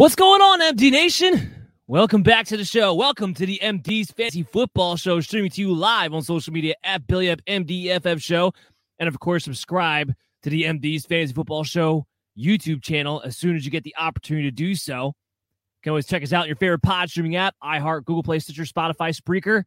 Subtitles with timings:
[0.00, 1.68] What's going on, MD Nation?
[1.86, 2.94] Welcome back to the show.
[2.94, 7.06] Welcome to the MD's Fantasy Football Show, streaming to you live on social media at
[7.06, 8.54] Billy Up MDFF Show.
[8.98, 13.66] And of course, subscribe to the MD's Fantasy Football Show YouTube channel as soon as
[13.66, 15.08] you get the opportunity to do so.
[15.08, 18.38] You can always check us out in your favorite pod streaming app, iHeart, Google Play,
[18.38, 19.64] Stitcher, Spotify, Spreaker.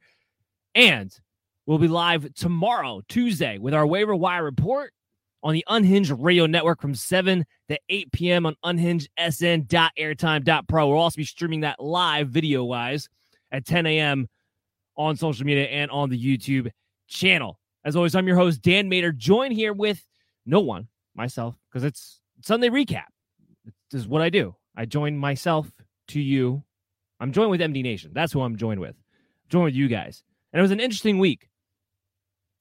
[0.73, 1.15] And
[1.67, 4.93] we'll be live tomorrow, Tuesday, with our waiver wire report
[5.43, 8.45] on the Unhinged Radio Network from 7 to 8 p.m.
[8.45, 10.87] on unhingedsn.airtime.pro.
[10.87, 13.09] We'll also be streaming that live video wise
[13.51, 14.29] at 10 a.m.
[14.95, 16.71] on social media and on the YouTube
[17.07, 17.59] channel.
[17.83, 20.01] As always, I'm your host, Dan Mater, joined here with
[20.45, 23.07] no one, myself, because it's Sunday recap.
[23.91, 24.55] This is what I do.
[24.75, 25.69] I join myself
[26.09, 26.63] to you.
[27.19, 28.11] I'm joined with MD Nation.
[28.13, 28.95] That's who I'm joined with.
[29.49, 30.23] joined with you guys.
[30.51, 31.49] And it was an interesting week.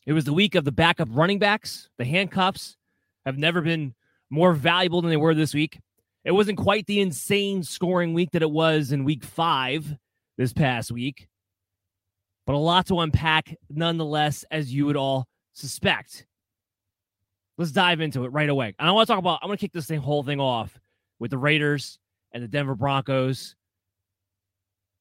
[0.07, 1.89] It was the week of the backup running backs.
[1.99, 2.77] The handcuffs
[3.25, 3.95] have never been
[4.31, 5.79] more valuable than they were this week.
[6.25, 9.97] It wasn't quite the insane scoring week that it was in week five
[10.39, 11.29] this past week,
[12.47, 16.27] but a lot to unpack nonetheless, as you would all suspect.
[17.59, 18.75] Let's dive into it right away.
[18.79, 20.79] And I want to talk about, I'm going to kick this thing, whole thing off
[21.19, 21.99] with the Raiders
[22.33, 23.55] and the Denver Broncos.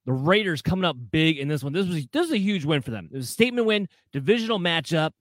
[0.05, 1.73] The Raiders coming up big in this one.
[1.73, 3.09] This was this was a huge win for them.
[3.11, 5.11] It was a statement win, divisional matchup.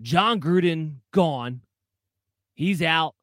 [0.00, 1.60] Jon Gruden gone.
[2.54, 3.14] He's out.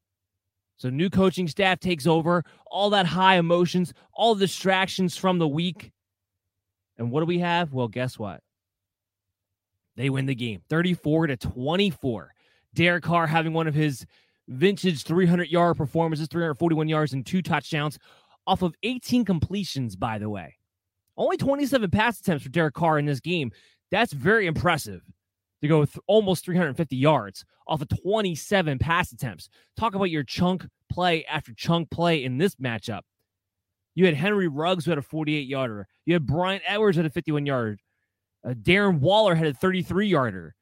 [0.78, 2.44] So new coaching staff takes over.
[2.68, 5.91] All that high emotions, all distractions from the week.
[6.97, 7.74] And what do we have?
[7.74, 8.41] Well, guess what?
[9.96, 12.34] They win the game 34 to 24.
[12.75, 14.06] Derek Carr having one of his
[14.47, 17.97] vintage 300 yard performances, 341 yards and two touchdowns
[18.47, 20.59] off of 18 completions, by the way.
[21.19, 23.52] Only 27 pass attempts for Derek Carr in this game.
[23.91, 25.02] That's very impressive
[25.62, 29.50] to go th- almost 350 yards off of 27 pass attempts.
[29.75, 33.02] Talk about your chunk play after chunk play in this matchup.
[33.96, 35.88] You had Henry Ruggs who had a 48 yarder.
[36.06, 37.81] You had Bryan Edwards had a 51 yard.
[38.47, 40.56] Uh, Darren Waller had a 33 yarder.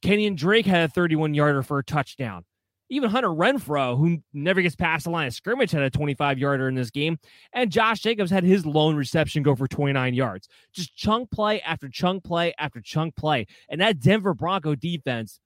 [0.00, 2.44] Kenyon Drake had a 31 yarder for a touchdown.
[2.92, 6.68] Even Hunter Renfrow, who never gets past the line of scrimmage, had a 25 yarder
[6.68, 7.18] in this game.
[7.54, 10.46] And Josh Jacobs had his lone reception go for 29 yards.
[10.74, 13.46] Just chunk play after chunk play after chunk play.
[13.70, 15.40] And that Denver Bronco defense,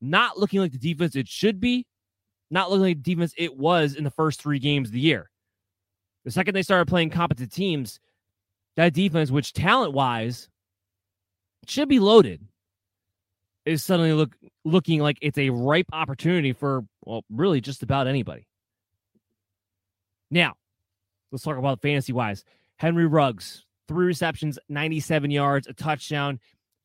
[0.00, 1.86] not looking like the defense it should be,
[2.50, 5.30] not looking like the defense it was in the first three games of the year.
[6.24, 8.00] The second they started playing competent teams,
[8.74, 10.48] that defense, which talent wise
[11.68, 12.44] should be loaded,
[13.64, 18.46] is suddenly look looking like it's a ripe opportunity for well, really just about anybody.
[20.30, 20.54] Now,
[21.30, 22.44] let's talk about fantasy wise.
[22.76, 26.40] Henry Ruggs, three receptions, 97 yards, a touchdown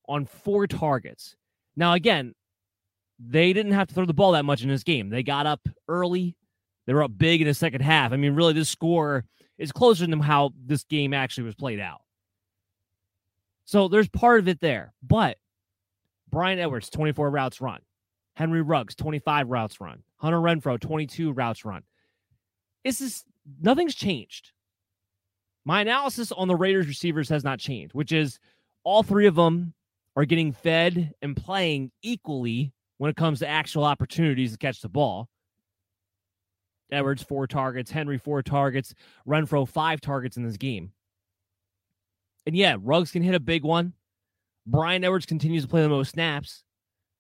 [0.08, 1.36] on four targets.
[1.76, 2.34] Now, again,
[3.20, 5.10] they didn't have to throw the ball that much in this game.
[5.10, 6.36] They got up early.
[6.86, 8.12] They were up big in the second half.
[8.12, 9.26] I mean, really, this score
[9.58, 12.02] is closer than how this game actually was played out.
[13.66, 14.94] So there's part of it there.
[15.02, 15.38] But
[16.30, 17.80] Bryan Edwards, 24 routes run.
[18.36, 20.04] Henry Ruggs, 25 routes run.
[20.18, 21.84] Hunter Renfrow, 22 routes run.
[22.84, 23.24] This is
[23.62, 24.52] nothing's changed.
[25.66, 28.40] My analysis on the Raiders receivers has not changed, which is
[28.84, 29.74] all three of them
[30.16, 34.90] are getting fed and playing equally when it comes to actual opportunities to catch the
[34.90, 35.30] ball.
[36.92, 37.92] Edwards, four targets.
[37.92, 38.94] Henry, four targets.
[39.28, 40.92] Renfrow, five targets in this game.
[42.46, 43.94] And yeah, Ruggs can hit a big one.
[44.68, 46.64] Bryan Edwards continues to play the most snaps.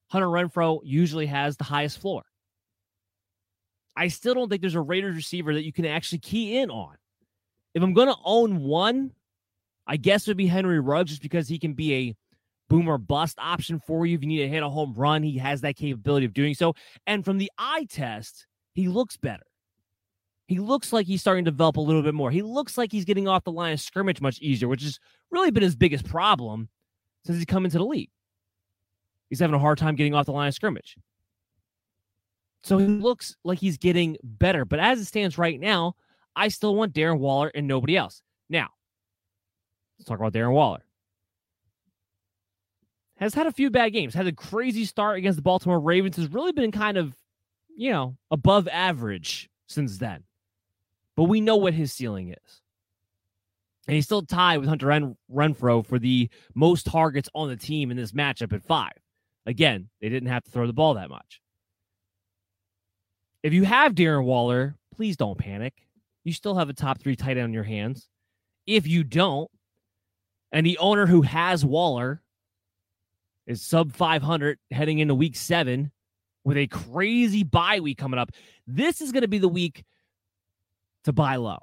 [0.10, 2.24] Hunter Renfrow usually has the highest floor.
[3.96, 6.96] I still don't think there's a Raiders receiver that you can actually key in on.
[7.74, 9.12] If I'm going to own one,
[9.88, 12.16] I guess it would be Henry Ruggs just because he can be a
[12.70, 14.16] boomer bust option for you.
[14.16, 16.74] If you need to hit a home run, he has that capability of doing so.
[17.08, 19.46] And from the eye test, he looks better.
[20.48, 22.30] He looks like he's starting to develop a little bit more.
[22.30, 25.00] He looks like he's getting off the line of scrimmage much easier, which has
[25.32, 26.70] really been his biggest problem
[27.26, 28.10] since he's come into the league.
[29.30, 30.96] He's having a hard time getting off the line of scrimmage.
[32.64, 34.66] So he looks like he's getting better.
[34.66, 35.96] But as it stands right now,
[36.36, 38.22] I still want Darren Waller and nobody else.
[38.50, 38.70] Now,
[39.98, 40.84] let's talk about Darren Waller.
[43.18, 46.32] Has had a few bad games, had a crazy start against the Baltimore Ravens, has
[46.32, 47.16] really been kind of,
[47.76, 50.24] you know, above average since then
[51.18, 52.62] but we know what his ceiling is.
[53.88, 57.90] And he's still tied with Hunter Ren- Renfrow for the most targets on the team
[57.90, 58.94] in this matchup at five.
[59.46, 61.42] Again, they didn't have to throw the ball that much.
[63.44, 65.74] If you have Darren Waller, please don't panic.
[66.26, 68.10] You still have a top three tight end on your hands.
[68.66, 69.50] If you don't,
[70.52, 72.22] and the owner who has Waller
[73.46, 75.92] is sub 500 heading into week seven
[76.44, 78.32] with a crazy bye week coming up,
[78.66, 79.86] this is going to be the week
[81.06, 81.60] to buy low.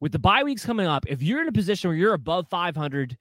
[0.00, 3.16] With the bye weeks coming up, if you're in a position where you're above 500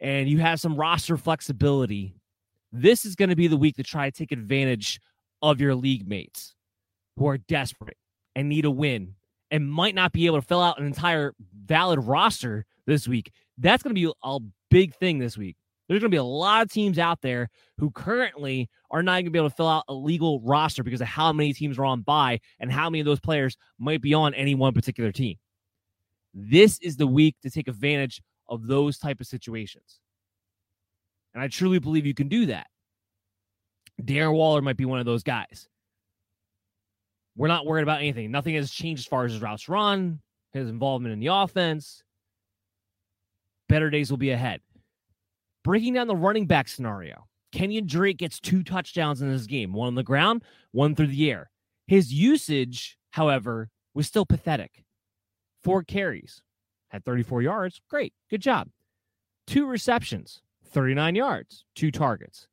[0.00, 2.14] and you have some roster flexibility,
[2.72, 5.00] this is going to be the week to try to take advantage
[5.42, 6.54] of your league mates
[7.16, 7.96] who are desperate
[8.34, 9.14] and need a win
[9.50, 11.34] and might not be able to fill out an entire
[11.66, 13.30] valid roster this week.
[13.58, 14.38] That's going to be a
[14.70, 15.56] big thing this week.
[15.88, 19.24] There's going to be a lot of teams out there who currently are not going
[19.26, 21.84] to be able to fill out a legal roster because of how many teams are
[21.86, 25.36] on bye and how many of those players might be on any one particular team.
[26.40, 29.98] This is the week to take advantage of those type of situations.
[31.34, 32.68] And I truly believe you can do that.
[34.00, 35.68] Darren Waller might be one of those guys.
[37.36, 38.30] We're not worried about anything.
[38.30, 40.20] Nothing has changed as far as his routes run,
[40.52, 42.04] his involvement in the offense.
[43.68, 44.60] Better days will be ahead.
[45.64, 49.88] Breaking down the running back scenario, Kenyon Drake gets two touchdowns in this game, one
[49.88, 51.50] on the ground, one through the air.
[51.88, 54.84] His usage, however, was still pathetic.
[55.62, 56.42] Four carries,
[56.88, 57.80] had 34 yards.
[57.88, 58.12] Great.
[58.30, 58.68] Good job.
[59.46, 62.46] Two receptions, 39 yards, two targets.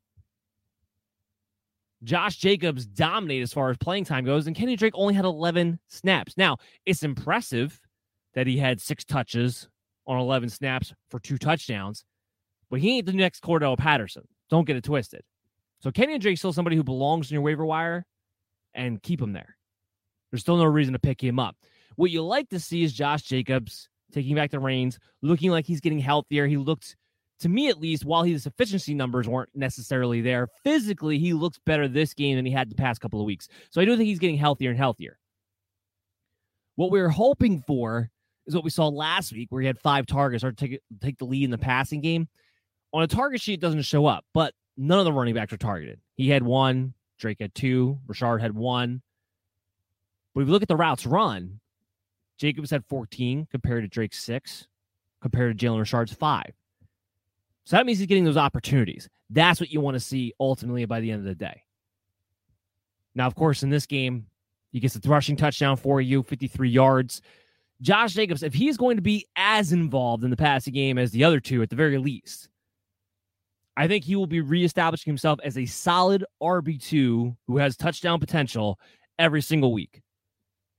[2.04, 5.80] Josh Jacobs dominated as far as playing time goes, and Kenny Drake only had 11
[5.88, 6.38] snaps.
[6.38, 7.80] Now, it's impressive
[8.34, 9.68] that he had six touches
[10.06, 12.06] on 11 snaps for two touchdowns,
[12.70, 14.28] but he ain't the next Cordarrelle Patterson.
[14.50, 15.22] Don't get it twisted.
[15.80, 18.06] So Kenyon Drake's still somebody who belongs in your waiver wire
[18.74, 19.58] and keep him there.
[20.32, 21.56] There's still no reason to pick him up.
[21.96, 25.82] What you like to see is Josh Jacobs taking back the reins, looking like he's
[25.82, 26.48] getting healthier.
[26.48, 26.96] He looked,
[27.40, 31.88] to me at least, while his efficiency numbers weren't necessarily there, physically, he looks better
[31.88, 33.48] this game than he had the past couple of weeks.
[33.70, 35.18] So I do think he's getting healthier and healthier.
[36.76, 38.10] What we are hoping for
[38.46, 41.26] is what we saw last week, where he had five targets or take, take the
[41.26, 42.28] lead in the passing game
[42.96, 46.00] on a target sheet doesn't show up, but none of the running backs are targeted.
[46.16, 49.02] He had one, Drake had two, Richard had one.
[50.34, 51.60] But if you look at the routes run,
[52.38, 54.68] Jacobs had 14 compared to Drake's six,
[55.22, 56.52] compared to Jalen Richard's five.
[57.66, 59.10] So that means he's getting those opportunities.
[59.30, 61.64] That's what you want to see ultimately by the end of the day.
[63.16, 64.28] Now, of course, in this game,
[64.72, 67.22] he gets a rushing touchdown for you, 53 yards.
[67.82, 71.24] Josh Jacobs, if he's going to be as involved in the passing game as the
[71.24, 72.50] other two at the very least,
[73.78, 78.80] I think he will be reestablishing himself as a solid RB2 who has touchdown potential
[79.20, 80.02] every single week.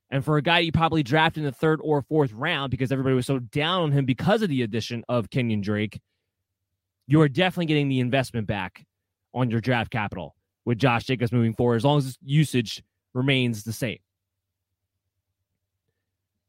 [0.09, 3.15] And for a guy you probably drafted in the third or fourth round because everybody
[3.15, 5.99] was so down on him because of the addition of Kenyon Drake,
[7.07, 8.85] you are definitely getting the investment back
[9.33, 10.35] on your draft capital
[10.65, 12.83] with Josh Jacobs moving forward as long as his usage
[13.13, 13.99] remains the same.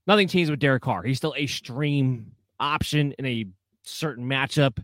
[0.06, 1.02] Nothing changed with Derek Carr.
[1.02, 3.46] He's still a stream option in a
[3.82, 4.78] certain matchup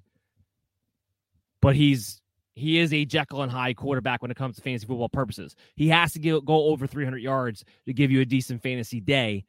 [1.64, 2.20] but he's
[2.54, 5.56] he is a Jekyll and Hyde quarterback when it comes to fantasy football purposes.
[5.74, 9.44] He has to go over 300 yards to give you a decent fantasy day,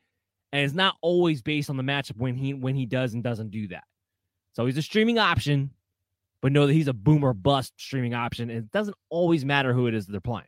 [0.52, 3.52] and it's not always based on the matchup when he when he does and doesn't
[3.52, 3.84] do that.
[4.54, 5.72] So he's a streaming option,
[6.42, 9.88] but know that he's a boomer bust streaming option, and it doesn't always matter who
[9.88, 10.48] it is that they're playing.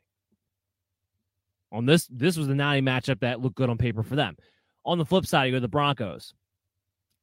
[1.70, 4.36] On this, this was the Nani matchup that looked good on paper for them.
[4.84, 6.32] On the flip side, you go to the Broncos.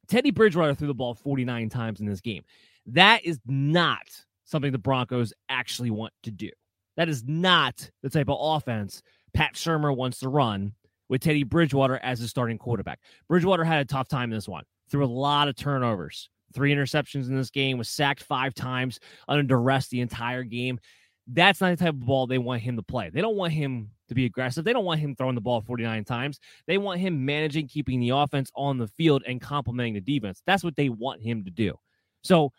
[0.07, 2.43] Teddy Bridgewater threw the ball 49 times in this game.
[2.85, 4.07] That is not
[4.45, 6.49] something the Broncos actually want to do.
[6.97, 9.01] That is not the type of offense
[9.35, 10.73] Pat Shurmur wants to run
[11.09, 12.99] with Teddy Bridgewater as his starting quarterback.
[13.27, 17.27] Bridgewater had a tough time in this one, threw a lot of turnovers, three interceptions
[17.27, 20.79] in this game, was sacked five times under duress the entire game.
[21.27, 23.09] That's not the type of ball they want him to play.
[23.09, 24.63] They don't want him to be aggressive.
[24.63, 26.39] They don't want him throwing the ball 49 times.
[26.65, 30.41] They want him managing, keeping the offense on the field and complementing the defense.
[30.45, 31.75] That's what they want him to do.
[32.23, 32.51] So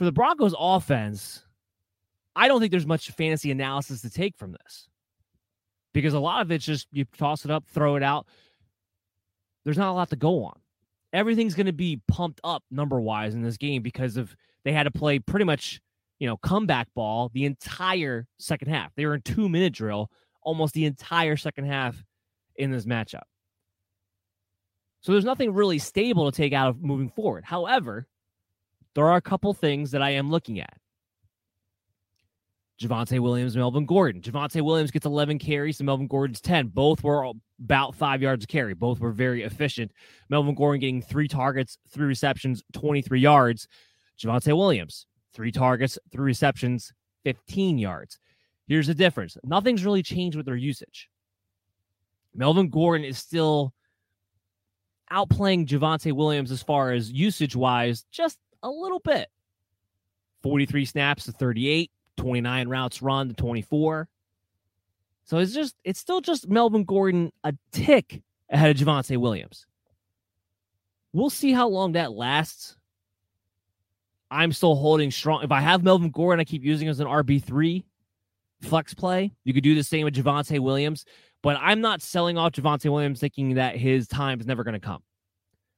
[0.00, 1.44] for the Broncos offense,
[2.34, 4.88] I don't think there's much fantasy analysis to take from this
[5.92, 8.26] because a lot of it's just you toss it up, throw it out.
[9.62, 10.58] There's not a lot to go on.
[11.12, 14.84] Everything's going to be pumped up number wise in this game because of they had
[14.84, 15.82] to play pretty much,
[16.18, 18.94] you know, comeback ball the entire second half.
[18.94, 22.02] They were in two minute drill almost the entire second half
[22.56, 23.24] in this matchup.
[25.02, 27.44] So there's nothing really stable to take out of moving forward.
[27.44, 28.06] However,
[29.00, 30.76] there are a couple things that I am looking at.
[32.78, 34.20] Javonte Williams, Melvin Gordon.
[34.20, 36.66] Javonte Williams gets 11 carries Melvin Gordon's 10.
[36.66, 37.32] Both were
[37.64, 38.74] about five yards a carry.
[38.74, 39.92] Both were very efficient.
[40.28, 43.68] Melvin Gordon getting three targets, three receptions, 23 yards.
[44.22, 46.92] Javonte Williams, three targets, three receptions,
[47.24, 48.18] 15 yards.
[48.68, 51.08] Here's the difference nothing's really changed with their usage.
[52.34, 53.72] Melvin Gordon is still
[55.10, 59.28] outplaying Javonte Williams as far as usage wise, just a little bit.
[60.42, 64.08] 43 snaps to 38, 29 routes run to 24.
[65.24, 69.66] So it's just, it's still just Melvin Gordon a tick ahead of Javonte Williams.
[71.12, 72.76] We'll see how long that lasts.
[74.30, 75.42] I'm still holding strong.
[75.42, 77.84] If I have Melvin Gordon, I keep using him as an RB3
[78.62, 79.32] flex play.
[79.44, 81.04] You could do the same with Javonte Williams,
[81.42, 84.80] but I'm not selling off Javonte Williams thinking that his time is never going to
[84.80, 85.02] come.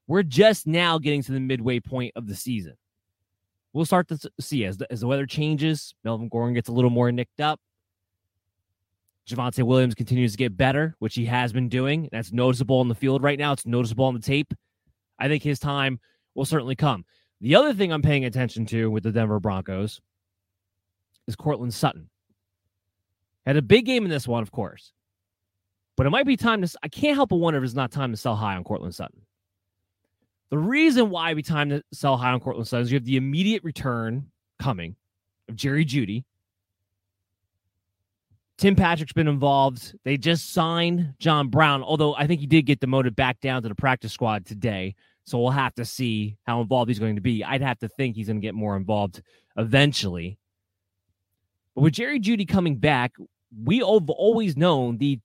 [0.07, 2.77] We're just now getting to the midway point of the season
[3.73, 5.95] we'll start to see as the, as the weather changes.
[6.05, 7.61] Melvin Gordon gets a little more nicked up.
[9.29, 12.09] Javonte Williams continues to get better, which he has been doing.
[12.11, 13.53] That's noticeable on the field right now.
[13.53, 14.53] It's noticeable on the tape.
[15.19, 16.01] I think his time
[16.35, 17.05] will certainly come.
[17.41, 20.01] The other thing I'm paying attention to with the Denver Broncos
[21.29, 22.09] is Courtland Sutton.
[23.47, 24.93] Had a big game in this one, of course.
[25.97, 26.79] But it might be time to.
[26.83, 29.21] I can't help but wonder if it's not time to sell high on Courtland Sutton.
[30.53, 33.17] The reason why be time to sell high on Courtland Sutton is you have the
[33.17, 34.27] immediate return
[34.59, 34.97] coming
[35.49, 36.25] of Jerry Jeudy.
[38.59, 39.95] Tim Patrick's been involved.
[40.05, 43.71] They just signed John Brown, although I think he did get demoted back down to
[43.71, 44.95] the practice squad today.
[45.25, 47.43] So we'll have to see how involved he's going to be.
[47.43, 49.23] I'd have to think he's going to get more involved
[49.57, 50.37] eventually.
[51.75, 53.13] But with Jerry Jeudy coming back,
[53.65, 55.19] we have always known the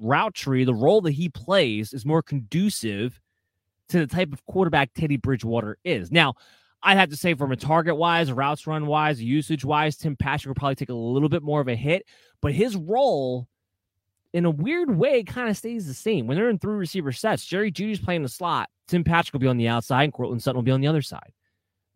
[0.00, 3.20] route tree, the role that he plays is more conducive
[3.88, 6.10] to the type of quarterback Teddy Bridgewater is.
[6.10, 6.34] Now,
[6.82, 10.48] I'd have to say from a target wise, routes run wise, usage wise, Tim Patrick
[10.48, 12.06] will probably take a little bit more of a hit,
[12.40, 13.46] but his role
[14.32, 16.26] in a weird way kind of stays the same.
[16.26, 19.46] When they're in three receiver sets, Jerry Jeudy's playing the slot, Tim Patrick will be
[19.46, 21.32] on the outside, and Courtland Sutton will be on the other side.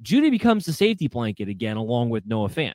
[0.02, 2.74] Jeudy becomes the safety blanket again, along with Noah Fant.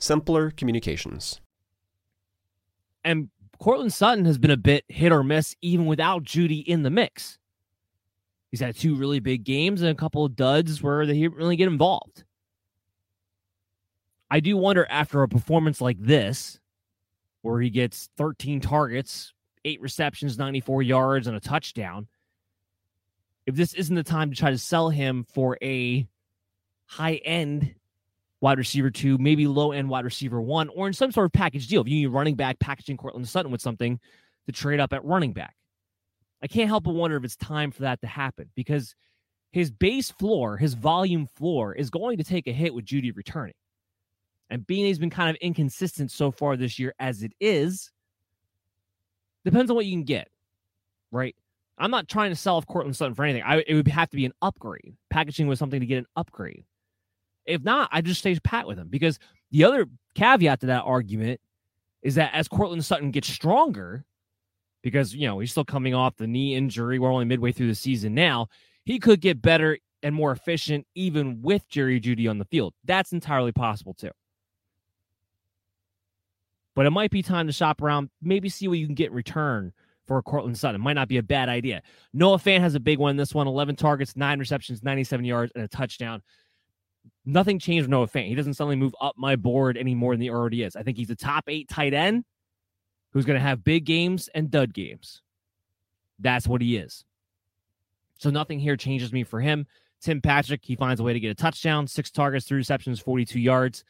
[0.00, 1.40] simpler communications.
[3.04, 3.28] And
[3.60, 7.38] Courtland Sutton has been a bit hit or miss even without Jeudy in the mix.
[8.50, 11.56] He's had two really big games and a couple of duds where he didn't really
[11.56, 12.24] get involved.
[14.30, 16.58] I do wonder after a performance like this,
[17.42, 19.32] where he gets 13 targets,
[19.64, 22.06] eight receptions, 94 yards, and a touchdown,
[23.46, 26.06] if this isn't the time to try to sell him for a
[26.86, 27.74] high end
[28.40, 31.66] wide receiver two, maybe low end wide receiver one, or in some sort of package
[31.68, 31.80] deal.
[31.80, 34.00] If you need running back, packaging Courtland Sutton with something
[34.46, 35.54] to trade up at running back.
[36.42, 38.94] I can't help but wonder if it's time for that to happen because
[39.52, 43.54] his base floor, his volume floor, is going to take a hit with Jeudy returning.
[44.48, 47.90] And being he's been kind of inconsistent so far this year as it is,
[49.44, 50.28] depends on what you can get,
[51.12, 51.36] right?
[51.78, 53.42] I'm not trying to sell off Courtland Sutton for anything.
[53.42, 56.64] I, it would have to be an upgrade, packaging with something to get an upgrade.
[57.46, 59.18] If not, I just stay pat with him because
[59.50, 61.40] the other caveat to that argument
[62.02, 64.04] is that as Courtland Sutton gets stronger,
[64.82, 67.74] because you know he's still coming off the knee injury, we're only midway through the
[67.74, 68.48] season now.
[68.84, 72.74] He could get better and more efficient even with Jerry Jeudy on the field.
[72.84, 74.10] That's entirely possible too.
[76.74, 79.14] But it might be time to shop around, maybe see what you can get in
[79.14, 79.72] return
[80.06, 80.80] for Courtland Sutton.
[80.80, 81.82] It might not be a bad idea.
[82.12, 85.64] Noah Fant has a big one this one 11 targets, nine receptions, 97 yards, and
[85.64, 86.22] a touchdown.
[87.24, 88.28] Nothing changed with Noah Fant.
[88.28, 90.74] He doesn't suddenly move up my board any more than he already is.
[90.74, 92.24] I think he's a top eight tight end
[93.12, 95.22] who's going to have big games and dud games.
[96.18, 97.04] That's what he is.
[98.18, 99.66] So nothing here changes me for him.
[100.00, 103.38] Tim Patrick, he finds a way to get a touchdown, six targets, three receptions, 42
[103.38, 103.84] yards.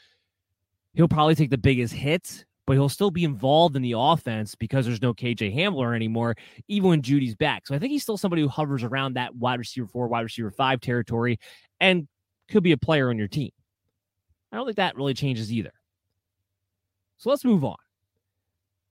[0.95, 4.87] He'll probably take the biggest hit, but he'll still be involved in the offense because
[4.87, 6.37] there's no KJ Hamler anymore,
[6.69, 7.67] even when Jeudy's back.
[7.67, 10.50] So I think he's still somebody who hovers around that wide receiver four, wide receiver
[10.50, 11.38] five territory
[11.79, 12.09] and
[12.50, 13.50] could be a player on your team.
[14.52, 15.73] I don't think that really changes either.
[17.16, 17.76] So let's move on.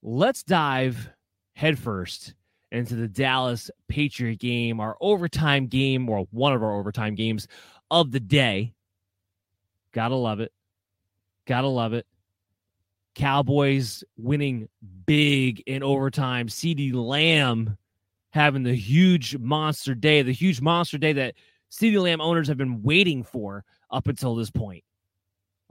[0.02, 1.10] Let's dive
[1.54, 2.34] headfirst
[2.72, 7.48] into the Dallas Patriot game, our overtime game, or one of our overtime games
[7.92, 8.74] of the day.
[9.92, 10.54] Gotta love it.
[11.46, 12.06] Gotta love it.
[13.16, 14.70] Cowboys winning
[15.06, 16.48] big in overtime.
[16.48, 17.78] CeeDee Lamb
[18.32, 21.34] having the huge monster day, the huge monster day that
[21.72, 24.84] CeeDee Lamb owners have been waiting for up until this point.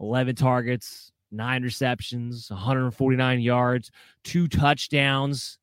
[0.00, 3.90] 11 targets, nine receptions, 149 yards,
[4.23, 5.59] two touchdowns.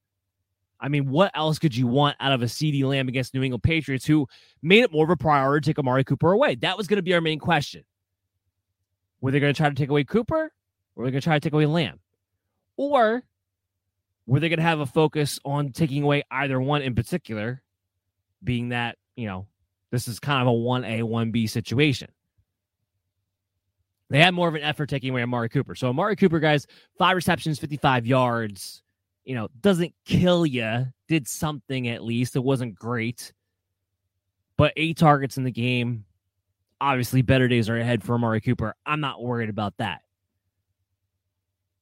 [0.80, 3.64] I mean, what else could you want out of a CeeDee Lamb against New England
[3.64, 4.28] Patriots who
[4.62, 6.56] made it more of a priority to take Amari Cooper away?
[6.56, 7.84] That was going to be our main question.
[9.22, 10.52] Were they going to try to take away Cooper or
[10.96, 12.00] were they going to try to take away Lamb?
[12.78, 13.24] Or
[14.28, 17.64] were they going to have a focus on taking away either one in particular,
[18.44, 19.48] being that, you know,
[19.96, 22.10] this is kind of a 1A, 1B situation?
[24.10, 25.74] They had more of an effort taking away Amari Cooper.
[25.74, 28.84] So Amari Cooper, guys, five receptions, 55 yards.
[29.24, 30.86] You know, doesn't kill you.
[31.08, 32.36] Did something at least.
[32.36, 33.34] It wasn't great.
[34.58, 36.06] But eight targets in the game.
[36.80, 38.76] Obviously, better days are ahead for Amari Cooper.
[38.86, 40.02] I'm not worried about that.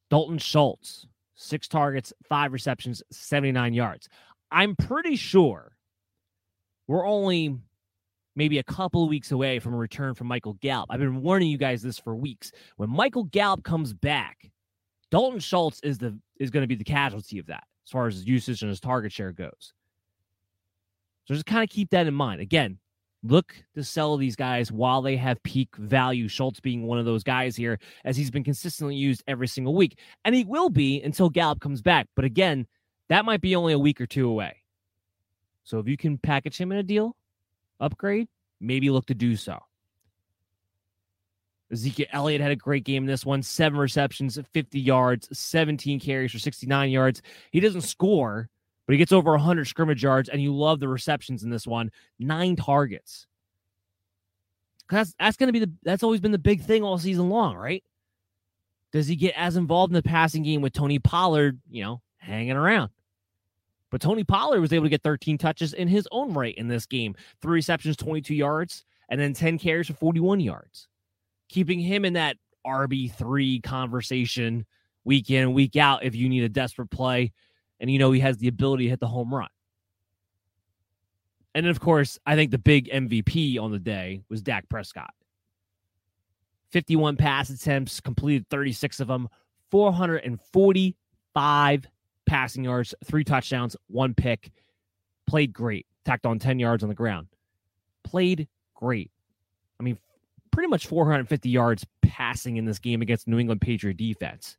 [0.08, 4.08] Dalton Schultz, six targets, five receptions, 79 yards.
[4.50, 5.76] I'm pretty sure
[6.86, 7.58] we're only
[8.36, 10.88] maybe a couple of weeks away from a return from Michael Gallup.
[10.90, 12.52] I've been warning you guys this for weeks.
[12.76, 14.50] When Michael Gallup comes back,
[15.10, 18.14] Dalton Schultz is the is going to be the casualty of that as far as
[18.14, 19.72] his usage and his target share goes.
[21.26, 22.40] So just kind of keep that in mind.
[22.40, 22.78] Again,
[23.22, 26.28] look to sell these guys while they have peak value.
[26.28, 29.98] Schultz being one of those guys here, as he's been consistently used every single week.
[30.24, 32.08] And he will be until Gallup comes back.
[32.14, 32.66] But again,
[33.08, 34.56] that might be only a week or two away.
[35.62, 37.16] So if you can package him in a deal,
[37.80, 38.28] upgrade,
[38.60, 39.60] maybe look to do so.
[41.72, 43.42] Ezekiel Elliott had a great game in this one.
[43.42, 47.22] Seven receptions, 50 yards, 17 carries for 69 yards.
[47.50, 48.48] He doesn't score,
[48.86, 51.90] but he gets over 100 scrimmage yards, and you love the receptions in this one.
[52.18, 53.26] Nine targets.
[54.90, 57.56] That's that's going to be the that's always been the big thing all season long,
[57.56, 57.82] right?
[58.92, 62.52] Does he get as involved in the passing game with Tony Pollard, you know, hanging
[62.52, 62.90] around?
[63.94, 66.84] But Tony Pollard was able to get 13 touches in his own right in this
[66.84, 67.14] game.
[67.40, 70.88] Three receptions, 22 yards, and then 10 carries for 41 yards.
[71.48, 74.66] Keeping him in that RB3 conversation
[75.04, 77.32] week in, week out if you need a desperate play.
[77.78, 79.46] And you know he has the ability to hit the home run.
[81.54, 85.14] And then, of course, I think the big MVP on the day was Dak Prescott.
[86.72, 89.28] 51 pass attempts, completed 36 of them,
[89.70, 91.88] 445
[92.26, 94.50] passing yards, three touchdowns, one pick.
[95.26, 95.86] Played great.
[96.04, 97.28] Tacked on 10 yards on the ground.
[98.02, 99.10] Played great.
[99.80, 99.98] I mean,
[100.50, 104.56] pretty much 450 yards passing in this game against New England Patriot defense.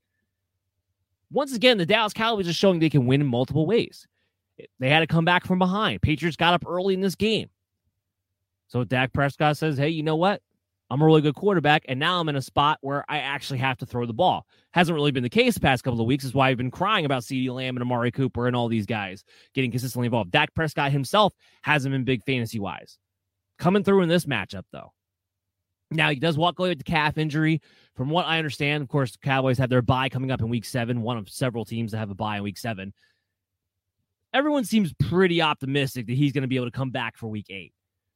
[1.32, 4.08] Once again, the Dallas Cowboys are showing they can win in multiple ways.
[4.80, 6.01] They had to come back from behind.
[6.01, 7.49] Patriots got up early in this game.
[8.67, 10.41] So Dak Prescott says, hey, you know what?
[10.89, 13.77] I'm a really good quarterback, and now I'm in a spot where I actually have
[13.79, 14.45] to throw the ball.
[14.71, 17.05] Hasn't really been the case the past couple of weeks, is why I've been crying
[17.05, 19.23] about CeeDee Lamb and Amari Cooper and all these guys
[19.55, 20.31] getting consistently involved.
[20.31, 22.99] Dak Prescott himself hasn't been big fantasy wise.
[23.57, 24.91] Coming through in this matchup, though.
[25.91, 27.61] Now, he does walk away with the calf injury.
[27.95, 31.01] From what I understand, of course, Cowboys have their bye coming up in week seven,
[31.01, 32.93] one of several teams that have a bye in week seven.
[34.33, 37.47] Everyone seems pretty optimistic that he's going to be able to come back for week
[37.49, 37.71] eight.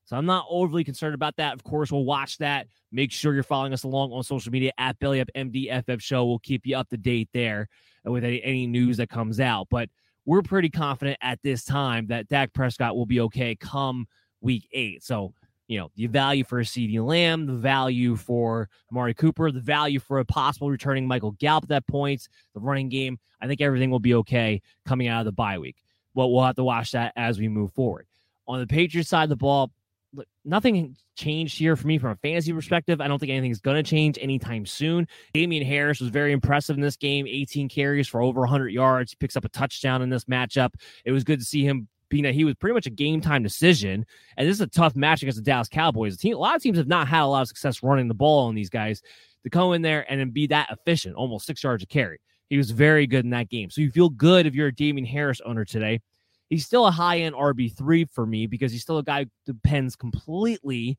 [0.09, 1.53] So I'm not overly concerned about that.
[1.53, 2.65] Of course, we'll watch that.
[2.91, 6.25] Make sure you're following us along on social media at Belly Up MDFF Show.
[6.25, 7.69] We'll keep you up to date there
[8.03, 9.67] with any, any news that comes out.
[9.69, 9.87] But
[10.25, 14.07] we're pretty confident at this time that Dak Prescott will be okay come
[14.41, 15.03] week eight.
[15.03, 15.31] So,
[15.67, 19.99] you know, the value for a CeeDee Lamb, the value for Amari Cooper, the value
[19.99, 23.19] for a possible returning Michael Gallup at that point, the running game.
[23.41, 25.83] I think everything will be okay coming out of the bye week.
[26.15, 28.07] But we'll have to watch that as we move forward.
[28.47, 29.71] On the Patriots side of the ball,
[30.13, 33.01] look, nothing changed here for me from a fantasy perspective.
[33.01, 35.07] I don't think anything's going to change anytime soon.
[35.33, 39.17] Damien Harris was very impressive in this game 18 carries for over 100 yards, He
[39.17, 40.71] picks up a touchdown in this matchup.
[41.05, 43.43] It was good to see him being that he was pretty much a game time
[43.43, 44.05] decision.
[44.37, 46.15] And this is a tough match against the Dallas Cowboys.
[46.15, 48.15] A, team, a lot of teams have not had a lot of success running the
[48.15, 49.01] ball on these guys
[49.43, 52.19] to come in there and be that efficient, almost six yards a carry.
[52.49, 53.69] He was very good in that game.
[53.69, 56.01] So you feel good if you're a Damien Harris owner today.
[56.49, 59.95] He's still a high end RB3 for me because he's still a guy who depends
[59.95, 60.97] completely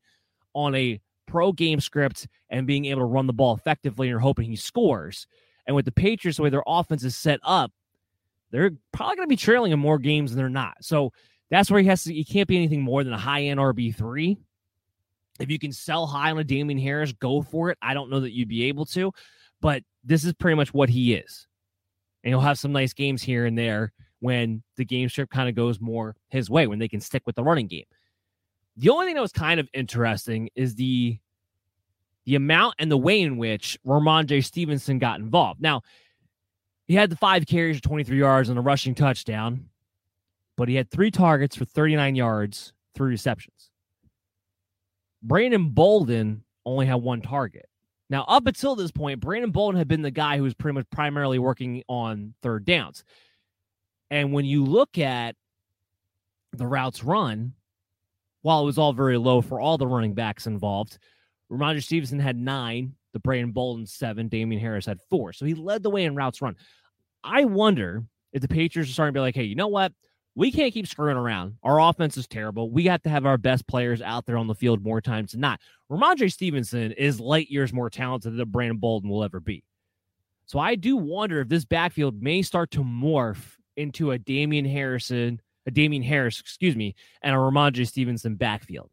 [0.53, 4.07] on a pro game script and being able to run the ball effectively.
[4.07, 5.27] And you're hoping he scores.
[5.67, 7.71] And with the Patriots, the way their offense is set up,
[8.51, 10.75] they're probably going to be trailing in more games than they're not.
[10.81, 11.11] So
[11.49, 14.37] that's where he has to, he can't be anything more than a high end RB3.
[15.39, 17.77] If you can sell high on a Damien Harris, go for it.
[17.81, 19.11] I don't know that you'd be able to,
[19.59, 21.47] but this is pretty much what he is.
[22.23, 25.55] And he'll have some nice games here and there when the game script kind of
[25.55, 27.85] goes more his way, when they can stick with the running game.
[28.77, 31.19] The only thing that was kind of interesting is the
[32.25, 35.59] the amount and the way in which Rhamondre Stevenson got involved.
[35.59, 35.81] Now,
[36.87, 39.69] he had the five carries for 23 yards and a rushing touchdown,
[40.55, 43.71] but he had three targets for 39 yards, three receptions.
[45.23, 47.67] Brandon Bolden only had one target.
[48.09, 50.89] Now, up until this point, Brandon Bolden had been the guy who was pretty much
[50.91, 53.03] primarily working on third downs.
[54.11, 55.35] And when you look at
[56.51, 57.53] the routes run,
[58.41, 60.99] while it was all very low for all the running backs involved,
[61.49, 65.31] Rhamondre Stevenson had nine, the Brandon Bolden seven, Damien Harris had four.
[65.31, 66.57] So he led the way in routes run.
[67.23, 69.93] I wonder if the Patriots are starting to be like, hey, you know what?
[70.35, 71.55] We can't keep screwing around.
[71.63, 72.69] Our offense is terrible.
[72.69, 75.41] We have to have our best players out there on the field more times than
[75.41, 75.59] not.
[75.89, 79.63] Rhamondre Stevenson is light years more talented than Brandon Bolden will ever be.
[80.45, 85.41] So I do wonder if this backfield may start to morph into a Damien Harrison,
[85.65, 88.89] a Damien Harris, excuse me, and a Rhamondre Stevenson backfield,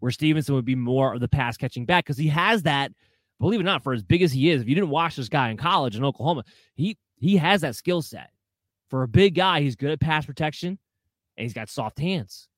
[0.00, 2.92] where Stevenson would be more of the pass catching back because he has that.
[3.40, 5.28] Believe it or not, for as big as he is, if you didn't watch this
[5.28, 8.30] guy in college in Oklahoma, he he has that skill set.
[8.88, 10.78] For a big guy, he's good at pass protection,
[11.36, 12.48] and he's got soft hands.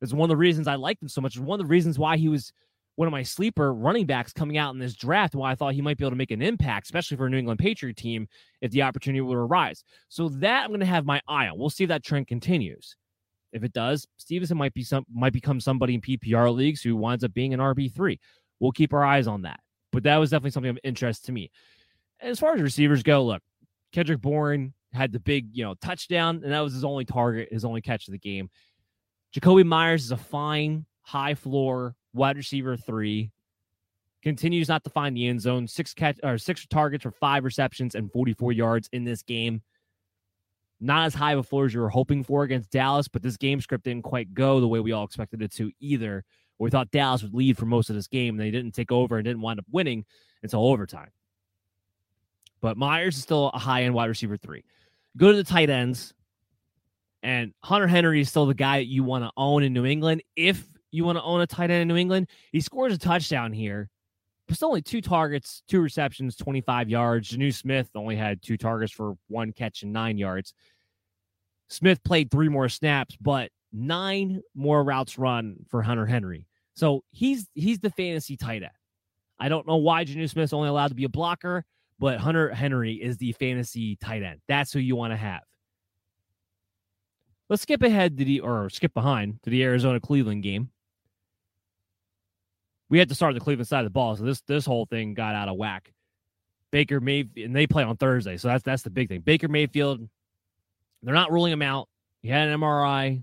[0.00, 1.36] That's one of the reasons I liked him so much.
[1.36, 2.52] It's one of the reasons why he was
[2.96, 5.82] one of my sleeper running backs coming out in this draft, why I thought he
[5.82, 8.26] might be able to make an impact, especially for a New England Patriot team,
[8.62, 9.84] if the opportunity would arise.
[10.08, 11.58] So that I'm going to have my eye on.
[11.58, 12.96] We'll see if that trend continues.
[13.52, 17.22] If it does, Stevenson might be some might become somebody in PPR leagues who winds
[17.22, 18.18] up being an RB three.
[18.60, 19.60] We'll keep our eyes on that.
[19.92, 21.50] But that was definitely something of interest to me.
[22.20, 23.42] As far as receivers go, look,
[23.92, 27.64] Kendrick Bourne had the big, you know, touchdown, and that was his only target, his
[27.64, 28.50] only catch of the game.
[29.34, 33.30] Jakobi Meyers is a fine, high floor wide receiver three.
[34.22, 35.68] Continues not to find the end zone.
[35.68, 39.62] Six catch or six targets for five receptions and 44 yards in this game.
[40.80, 43.36] Not as high of a floor as you were hoping for against Dallas, but this
[43.36, 46.24] game script didn't quite go the way we all expected it to either.
[46.58, 49.16] We thought Dallas would lead for most of this game, and they didn't take over
[49.16, 50.04] and didn't wind up winning
[50.42, 51.10] until overtime.
[52.60, 54.64] But Meyers is still a high end wide receiver three.
[55.16, 56.14] Go to the tight ends,
[57.22, 60.22] and Hunter Henry is still the guy that you want to own in New England
[60.34, 62.28] if you want to own a tight end in New England.
[62.52, 63.90] He scores a touchdown here,
[64.54, 67.30] still only two targets, two receptions, 25 yards.
[67.30, 70.54] Jonnu Smith only had two targets for one catch and nine yards.
[71.68, 76.46] Smith played three more snaps, but nine more routes run for Hunter Henry.
[76.74, 78.72] So he's he's the fantasy tight end.
[79.38, 81.64] I don't know why Jonnu Smith's only allowed to be a blocker,
[81.98, 84.40] but Hunter Henry is the fantasy tight end.
[84.46, 85.42] That's who you want to have.
[87.48, 90.70] Let's skip ahead to the or skip behind to the Arizona Cleveland game
[92.88, 94.16] we had to start the Cleveland side of the ball.
[94.16, 95.92] So this this whole thing got out of whack.
[96.72, 99.20] Baker Mayfield, and they play on Thursday, so that's that's the big thing.
[99.20, 100.08] Baker Mayfield,
[101.02, 101.88] they're not ruling him out.
[102.22, 103.22] He had an MRI.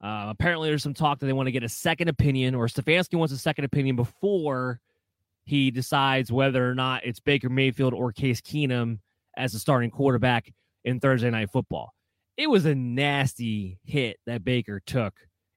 [0.00, 3.16] Uh, apparently, there's some talk that they want to get a second opinion, or Stefanski
[3.16, 4.80] wants a second opinion before
[5.44, 8.98] he decides whether or not it's Baker Mayfield or Case Keenum
[9.36, 10.52] as the starting quarterback
[10.84, 11.92] in Thursday Night Football.
[12.36, 15.14] It was a nasty hit that Baker took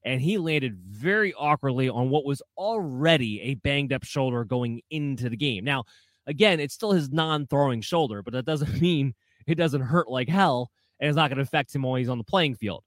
[0.08, 5.30] and he landed very awkwardly on what was already a banged up shoulder going into
[5.30, 5.66] the game.
[5.66, 5.84] Now,
[6.26, 9.14] again, it's still his non throwing shoulder, but that doesn't mean
[9.46, 12.18] it doesn't hurt like hell and it's not going to affect him while he's on
[12.18, 12.84] the playing field.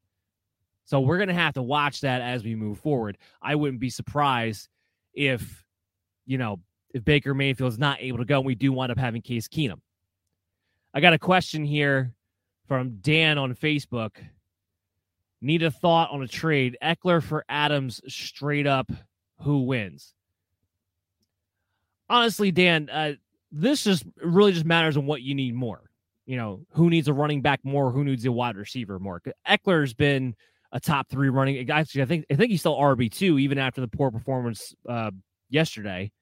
[0.86, 3.18] So we're going to have to watch that as we move forward.
[3.40, 4.68] I wouldn't be surprised
[5.12, 5.62] if,
[6.26, 6.60] you know,
[6.94, 9.80] if Baker Mayfield's not able to go and we do wind up having Case Keenum.
[10.94, 12.14] I got a question here
[12.66, 14.16] from Dan on Facebook.
[15.42, 16.76] Need a thought on a trade.
[16.82, 18.90] Ekeler for Adams straight up.
[19.40, 20.14] Who wins?
[22.10, 23.12] Honestly, Dan, uh,
[23.50, 25.82] this just really just matters on what you need more.
[26.26, 27.90] You know, who needs a running back more?
[27.90, 29.22] Who needs a wide receiver more?
[29.48, 30.34] Ekeler's been
[30.72, 31.70] a top three running.
[31.70, 35.10] Actually, I think I think he's still RB two even after the poor performance uh,
[35.48, 36.12] yesterday.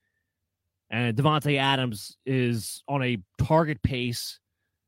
[0.89, 4.39] And Davante Adams is on a target pace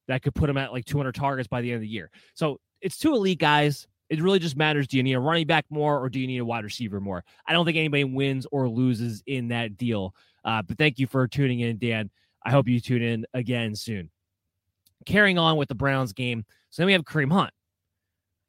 [0.07, 2.09] that could put him at like 200 targets by the end of the year.
[2.33, 3.87] So it's two elite guys.
[4.11, 4.89] It really just matters.
[4.89, 7.23] Do you need a running back more or do you need a wide receiver more?
[7.47, 10.13] I don't think anybody wins or loses in that deal.
[10.43, 12.09] Uh, but thank you for tuning in, Dan.
[12.43, 14.09] I hope you tune in again soon.
[15.05, 16.43] Carrying on with the Browns game.
[16.71, 17.53] So then we have Kareem Hunt.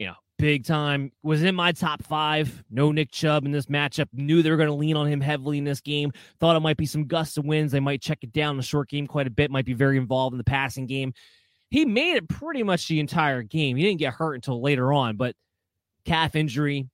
[0.00, 1.12] You know, big time.
[1.22, 2.64] Was in my top five.
[2.68, 4.08] No Nick Chubb in this matchup.
[4.12, 6.10] Knew they were going to lean on him heavily in this game.
[6.40, 7.70] Thought it might be some gusts of wins.
[7.70, 9.48] They might check it down in the short game quite a bit.
[9.48, 11.14] Might be very involved in the passing game.
[11.70, 13.76] He made it pretty much the entire game.
[13.76, 15.36] He didn't get hurt until later on, but
[16.04, 16.88] calf injury.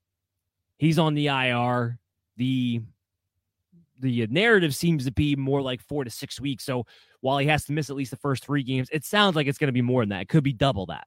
[0.79, 1.99] He's on the IR.
[2.37, 2.83] The
[4.01, 6.65] the narrative seems to be more like four to six weeks.
[6.65, 6.87] So
[7.21, 9.59] while he has to miss at least the first three games, it sounds like it's
[9.59, 10.23] going to be more than that.
[10.23, 11.07] It could be double that,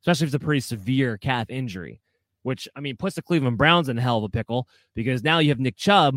[0.00, 2.00] especially if it's a pretty severe calf injury,
[2.42, 5.38] which I mean puts the Cleveland Browns in a hell of a pickle because now
[5.38, 6.16] you have Nick Chubb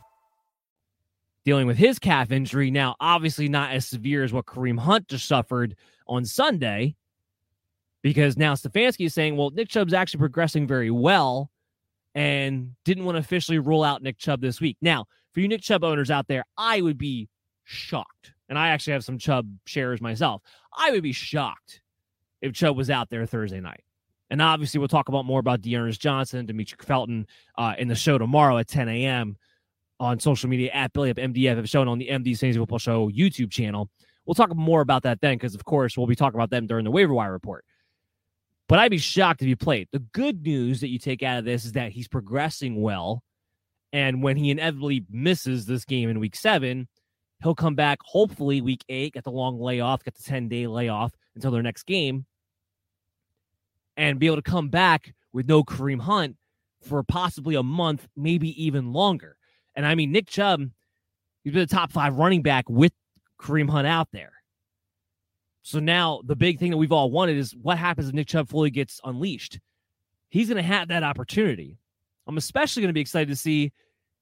[1.45, 2.71] dealing with his calf injury.
[2.71, 5.75] Now, obviously, not as severe as what Kareem Hunt just suffered
[6.07, 6.95] on Sunday,
[8.01, 11.51] because now Stefanski is saying, well, Nick Chubb's actually progressing very well
[12.13, 14.77] and didn't want to officially rule out Nick Chubb this week.
[14.81, 17.29] Now, for you Nick Chubb owners out there, I would be
[17.63, 18.33] shocked.
[18.49, 20.41] And I actually have some Chubb shares myself.
[20.75, 21.81] I would be shocked
[22.41, 23.83] if Chubb was out there Thursday night.
[24.29, 27.27] And obviously, we'll talk about more about D'Ernest Johnson, Demetric Felton
[27.57, 29.37] uh, in the show tomorrow at 10 a.m
[30.01, 33.09] on social media at Billy Up MDF have shown on the MD Fantasy Football Show
[33.09, 33.87] YouTube channel.
[34.25, 36.85] We'll talk more about that then, because of course we'll be talking about them during
[36.85, 37.63] the waiver wire report.
[38.67, 39.89] But I'd be shocked if he played.
[39.91, 43.21] The good news that you take out of this is that he's progressing well.
[43.93, 46.87] And when he inevitably misses this game in week seven,
[47.43, 51.11] he'll come back hopefully week eight, get the long layoff, get the 10 day layoff
[51.35, 52.25] until their next game,
[53.97, 56.37] and be able to come back with no Kareem Hunt
[56.81, 59.37] for possibly a month, maybe even longer.
[59.75, 60.61] And I mean, Nick Chubb,
[61.43, 62.91] he's been a top five running back with
[63.39, 64.33] Kareem Hunt out there.
[65.63, 68.49] So now the big thing that we've all wanted is what happens if Nick Chubb
[68.49, 69.59] fully gets unleashed?
[70.29, 71.77] He's going to have that opportunity.
[72.27, 73.71] I'm especially going to be excited to see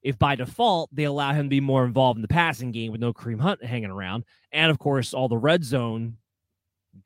[0.01, 3.01] if by default they allow him to be more involved in the passing game with
[3.01, 4.23] no Kareem Hunt hanging around.
[4.51, 6.17] And of course, all the red zone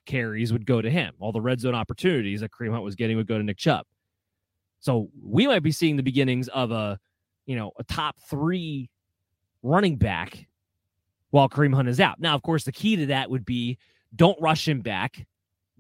[0.06, 1.14] carries would go to him.
[1.20, 3.86] All the red zone opportunities that Kareem Hunt was getting would go to Nick Chubb.
[4.80, 7.00] So we might be seeing the beginnings of a
[7.46, 8.90] you know, a top three
[9.62, 10.48] running back
[11.32, 12.20] while Kareem Hunt is out.
[12.20, 13.78] Now, of course, the key to that would be
[14.16, 15.26] don't rush him back.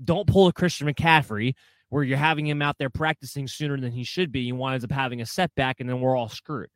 [0.03, 1.53] Don't pull a Christian McCaffrey
[1.89, 4.45] where you're having him out there practicing sooner than he should be.
[4.45, 6.69] He winds up having a setback, and then we're all screwed.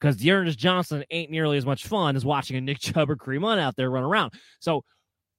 [0.00, 3.42] Because D'Ernest Johnson ain't nearly as much fun as watching a Nick Chubb or Kareem
[3.42, 4.32] Hunt out there run around.
[4.58, 4.84] So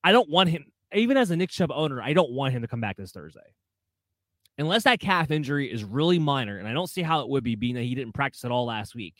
[0.03, 2.67] I don't want him, even as a Nick Chubb owner, I don't want him to
[2.67, 3.41] come back this Thursday
[4.57, 7.55] unless that calf injury is really minor, and I don't see how it would be,
[7.55, 9.15] being that he didn't practice at all last week.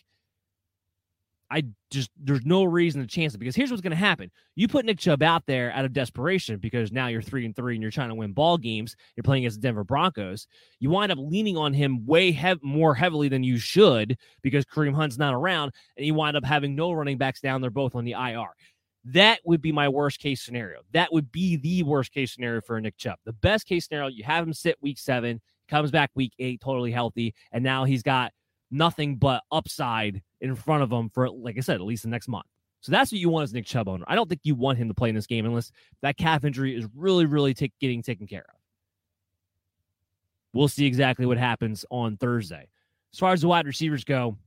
[1.50, 4.68] I just there's no reason to chance it because here's what's going to happen: you
[4.68, 7.82] put Nick Chubb out there out of desperation because now you're three and three and
[7.82, 8.96] you're trying to win ball games.
[9.16, 10.48] You're playing against the Denver Broncos.
[10.80, 14.94] You wind up leaning on him way hev- more heavily than you should because Kareem
[14.94, 17.62] Hunt's not around, and you wind up having no running backs down.
[17.62, 18.50] They're both on the IR.
[19.12, 20.82] That would be my worst case scenario.
[20.92, 23.20] That would be the worst case scenario for Nick Chubb.
[23.26, 26.92] The best case scenario, you have him sit week seven, Comes back week eight, totally
[26.92, 28.32] healthy, and now he's got
[28.72, 32.30] nothing but upside in front of him for, like I said, at least the next
[32.30, 32.46] month.
[32.80, 34.06] So that's what you want as Nick Chubb owner.
[34.08, 36.76] I don't think you want him to play in this game unless that calf injury
[36.76, 38.56] is really, really take, getting taken care of.
[40.54, 42.70] We'll see exactly what happens on Thursday.
[43.14, 44.38] As far as the wide receivers go,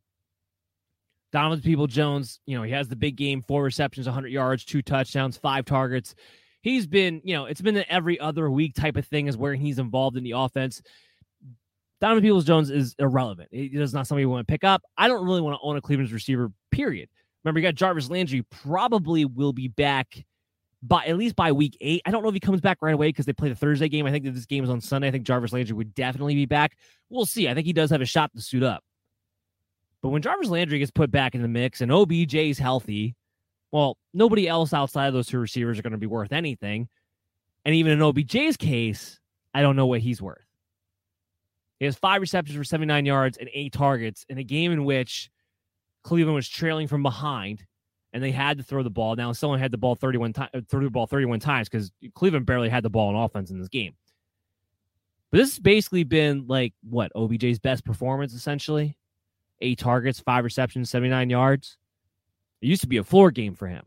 [1.33, 4.83] Donovan People Jones, you know, he has the big game, four receptions, 100 yards, two
[4.83, 6.15] touchdowns, five targets.
[6.63, 9.55] He's been, you know, it's been an every other week type of thing, is where
[9.55, 10.83] he's involved in the offense.
[12.01, 13.49] Donovan Peoples Jones is irrelevant.
[13.53, 14.83] He does not somebody we want to pick up.
[14.97, 17.09] I don't really want to own a Cleveland's receiver, period.
[17.45, 20.25] Remember, you got Jarvis Landry, probably will be back
[20.83, 22.03] by at least by week eight.
[22.07, 24.07] I don't know if he comes back right away because they play the Thursday game.
[24.07, 25.09] I think that this game is on Sunday.
[25.09, 26.77] I think Jarvis Landry would definitely be back.
[27.11, 27.49] We'll see.
[27.49, 28.83] I think he does have a shot to suit up.
[30.03, 33.15] But when Jarvis Landry gets put back in the mix and OBJ is healthy,
[33.73, 36.89] well, nobody else outside of those two receivers are going to be worth anything.
[37.65, 39.21] And even in OBJ's case,
[39.53, 40.45] I don't know what he's worth.
[41.79, 45.31] He has five receptions for 79 yards and eight targets in a game in which
[46.05, 47.65] Cleveland was trailing from behind
[48.13, 49.17] and they had to throw the ball.
[49.17, 52.47] Now someone had the ball 31 times, uh, threw the ball 31 times because Cleveland
[52.47, 53.95] barely had the ball in offense in this game.
[55.31, 58.97] But this has basically been like what OBJ's best performance essentially.
[59.61, 61.77] Eight targets, five receptions, 79 yards.
[62.63, 63.85] It used to be a floor game for him.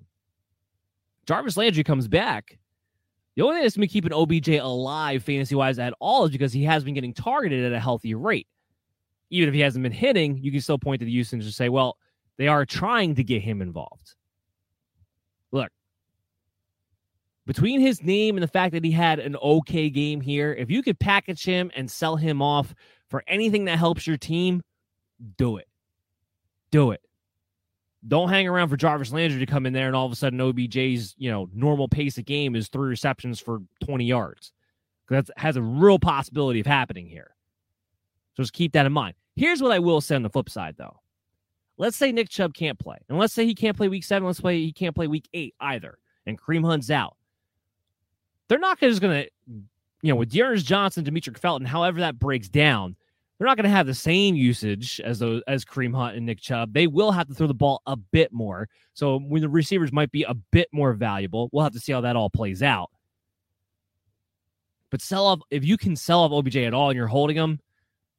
[1.26, 2.60] Jarvis Landry comes back.
[3.36, 6.64] The only thing that's been keeping OBJ alive fantasy wise at all is because he
[6.64, 8.48] has been getting targeted at a healthy rate.
[9.30, 11.58] Even if he hasn't been hitting, you can still point to the usage and just
[11.58, 11.98] say, well,
[12.38, 14.16] they are trying to get him involved.
[15.52, 15.72] Look,
[17.48, 20.84] between his name and the fact that he had an okay game here, if you
[20.84, 22.76] could package him and sell him off
[23.10, 24.62] for anything that helps your team,
[25.38, 25.68] do it.
[26.72, 27.02] Do it.
[28.08, 30.40] Don't hang around for Jarvis Landry to come in there and all of a sudden
[30.40, 34.52] OBJ's, you know, normal pace of game is three receptions for 20 yards.
[35.10, 37.36] That has a real possibility of happening here.
[38.36, 39.16] So just keep that in mind.
[39.36, 41.00] Here's what I will say on the flip side, though.
[41.78, 42.98] Let's say Nick Chubb can't play.
[43.10, 44.26] And let's say he can't play week seven.
[44.26, 45.98] Let's say he can't play week eight either.
[46.26, 47.16] And Kareem Hunt's out.
[48.48, 49.30] They're not just going to,
[50.02, 52.96] you know, with D'Ernest Johnson, Demetric Felton, however that breaks down,
[53.38, 56.40] they're not going to have the same usage as those as Kareem Hunt and Nick
[56.40, 56.74] Chubb.
[56.74, 58.70] They will have to throw the ball a bit more.
[58.94, 62.02] So when the receivers might be a bit more valuable, we'll have to see how
[62.02, 62.90] that all plays out.
[64.92, 67.60] But sell off if you can sell off OBJ at all and you're holding them,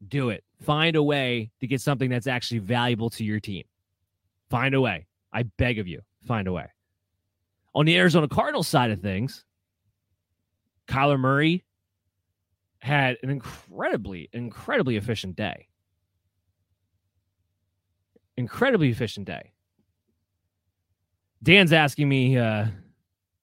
[0.09, 0.43] do it.
[0.63, 3.65] Find a way to get something that's actually valuable to your team.
[4.51, 5.07] Find a way.
[5.33, 6.67] I beg of you, find a way.
[7.75, 9.45] On the Arizona Cardinals side of things,
[10.89, 11.65] Kyler Murray
[12.85, 15.69] had an incredibly, incredibly efficient day.
[18.37, 19.53] Incredibly efficient day.
[21.43, 22.67] Dan's asking me uh,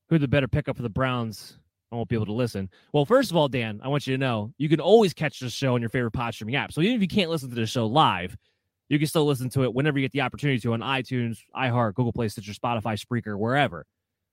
[0.09, 1.57] who the better pickup for the Browns.
[1.91, 2.69] I won't be able to listen.
[2.93, 5.49] Well, first of all, Dan, I want you to know you can always catch the
[5.49, 6.71] show on your favorite pod streaming app.
[6.71, 8.37] So even if you can't listen to the show live,
[8.89, 11.95] you can still listen to it whenever you get the opportunity to on iTunes, iHeart,
[11.95, 13.87] Google Play, Stitcher, Spotify, Spreaker, wherever.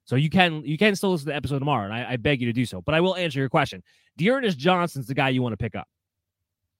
[0.09, 2.41] So you can you can still listen to the episode tomorrow, and I, I beg
[2.41, 2.81] you to do so.
[2.81, 3.83] But I will answer your question.
[4.17, 5.87] D'Ernest Johnson's the guy you want to pick up.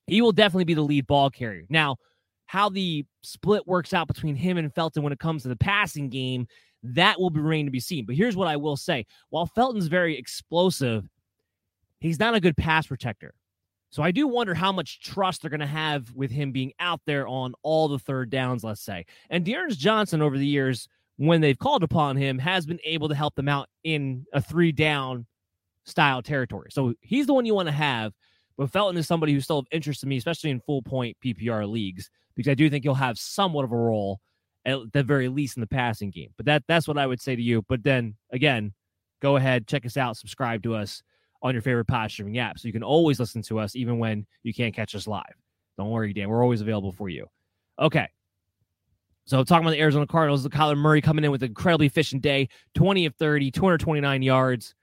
[0.07, 1.67] He will definitely be the lead ball carrier.
[1.69, 1.97] Now,
[2.47, 6.09] how the split works out between him and Felton when it comes to the passing
[6.09, 6.47] game,
[6.83, 8.07] that will be remain to be seen.
[8.07, 11.07] But here's what I will say: while Felton's very explosive,
[12.01, 13.35] he's not a good pass protector.
[13.91, 17.03] So I do wonder how much trust they're going to have with him being out
[17.05, 19.05] there on all the third downs, let's say.
[19.29, 23.15] And D'Ernest Johnson over the years when they've called upon him, has been able to
[23.15, 25.27] help them out in a three down
[25.85, 26.71] style territory.
[26.71, 28.13] So he's the one you want to have.
[28.57, 31.69] But Felton is somebody who's still of interest to me, especially in full point PPR
[31.69, 34.21] leagues, because I do think he'll have somewhat of a role
[34.65, 36.31] at the very least in the passing game.
[36.37, 37.63] But that that's what I would say to you.
[37.69, 38.73] But then again,
[39.21, 41.03] go ahead, check us out, subscribe to us
[41.43, 42.59] on your favorite pod streaming app.
[42.59, 45.23] So you can always listen to us even when you can't catch us live.
[45.77, 46.29] Don't worry, Dan.
[46.29, 47.27] We're always available for you.
[47.79, 48.09] Okay.
[49.29, 52.23] So talking about the Arizona Cardinals, the Kyler Murray coming in with an incredibly efficient
[52.23, 54.75] day, 20 of 30, 229 yards,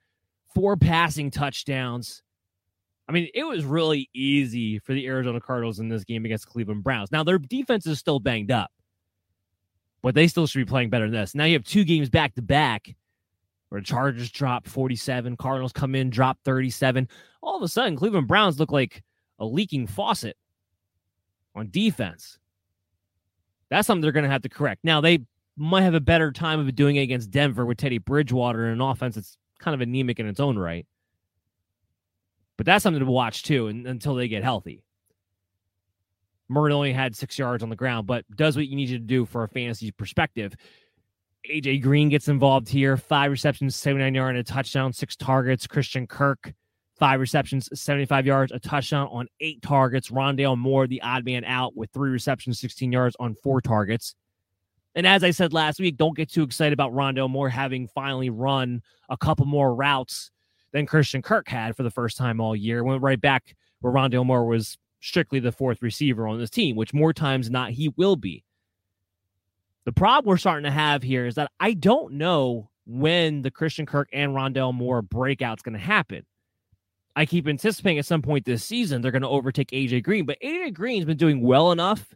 [0.54, 2.22] four passing touchdowns.
[3.08, 6.52] I mean, it was really easy for the Arizona Cardinals in this game against the
[6.52, 7.10] Cleveland Browns.
[7.10, 8.70] Now their defense is still banged up,
[10.00, 11.34] but they still should be playing better than this.
[11.34, 12.94] Now you have two games back to back
[13.70, 17.08] where the Chargers drop 47, Cardinals come in, drop 37.
[17.42, 19.02] All of a sudden, Cleveland Browns look like
[19.40, 20.36] a leaking faucet
[21.56, 22.38] on defense.
[23.70, 24.84] That's something they're going to have to correct.
[24.84, 25.20] Now, they
[25.56, 28.80] might have a better time of doing it against Denver with Teddy Bridgewater and an
[28.80, 30.86] offense that's kind of anemic in its own right.
[32.56, 34.82] But that's something to watch too and, until they get healthy.
[36.48, 39.04] Murray only had six yards on the ground, but does what you need you to
[39.04, 40.54] do for a fantasy perspective.
[41.50, 42.96] AJ Green gets involved here.
[42.96, 45.66] Five receptions, 79 yard and a touchdown, six targets.
[45.66, 46.52] Christian Kirk,
[46.98, 50.10] five receptions, 75 yards, a touchdown on eight targets.
[50.10, 54.14] Rondale Moore, the odd man out with three receptions, 16 yards on four targets.
[54.94, 58.30] And as I said last week, don't get too excited about Rondale Moore having finally
[58.30, 60.30] run a couple more routes
[60.72, 62.82] than Christian Kirk had for the first time all year.
[62.82, 66.94] Went right back where Rondale Moore was strictly the fourth receiver on this team, which
[66.94, 68.42] more times than not he will be.
[69.84, 73.84] The problem we're starting to have here is that I don't know when the Christian
[73.84, 76.24] Kirk and Rondale Moore breakout's going to happen.
[77.16, 80.38] I keep anticipating at some point this season they're going to overtake AJ Green, but
[80.44, 82.14] AJ Green's been doing well enough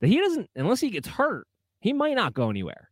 [0.00, 1.48] that he doesn't, unless he gets hurt,
[1.80, 2.90] he might not go anywhere.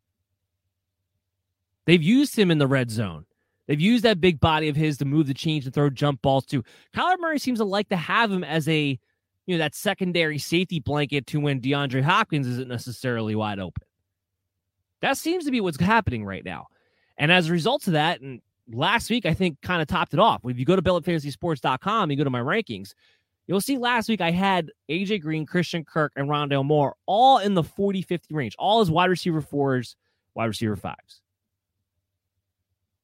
[1.84, 3.26] They've used him in the red zone.
[3.66, 6.46] They've used that big body of his to move the chains and throw jump balls
[6.46, 6.62] to.
[6.94, 8.98] Kyler Murray seems to like to have him as a,
[9.46, 13.86] you know, that secondary safety blanket to when DeAndre Hopkins isn't necessarily wide open.
[15.02, 16.68] That seems to be what's happening right now.
[17.18, 18.40] And as a result of that, and
[18.72, 20.40] last week, I think kind of topped it off.
[20.44, 22.94] If you go to BelletFantasySports.com, you go to my rankings,
[23.46, 27.54] you'll see last week I had AJ Green, Christian Kirk, and Rondale Moore all in
[27.54, 29.96] the 40 50 range, all as wide receiver fours,
[30.34, 31.20] wide receiver fives.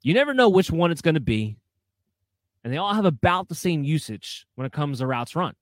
[0.02, 1.56] You never know which one it's going to be.
[2.64, 5.54] And they all have about the same usage when it comes to routes run.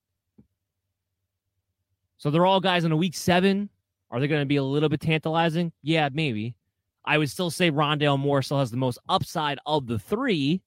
[2.19, 3.69] So they're all guys in a week seven.
[4.11, 5.73] Are they going to be a little bit tantalizing?
[5.83, 6.57] Yeah, maybe.
[7.09, 10.61] I would still say Rondale Moore still has the most upside of the three,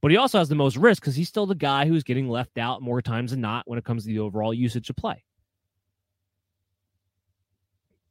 [0.00, 2.58] but he also has the most risk because he's still the guy who's getting left
[2.58, 5.24] out more times than not when it comes to the overall usage of play.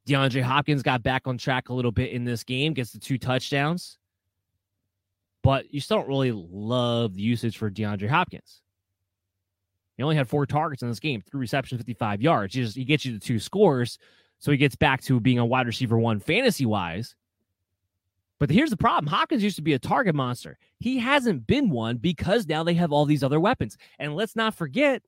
[0.05, 3.17] DeAndre Hopkins got back on track a little bit in this game, gets the two
[3.17, 3.97] touchdowns,
[5.41, 8.61] but you still don't really love the usage for DeAndre Hopkins.
[9.95, 12.55] He only had four targets in this game, three receptions, 55 yards.
[12.55, 13.99] He, just, he gets you the two scores,
[14.39, 17.15] so he gets back to being a wide receiver one fantasy wise.
[18.41, 20.57] But here's the problem Hopkins used to be a target monster.
[20.79, 23.77] He hasn't been one because now they have all these other weapons.
[23.99, 25.03] And let's not forget,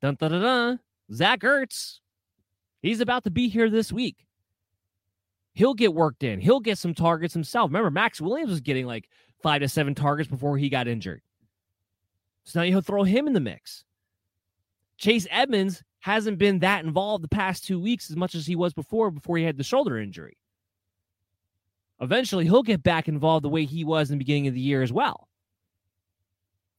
[0.00, 0.80] dun, dun, dun, dun,
[1.12, 1.98] Zach Ertz.
[2.80, 4.24] He's about to be here this week.
[5.52, 6.40] He'll get worked in.
[6.40, 7.68] He'll get some targets himself.
[7.68, 9.10] Remember, Maxx Williams was getting like
[9.42, 11.20] five to seven targets before he got injured.
[12.44, 13.84] So now you'll throw him in the mix.
[14.96, 18.72] Chase Edmonds hasn't been that involved the past two weeks as much as he was
[18.72, 20.38] before, before he had the shoulder injury.
[22.00, 24.82] Eventually, he'll get back involved the way he was in the beginning of the year
[24.82, 25.28] as well.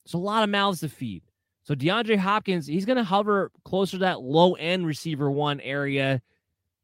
[0.05, 1.23] It's a lot of mouths to feed.
[1.63, 6.21] So DeAndre Hopkins, he's going to hover closer to that low end receiver one area,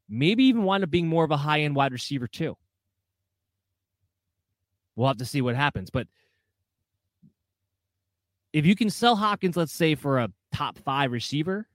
[0.10, 2.58] maybe even wind up being more of a high end wide receiver too.
[4.96, 5.90] We'll have to see what happens.
[5.90, 6.08] But
[8.52, 11.68] if you can sell Hopkins, let's say for a top five receiver,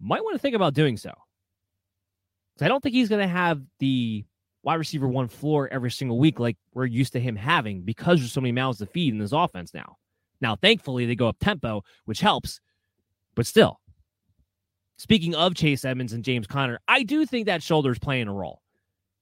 [0.00, 1.12] might want to think about doing so.
[2.54, 4.24] Because I don't think he's going to have the
[4.62, 8.32] wide receiver one floor every single week like we're used to him having because there's
[8.32, 9.96] so many mouths to feed in this offense now.
[10.40, 12.60] Now, thankfully, they go up tempo, which helps,
[13.34, 13.80] but still.
[14.98, 18.32] Speaking of Chase Edmonds and James Conner, I do think that shoulder is playing a
[18.32, 18.62] role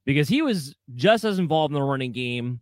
[0.04, 2.60] because he was just as involved in the running game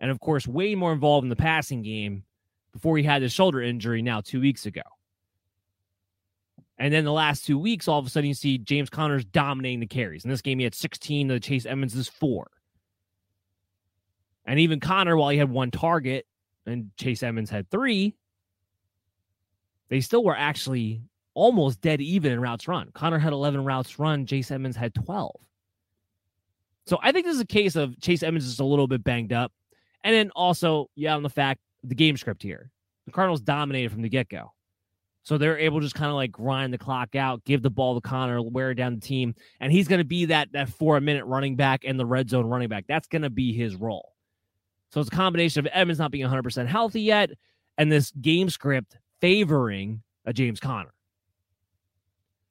[0.00, 2.24] and, of course, way more involved in the passing game
[2.72, 4.82] before he had his shoulder injury now two weeks ago.
[6.78, 9.80] And then the last two weeks, all of a sudden, you see James Connors dominating
[9.80, 10.24] the carries.
[10.24, 11.28] In this game, he had 16.
[11.28, 12.50] The Chase Edmonds is four.
[14.44, 16.26] And even Conner, while he had one target
[16.66, 18.14] and Chase Edmonds had three,
[19.88, 21.02] they still were actually
[21.34, 22.90] almost dead even in routes run.
[22.92, 24.26] Conner had 11 routes run.
[24.26, 25.34] Chase Edmonds had 12.
[26.86, 29.32] So I think this is a case of Chase Edmonds is a little bit banged
[29.32, 29.52] up.
[30.02, 32.70] And then also, yeah, on the fact the game script here.
[33.06, 34.52] The Cardinals dominated from the get go.
[35.24, 37.94] So they're able to just kind of like grind the clock out, give the ball
[37.94, 39.34] to Conner, wear down the team.
[39.58, 42.46] And he's going to be that that four minute running back and the red zone
[42.46, 42.84] running back.
[42.86, 44.12] That's going to be his role.
[44.92, 47.30] So it's a combination of Edmonds not being 100% healthy yet
[47.78, 50.92] and this game script favoring a James Conner.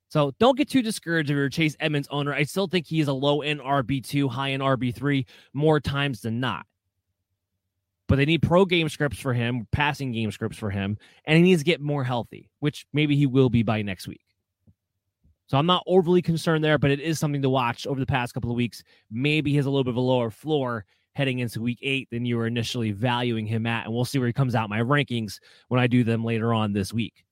[0.10, 2.34] So don't get too discouraged if you're Chase Edmonds owner.
[2.34, 6.40] I still think he is a low end RB2, high end RB3 more times than
[6.40, 6.66] not
[8.08, 11.44] but they need pro game scripts for him, passing game scripts for him, and he
[11.44, 14.22] needs to get more healthy, which maybe he will be by next week.
[15.48, 18.34] So I'm not overly concerned there, but it is something to watch over the past
[18.34, 18.84] couple of weeks.
[19.12, 20.86] Maybe he has a little bit of a lower floor
[21.16, 23.86] heading into week eight than you were initially valuing him at.
[23.86, 26.74] And we'll see where he comes out my rankings when I do them later on
[26.74, 27.24] this week.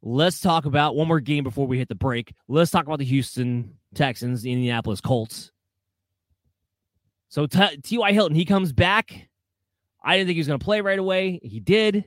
[0.00, 2.32] Let's talk about one more game before we hit the break.
[2.46, 5.50] Let's talk about the Houston Texans, the Indianapolis Colts.
[7.28, 8.12] So T.Y.
[8.12, 9.28] Hilton, he comes back.
[10.02, 11.40] I didn't think he was going to play right away.
[11.42, 12.04] He did.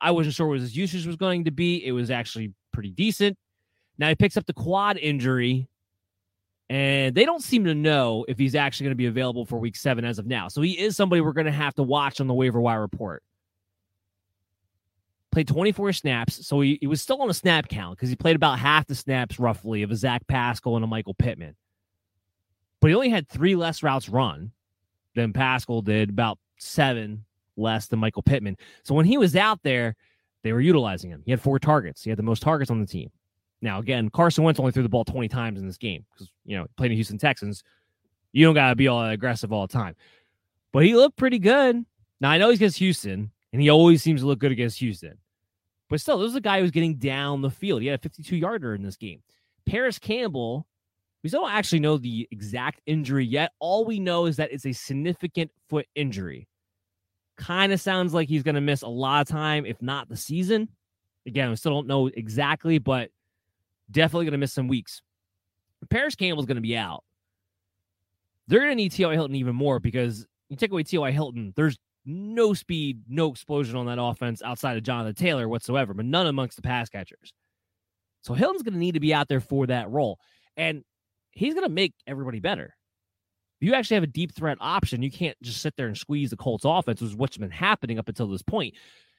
[0.00, 1.84] I wasn't sure what his usage was going to be.
[1.84, 3.38] It was actually pretty decent.
[3.98, 5.68] Now he picks up the quad injury
[6.70, 9.76] And they don't seem to know if he's actually going to be available for week
[9.76, 10.48] seven as of now.
[10.48, 13.24] So he is somebody we're going to have to watch on the waiver wire report.
[15.32, 18.36] Played 24 snaps, so he, he was still on a snap count because he played
[18.36, 21.56] about half the snaps roughly of a Zach Pascal and a Michael Pittman.
[22.80, 24.52] But he only had three less routes run
[25.14, 27.24] than Pascal did, about seven
[27.56, 28.56] less than Michael Pittman.
[28.84, 29.96] So when he was out there,
[30.42, 31.22] they were utilizing him.
[31.24, 32.02] He had four targets.
[32.02, 33.10] He had the most targets on the team.
[33.62, 36.56] Now, again, Carson Wentz only threw the ball 20 times in this game because, you
[36.56, 37.62] know, playing the Houston Texans,
[38.32, 39.94] you don't got to be all aggressive all the time.
[40.72, 41.84] But he looked pretty good.
[42.20, 45.18] Now, I know he's against Houston, and he always seems to look good against Houston.
[45.88, 47.82] But still, this is a guy who's getting down the field.
[47.82, 49.22] He had a 52 yarder in this game.
[49.66, 50.66] Parris Campbell,
[51.22, 53.52] we still don't actually know the exact injury yet.
[53.58, 56.48] All we know is that it's a significant foot injury.
[57.36, 60.16] Kind of sounds like he's going to miss a lot of time, if not the
[60.16, 60.68] season.
[61.26, 63.10] Again, we still don't know exactly, but
[63.90, 65.02] definitely going to miss some weeks.
[65.88, 67.04] Parris Campbell's going to be out.
[68.46, 69.12] They're going to need T.Y.
[69.12, 71.10] Hilton even more because you take away T.Y.
[71.10, 76.04] Hilton, there's no speed, no explosion on that offense outside of Jonathan Taylor whatsoever, but
[76.04, 77.32] none amongst the pass catchers.
[78.22, 80.18] So Hilton's going to need to be out there for that role.
[80.56, 80.82] And
[81.30, 82.74] he's going to make everybody better.
[83.60, 86.36] You actually have a deep threat option, you can't just sit there and squeeze the
[86.36, 88.74] Colts offense, which is what's been happening up until this point.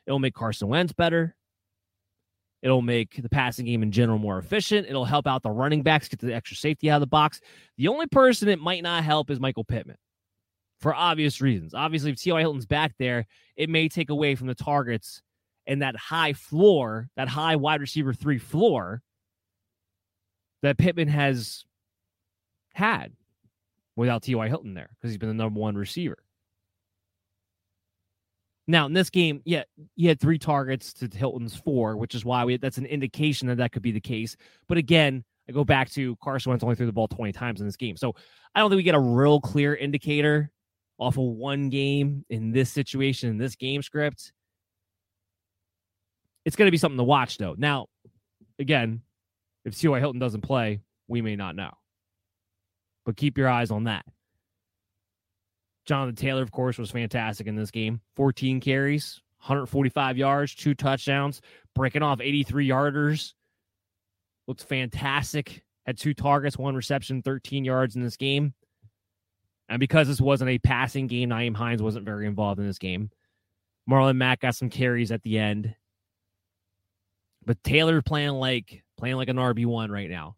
[0.08, 1.36] It'll make Carson Wentz better.
[2.62, 4.88] It'll make the passing game in general more efficient.
[4.88, 7.40] It'll help out the running backs get the extra safety out of the box.
[7.78, 9.98] The only person it might not help is Michael Pittman
[10.80, 11.74] for obvious reasons.
[11.74, 12.40] Obviously, if T.Y.
[12.40, 15.22] Hilton's back there, it may take away from the targets
[15.68, 19.02] and that high floor, that high wide receiver three floor
[20.62, 21.64] that Pittman has
[22.74, 23.14] had
[23.96, 24.48] without T.Y.
[24.48, 26.18] Hilton there because he's been the number one receiver.
[28.68, 29.64] Now in this game, yeah,
[29.96, 33.58] he had three targets to Hilton's four, which is why we that's an indication that
[33.58, 34.38] that could be the case.
[34.68, 37.68] But again, I go back to Carson Wentz only threw the ball 20 times in
[37.68, 38.16] this game, so
[38.56, 40.52] I don't think we get a real clear indicator
[41.02, 44.32] off of one game in this situation in this game script.
[46.46, 47.56] It's going to be something to watch, though.
[47.58, 47.88] Now,
[48.60, 49.02] again,
[49.66, 50.00] if T.Y.
[50.00, 51.72] Hilton doesn't play, we may not know,
[53.06, 54.06] but keep your eyes on that.
[55.86, 58.02] Jonathan Taylor, of course, was fantastic in this game.
[58.16, 61.42] 14 carries, 145 yards, two touchdowns,
[61.74, 63.34] breaking off 83 yarders.
[64.48, 65.64] Looked fantastic.
[65.86, 68.54] Had two targets, one reception, 13 yards in this game.
[69.68, 73.10] And because this wasn't a passing game, Nyheim Hines wasn't very involved in this game.
[73.90, 75.76] Marlon Mack got some carries at the end.
[77.46, 80.36] But Taylor playing like playing like an RB1 right now.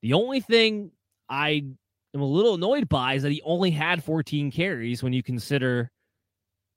[0.00, 0.90] The only thing
[1.28, 1.66] I
[2.14, 5.90] am a little annoyed by is that he only had 14 carries when you consider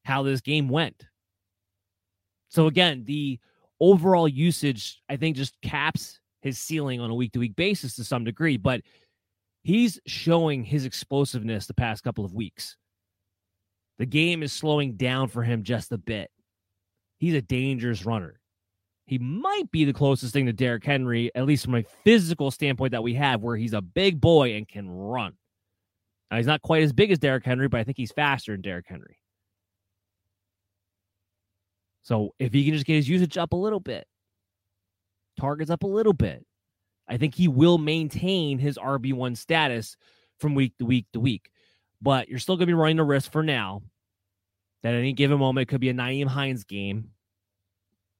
[0.03, 1.05] how this game went.
[2.49, 3.39] So again, the
[3.79, 8.03] overall usage, I think, just caps his ceiling on a week to week basis to
[8.03, 8.81] some degree, but
[9.63, 12.77] he's showing his explosiveness the past couple of weeks.
[13.97, 16.29] The game is slowing down for him just a bit.
[17.17, 18.39] He's a dangerous runner.
[19.06, 22.91] He might be the closest thing to Derrick Henry, at least from a physical standpoint
[22.91, 25.34] that we have, where he's a big boy and can run.
[26.32, 28.62] Now, he's not quite as big as Derrick Henry, but I think he's faster than
[28.62, 29.20] Derrick Henry.
[32.01, 34.08] So if he can just get his usage up a little bit,
[35.39, 36.43] targets up a little bit,
[37.08, 39.97] I think he will maintain his RB1 status
[40.39, 41.49] from week to week to week.
[42.01, 43.84] But you're still going to be running the risk for now
[44.84, 47.12] that any given moment it could be a Nyheim Hines game.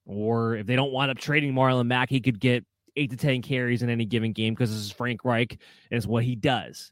[0.06, 2.64] Or if they don't wind up trading Marlon Mack, he could get
[2.96, 6.08] eight to 10 carries in any given game because this is Frank Reich and it's
[6.08, 6.92] what he does.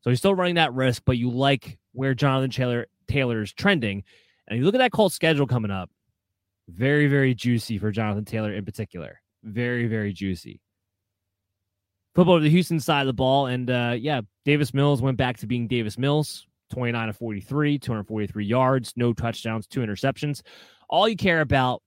[0.00, 4.02] So he's still running that risk, but you like where Jonathan Taylor Taylor is trending.
[4.48, 5.90] And you look at that Colts schedule coming up,
[6.68, 9.20] very, very juicy for Jonathan Taylor in particular.
[9.44, 10.60] Very, very juicy.
[12.14, 13.46] Football to the Houston side of the ball.
[13.46, 18.44] And uh, yeah, Davis Mills went back to being Davis Mills 29 of 43, 243
[18.44, 20.42] yards, no touchdowns, two interceptions.
[20.88, 21.82] All you care about,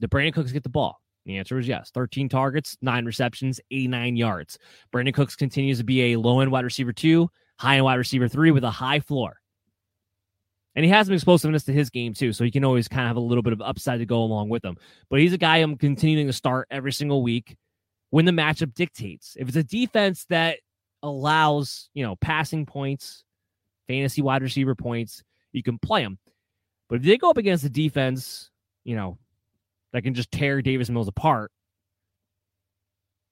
[0.00, 1.00] the Brandin Cooks get the ball.
[1.26, 1.90] The answer is yes.
[1.94, 4.58] 13 targets, nine receptions, 89 yards.
[4.92, 8.28] Brandin Cooks continues to be a low end wide receiver two, high end wide receiver
[8.28, 9.40] three with a high floor.
[10.76, 13.08] And he has some explosiveness to his game too, so he can always kind of
[13.08, 14.76] have a little bit of upside to go along with him.
[15.08, 17.56] But he's a guy I'm continuing to start every single week
[18.10, 19.36] when the matchup dictates.
[19.38, 20.58] If it's a defense that
[21.02, 23.22] allows, you know, passing points,
[23.86, 25.22] fantasy wide receiver points,
[25.52, 26.18] you can play them.
[26.88, 28.50] But if they go up against a defense,
[28.82, 29.18] you know,
[29.94, 31.52] that can just tear Davis Mills apart,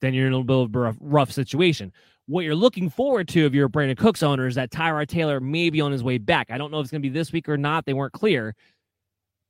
[0.01, 1.93] then you're in a little bit of a rough, rough situation.
[2.27, 5.41] What you're looking forward to if you're a Brandin Cooks owner is that Tyrod Taylor
[5.41, 6.53] may be on his way back.
[6.53, 7.85] I don't know if it's going to be this week or not.
[7.85, 8.55] They weren't clear,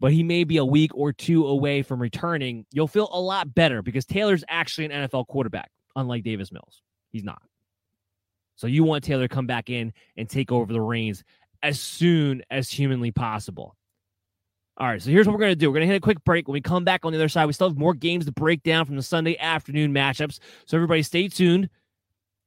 [0.00, 2.64] but he may be a week or two away from returning.
[2.72, 6.80] You'll feel a lot better because Taylor's actually an NFL quarterback, unlike Davis Mills.
[7.10, 7.42] He's not.
[8.56, 11.24] So you want Taylor to come back in and take over the reins
[11.62, 13.76] as soon as humanly possible.
[14.78, 15.68] All right, so here's what we're going to do.
[15.68, 16.48] We're going to hit a quick break.
[16.48, 18.62] When we come back on the other side, we still have more games to break
[18.62, 20.38] down from the Sunday afternoon matchups.
[20.64, 21.68] So everybody stay tuned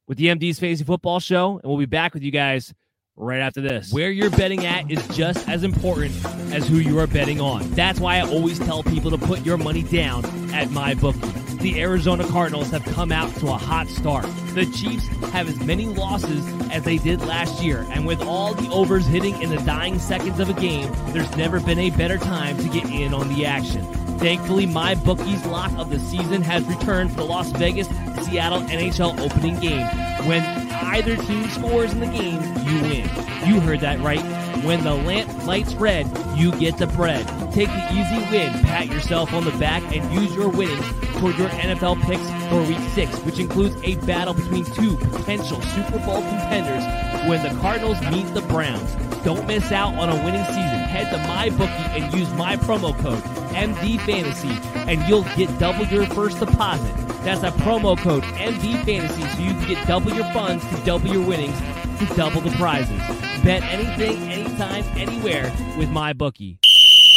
[0.08, 2.74] with the MD's Fantasy Football Show, and we'll be back with you guys
[3.16, 3.92] right after this.
[3.92, 6.14] Where you're betting at is just as important
[6.52, 7.68] as who you are betting on.
[7.70, 11.20] That's why I always tell people to put your money down at my bookie.
[11.58, 14.26] The Arizona Cardinals have come out to a hot start.
[14.54, 18.68] The Chiefs have as many losses as they did last year, and with all the
[18.70, 22.56] overs hitting in the dying seconds of a game, there's never been a better time
[22.58, 24.05] to get in on the action.
[24.18, 27.88] Thankfully, my bookie's lock of the season has returned for the Las Vegas
[28.26, 29.86] Seattle NHL opening game.
[30.26, 30.42] When
[30.72, 33.10] either team scores in the game, you win.
[33.46, 34.45] You heard that right.
[34.64, 37.26] When the lamp lights red, you get the bread.
[37.52, 40.84] Take the easy win, pat yourself on the back, and use your winnings
[41.18, 45.98] toward your NFL picks for week six, which includes a battle between two potential Super
[46.00, 46.84] Bowl contenders
[47.28, 48.94] when the Cardinals meet the Browns.
[49.24, 50.80] Don't miss out on a winning season.
[50.86, 53.22] Head to MyBookie and use my promo code
[53.54, 54.56] MDFantasy,
[54.88, 56.94] and you'll get double your first deposit.
[57.24, 61.26] That's a promo code MDFantasy so you can get double your funds to double your
[61.26, 61.60] winnings
[61.98, 62.98] to double the prizes.
[63.42, 66.58] Bet anything, anytime, anywhere with my bookie.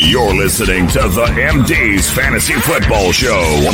[0.01, 3.71] You're listening to the MD's Fantasy Football Show.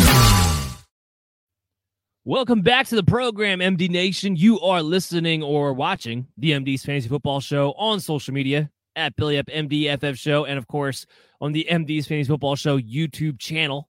[2.23, 4.35] Welcome back to the program, MD Nation.
[4.35, 9.37] You are listening or watching the MD's Fantasy Football Show on social media at Billy
[9.37, 11.05] Up MDFF Show, and of course
[11.39, 13.87] on the MD's Fantasy Football Show YouTube channel.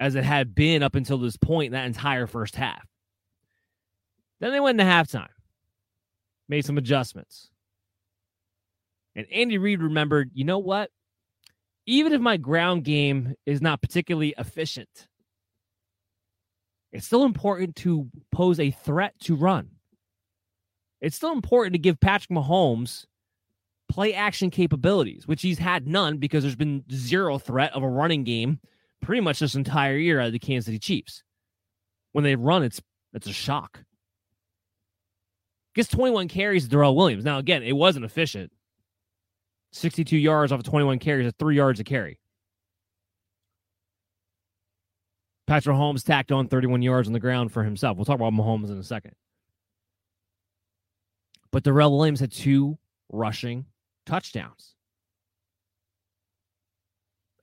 [0.00, 2.86] as it had been up until this point in that entire first half.
[4.40, 5.28] Then they went into halftime,
[6.48, 7.50] made some adjustments.
[9.14, 10.90] And Andy Reid remembered, you know what?
[11.86, 15.08] Even if my ground game is not particularly efficient,
[16.92, 19.70] it's still important to pose a threat to run
[21.00, 23.04] it's still important to give Patrick Mahomes
[23.88, 28.24] play action capabilities, which he's had none because there's been zero threat of a running
[28.24, 28.58] game
[29.02, 31.22] pretty much this entire year out of the Kansas City Chiefs.
[32.12, 32.80] When they run, it's
[33.12, 33.84] it's a shock.
[35.76, 37.22] Gets 21 carries Darrel Williams.
[37.22, 38.50] Now, again, it wasn't efficient.
[39.72, 42.18] 62 yards off of 21 carries at three yards a carry.
[45.46, 47.98] Patrick Mahomes tacked on 31 yards on the ground for himself.
[47.98, 49.12] We'll talk about Mahomes in a second.
[51.52, 52.78] But Darrel Williams had two
[53.12, 53.66] rushing
[54.06, 54.74] touchdowns.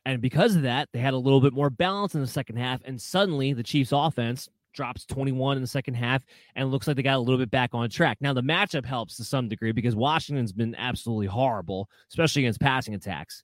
[0.08, 2.82] And because of that, they had a little bit more balance in the second half.
[2.84, 6.24] And suddenly the Chiefs offense drops 21 in the second half
[6.56, 8.18] and looks like they got a little bit back on track.
[8.20, 12.94] Now, the matchup helps to some degree because Washington's been absolutely horrible, especially against passing
[12.94, 13.44] attacks.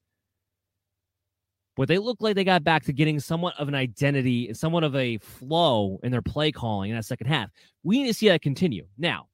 [1.77, 4.83] But they look like they got back to getting somewhat of an identity and somewhat
[4.83, 7.49] of a flow in their play calling in that second half.
[7.83, 8.85] We need to see that continue.
[8.97, 9.27] Now,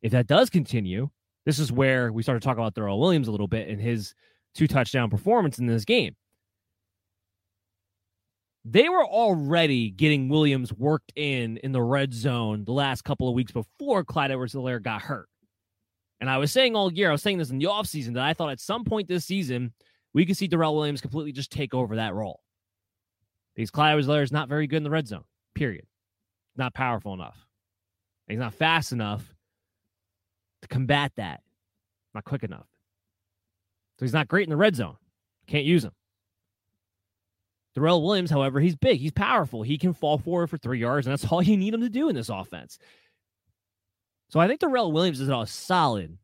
[0.00, 1.10] if that does continue,
[1.44, 4.14] this is where we start to talk about Darrel Williams a little bit and his
[4.54, 6.16] two touchdown performance in this game.
[8.64, 13.34] They were already getting Williams worked in in the red zone the last couple of
[13.34, 15.28] weeks before Clyde Edwards Helaire got hurt.
[16.20, 18.34] And I was saying all year, I was saying this in the offseason, that I
[18.34, 19.72] thought at some point this season,
[20.12, 22.40] we could see Darrel Williams completely just take over that role.
[23.54, 25.86] Because Clyde Edwards Helaire is not very good in the red zone, period.
[26.56, 27.36] Not powerful enough.
[28.26, 29.34] He's not fast enough
[30.62, 31.40] to combat that.
[32.14, 32.66] Not quick enough.
[33.98, 34.96] So he's not great in the red zone.
[35.46, 35.92] Can't use him.
[37.78, 38.98] Darrel Williams, however, he's big.
[38.98, 39.62] He's powerful.
[39.62, 42.08] He can fall forward for three yards, and that's all you need him to do
[42.08, 42.78] in this offense.
[44.30, 46.18] So I think Darrel Williams is a solid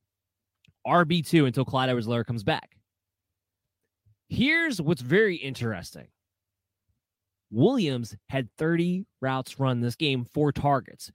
[0.87, 2.77] RB2 until Clyde Edwards Helaire comes back.
[4.29, 6.09] Here's what's very interesting
[7.51, 11.11] Williams had 30 routes run this game, four targets.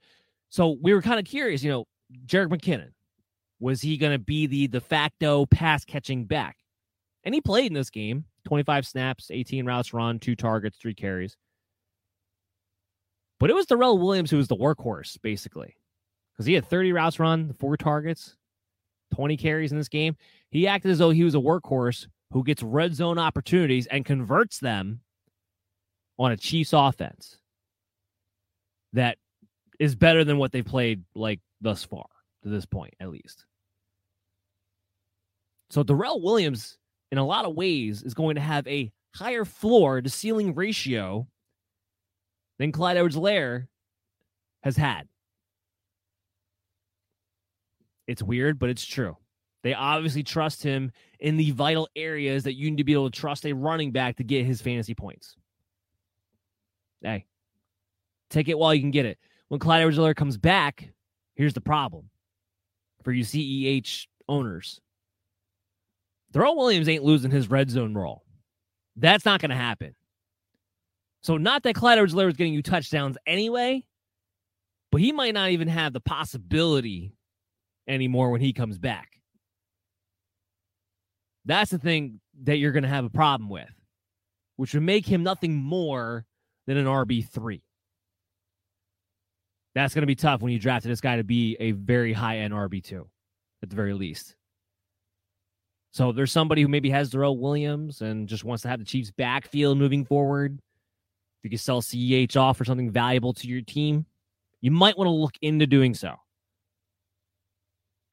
[0.50, 1.86] So we were kind of curious, you know,
[2.26, 2.92] Jerick McKinnon,
[3.60, 6.58] Was he going to be the de facto pass catching back?
[7.24, 11.38] And he played in this game 25 snaps, 18 routes run, two targets, three carries.
[13.40, 15.76] But it was Darrel Williams who was the workhorse, basically,
[16.34, 18.36] because he had 30 routes run, four targets,
[19.14, 20.18] 20 carries in this game.
[20.50, 24.58] He acted as though he was a workhorse who gets red zone opportunities and converts
[24.58, 25.02] them
[26.18, 27.38] on a Chiefs offense
[28.94, 29.20] that
[29.80, 32.08] is better than what they've played like thus far
[32.42, 33.46] to this point, at least.
[35.70, 36.79] So Darrel Williams,
[37.12, 41.28] in a lot of ways, is going to have a higher floor to ceiling ratio
[42.58, 43.68] than Clyde Edwards Helaire
[44.62, 45.08] has had.
[48.08, 49.18] It's weird, but it's true.
[49.62, 53.20] They obviously trust him in the vital areas that you need to be able to
[53.20, 55.36] trust a running back to get his fantasy points.
[57.02, 57.26] Hey,
[58.30, 59.18] take it while you can get it.
[59.50, 60.90] When Clyde Edwards comes back,
[61.36, 62.10] here's the problem
[63.04, 64.80] for you CEH owners.
[66.32, 68.24] Darrel Williams ain't losing his red zone role.
[68.96, 69.96] That's not going to happen.
[71.22, 73.86] So, not that Clyde Edwards is getting you touchdowns anyway,
[74.92, 77.14] but he might not even have the possibility
[77.88, 79.10] anymore when he comes back.
[81.46, 83.70] That's the thing that you're going to have a problem with,
[84.56, 86.26] which would make him nothing more
[86.68, 87.62] than an RB3.
[89.76, 92.40] That's going to be tough when you drafted this guy to be a very high
[92.40, 93.06] end RB2
[93.64, 94.36] at the very least.
[95.92, 99.12] So there's somebody who maybe has Darrel Williams and just wants to have the Chiefs
[99.12, 100.60] backfield moving forward.
[101.40, 104.06] If you can sell CEH off for something valuable to your team,
[104.62, 106.16] you might want to look into doing so.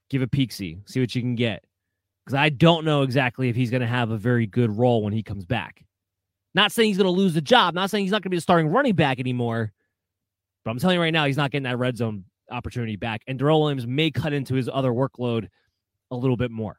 [0.09, 1.65] Give a peek see, what you can get.
[2.25, 5.13] Because I don't know exactly if he's going to have a very good role when
[5.13, 5.85] he comes back.
[6.55, 8.37] Not saying he's going to lose the job, not saying he's not going to be
[8.37, 9.73] the starting running back anymore,
[10.65, 13.23] but I'm telling you right now, he's not getting that red zone opportunity back.
[13.27, 15.49] And Darrel Williams may cut into his other workload
[16.11, 16.79] a little bit more.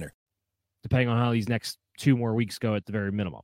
[0.83, 3.41] depending on how these next two more weeks go at the very minimum.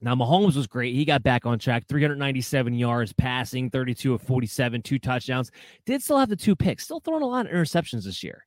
[0.00, 0.94] Now, Mahomes was great.
[0.94, 5.50] He got back on track 397 yards passing, 32 of 47, two touchdowns.
[5.86, 8.46] Did still have the two picks, still throwing a lot of interceptions this year.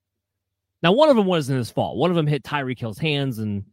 [0.83, 1.97] Now, one of them wasn't his fault.
[1.97, 3.63] One of them hit Tyreek Hill's hands and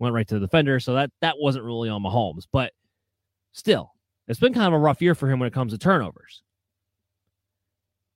[0.00, 0.80] went right to the defender.
[0.80, 2.46] So that, that wasn't really on Mahomes.
[2.50, 2.72] But
[3.52, 3.92] still,
[4.26, 6.42] it's been kind of a rough year for him when it comes to turnovers.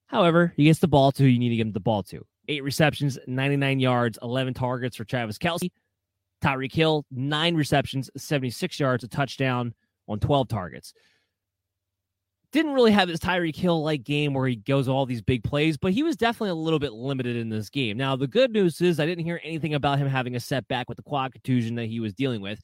[0.06, 2.26] However, he gets the ball to who you need to get him the ball to
[2.48, 5.70] eight receptions, 99 yards, 11 targets for Travis Kelce.
[6.42, 9.74] Tyreek Hill, nine receptions, 76 yards, a touchdown
[10.08, 10.92] on 12 targets.
[12.52, 15.78] Didn't really have his Tyreek Hill like game where he goes all these big plays,
[15.78, 17.96] but he was definitely a little bit limited in this game.
[17.96, 20.96] Now, the good news is I didn't hear anything about him having a setback with
[20.96, 22.60] the quad contusion that he was dealing with,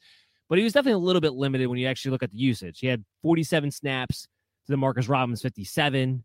[0.48, 2.80] but he was definitely a little bit limited when you actually look at the usage.
[2.80, 4.28] He had 47 snaps
[4.66, 6.22] to Demarcus Robinson's 57.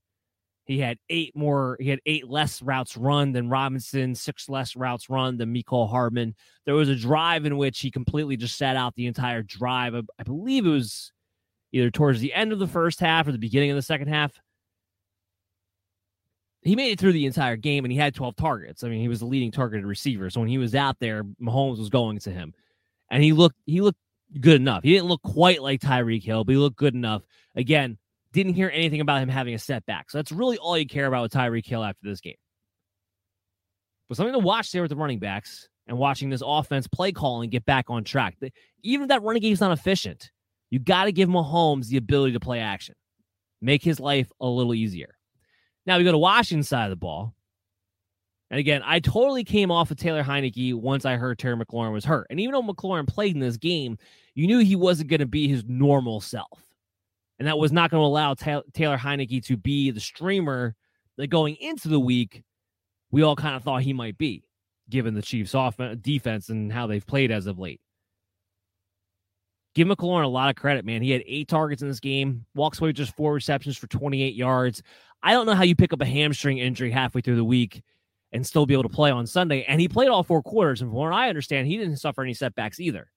[0.65, 5.09] He had eight more, he had eight less routes run than Robinson, six less routes
[5.09, 6.35] run than Mecole Hardman.
[6.65, 9.93] There was a drive in which he completely just sat out the entire drive.
[9.93, 11.11] I, I believe it was
[11.73, 14.39] either towards the end of the first half or the beginning of the second half.
[16.61, 18.85] He made it through the entire game and he had 12 targets.
[18.85, 20.29] I mean, he was the leading targeted receiver.
[20.29, 22.53] So when he was out there, Mahomes was going to him.
[23.11, 23.99] And he looked he looked
[24.39, 24.83] good enough.
[24.83, 27.23] He didn't look quite like Tyreek Hill, but he looked good enough.
[27.55, 27.97] Again,
[28.33, 30.09] didn't hear anything about him having a setback.
[30.11, 32.35] So that's really all you care about with Tyreek Hill after this game.
[34.09, 37.49] But something to watch there with the running backs and watching this offense play calling
[37.49, 38.37] get back on track.
[38.81, 40.31] Even if that running game is not efficient,
[40.71, 42.95] you got to give Mahomes the ability to play action,
[43.61, 45.15] make his life a little easier.
[45.85, 47.33] Now we go to Washington side of the ball.
[48.49, 52.05] And again, I totally came off of Taylor Heinicke once I heard Terry McLaurin was
[52.05, 52.27] hurt.
[52.29, 53.97] And even though McLaurin played in this game,
[54.35, 56.72] you knew he wasn't going to be his normal self
[57.43, 60.75] and that was not going to allow Taylor Heinicke to be the streamer
[61.17, 62.41] that going into the week,
[63.11, 64.45] we all kind of thought he might be,
[64.89, 67.81] given the Chiefs' offense, uh, defense and how they've played as of late.
[69.75, 71.01] Give McLaurin a lot of credit, man.
[71.01, 74.35] He had eight targets in this game, walks away with just four receptions for 28
[74.35, 74.81] yards.
[75.21, 77.83] I don't know how you pick up a hamstring injury halfway through the week
[78.31, 79.65] and still be able to play on Sunday.
[79.67, 80.81] And he played all four quarters.
[80.81, 83.11] And from what I understand, he didn't suffer any setbacks either.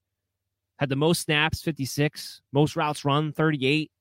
[0.81, 3.93] Had the most snaps, 56, most routes run, 38.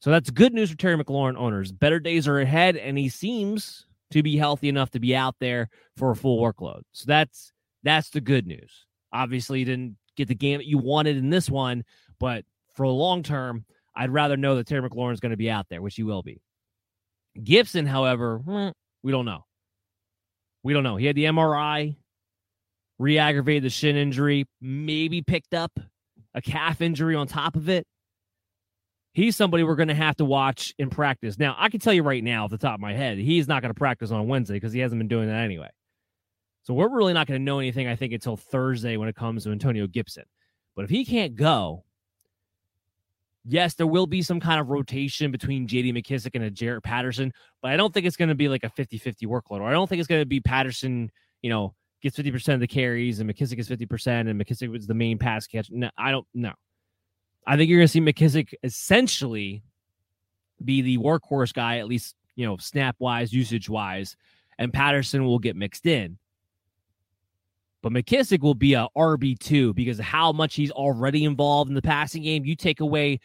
[0.00, 1.72] So that's good news for Terry McLaurin owners.
[1.72, 5.68] Better days are ahead, and he seems to be healthy enough to be out there
[5.96, 6.82] for a full workload.
[6.92, 8.86] So that's that's the good news.
[9.12, 11.84] Obviously, you didn't get the game that you wanted in this one,
[12.18, 12.44] but
[12.74, 15.66] for a long term, I'd rather know that Terry McLaurin is going to be out
[15.70, 16.40] there, which he will be.
[17.42, 18.68] Gibson, however, hmm,
[19.02, 19.44] we don't know.
[20.62, 20.96] We don't know.
[20.96, 21.96] He had the MRI,
[22.98, 25.78] re-aggravated the shin injury, maybe picked up
[26.34, 27.86] a calf injury on top of it.
[29.16, 31.38] He's somebody we're going to have to watch in practice.
[31.38, 33.62] Now, I can tell you right now, off the top of my head, he's not
[33.62, 35.70] going to practice on Wednesday because he hasn't been doing that anyway.
[36.64, 39.44] So we're really not going to know anything, I think, until Thursday when it comes
[39.44, 40.24] to Antonio Gibson.
[40.74, 41.86] But if he can't go,
[43.46, 47.32] yes, there will be some kind of rotation between JD McKissic and a Jaret Patterson,
[47.62, 49.60] but I don't think it's going to be like a 50 50 workload.
[49.60, 51.10] Or I don't think it's going to be Patterson,
[51.40, 54.92] you know, gets 50% of the carries and McKissic is 50% and McKissic was the
[54.92, 55.70] main pass catch.
[55.70, 56.52] No, I don't know.
[57.46, 59.62] I think you're going to see McKissic essentially
[60.64, 64.16] be the workhorse guy, at least, you know, snap wise, usage wise,
[64.58, 66.18] and Patterson will get mixed in.
[67.82, 72.24] But McKissic will be a RB2 because how much he's already involved in the passing
[72.24, 72.44] game.
[72.44, 73.20] You take away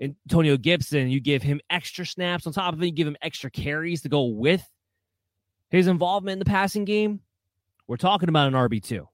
[0.00, 3.50] Antonio Gibson, you give him extra snaps on top of it, you give him extra
[3.50, 4.66] carries to go with
[5.70, 7.20] his involvement in the passing game.
[7.86, 9.06] We're talking about an RB2.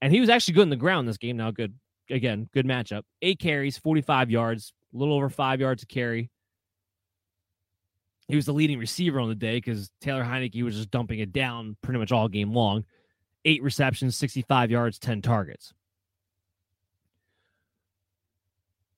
[0.00, 1.36] And he was actually good in the ground this game.
[1.36, 1.74] Now, good,
[2.10, 3.02] again, good matchup.
[3.20, 6.30] Eight carries, 45 yards, a little over five yards to carry.
[8.28, 11.32] He was the leading receiver on the day because Taylor Heinicke was just dumping it
[11.32, 12.84] down pretty much all game long
[13.44, 15.72] eight receptions, 65 yards, 10 targets.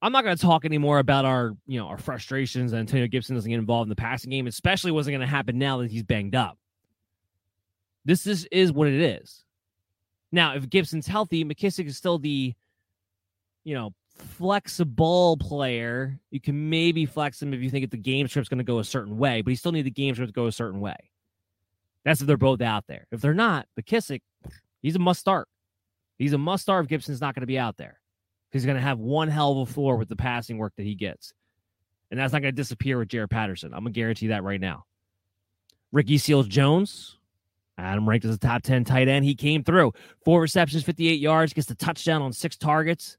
[0.03, 3.35] I'm not going to talk anymore about our, you know, our frustrations that Antonio Gibson
[3.35, 6.03] doesn't get involved in the passing game, especially wasn't going to happen now that he's
[6.03, 6.59] banged up.
[8.05, 9.45] This is, is what it is.
[10.31, 12.55] Now, if Gibson's healthy, McKissic is still the,
[13.65, 16.19] you know, flexible player.
[16.31, 18.79] You can maybe flex him if you think if the game script's going to go
[18.79, 20.97] a certain way, but you still need the game script to go a certain way.
[22.05, 23.07] That's if they're both out there.
[23.11, 24.21] If they're not, McKissic
[24.85, 25.49] He's a must start.
[26.19, 28.01] He's a must start if Gibson's not going to be out there.
[28.53, 30.95] He's going to have one hell of a floor with the passing work that he
[30.95, 31.33] gets.
[32.11, 33.73] And that's not going to disappear with Jaret Patterson.
[33.73, 34.85] I'm going to guarantee that right now.
[35.91, 37.17] Ricky Seals Jones,
[37.79, 39.25] Adam ranked as a top 10 tight end.
[39.25, 39.95] He came through.
[40.23, 43.17] Four receptions, 58 yards, gets the touchdown on six targets.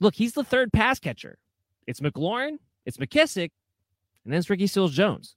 [0.00, 1.38] Look, he's the third pass catcher.
[1.86, 3.50] It's McLaurin, it's McKissic,
[4.24, 5.36] and then it's Ricky Seals Jones.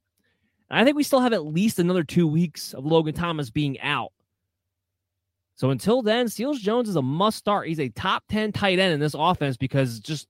[0.71, 4.11] I think we still have at least another two weeks of Logan Thomas being out.
[5.55, 7.67] So until then, Seals Jones is a must start.
[7.67, 10.27] He's a top 10 tight end in this offense because just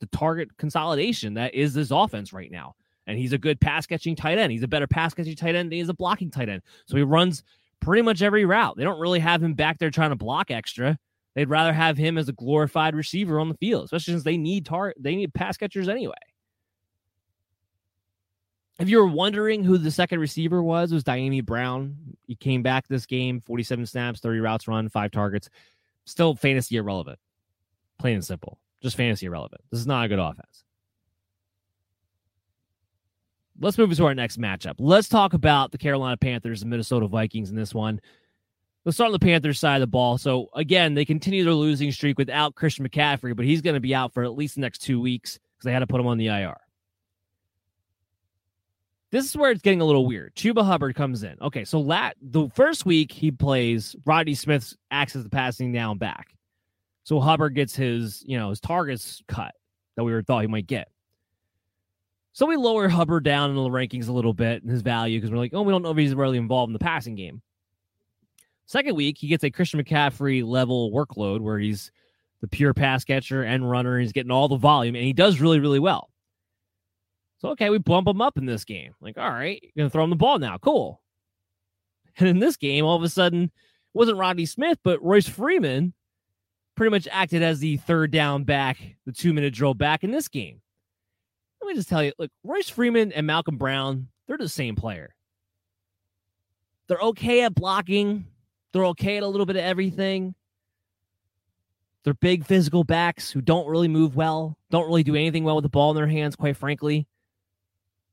[0.00, 2.74] the target consolidation that is this offense right now.
[3.06, 4.50] And he's a good pass catching tight end.
[4.50, 6.62] He's a better pass catching tight end than he's a blocking tight end.
[6.86, 7.42] So he runs
[7.80, 8.76] pretty much every route.
[8.76, 10.98] They don't really have him back there trying to block extra.
[11.36, 14.66] They'd rather have him as a glorified receiver on the field, especially since they need
[14.66, 16.14] tar- they need pass catchers anyway
[18.78, 21.96] if you were wondering who the second receiver was, was Dyami Brown.
[22.26, 25.48] He came back this game, 47 snaps, 30 routes run, five targets.
[26.04, 27.18] Still fantasy irrelevant.
[27.98, 28.58] Plain and simple.
[28.82, 29.62] Just fantasy irrelevant.
[29.70, 30.64] This is not a good offense.
[33.58, 34.74] Let's move into our next matchup.
[34.78, 38.00] Let's talk about the Carolina Panthers and Minnesota Vikings in this one.
[38.86, 40.16] Let's start on the Panthers side of the ball.
[40.16, 43.92] So, again, they continue their losing streak without Christian McCaffrey, but he's going to be
[43.92, 46.18] out for at least the next two weeks because they had to put him on
[46.18, 46.56] the IR.
[49.10, 50.36] This is where it's getting a little weird.
[50.36, 51.36] Chuba Hubbard comes in.
[51.42, 55.98] Okay, so lat the first week he plays, Rodney Smith acts as the passing down
[55.98, 56.36] back.
[57.02, 59.54] So Hubbard gets his, you know, his targets cut
[59.96, 60.86] that we were thought he might get.
[62.34, 65.32] So we lower Hubbard down in the rankings a little bit in his value because
[65.32, 67.42] we're like, oh, we don't know if he's really involved in the passing game.
[68.66, 71.90] Second week, he gets a Christian McCaffrey level workload where he's
[72.40, 73.98] the pure pass catcher and runner.
[73.98, 76.10] He's getting all the volume, and he does really, really well.
[77.38, 78.94] So okay, we bump him up in this game.
[79.00, 80.58] Like, all right, you're gonna throw him the ball now.
[80.58, 81.00] Cool.
[82.18, 83.50] And in this game, all of a sudden, it
[83.92, 85.92] wasn't Rodney Smith, but Royce Freeman
[86.76, 90.28] pretty much acted as the third down back, the two minute drill back in this
[90.28, 90.60] game.
[91.60, 95.14] Let me just tell you, look, Royce Freeman and Malcolm Brown, they're the same player.
[96.88, 98.26] They're okay at blocking.
[98.76, 100.34] They're okay at a little bit of everything.
[102.04, 105.62] They're big physical backs who don't really move well, don't really do anything well with
[105.62, 107.08] the ball in their hands, quite frankly.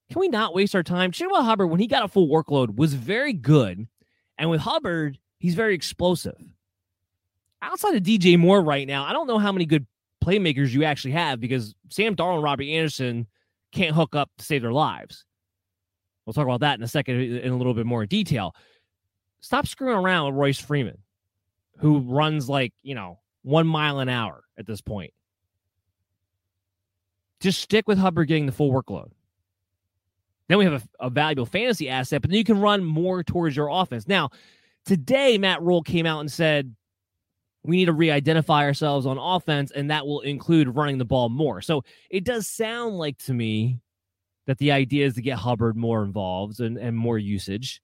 [0.10, 1.12] can we not waste our time?
[1.12, 3.90] Chuba Hubbard, when he got a full workload, was very good.
[4.38, 6.42] And with Hubbard, he's very explosive.
[7.62, 9.86] Outside of DJ Moore right now, I don't know how many good
[10.24, 13.28] playmakers you actually have because Sam Darnold and Robbie Anderson
[13.74, 15.26] can't hook up to save their lives.
[16.26, 18.56] We'll talk about that in a second in a little bit more detail.
[19.44, 21.00] Stop screwing around with Royce Freeman,
[21.80, 25.14] who runs like, you know, one mile an hour at this point.
[27.42, 29.12] Just stick with Hubbard getting the full workload.
[30.48, 33.54] Then we have a, a valuable fantasy asset, but then you can run more towards
[33.54, 34.08] your offense.
[34.08, 34.30] Now,
[34.86, 36.74] today, Matt Rhule came out and said,
[37.64, 41.62] we need to re-identify ourselves on offense, and that will include running the ball more.
[41.62, 43.82] So it does sound like to me
[44.46, 47.82] that the idea is to get Hubbard more involved and, and more usage.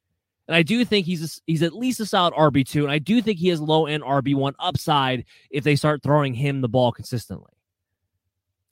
[0.49, 2.97] And I do think he's a, he's at least a solid RB two, and I
[2.97, 6.67] do think he has low end RB one upside if they start throwing him the
[6.67, 7.53] ball consistently.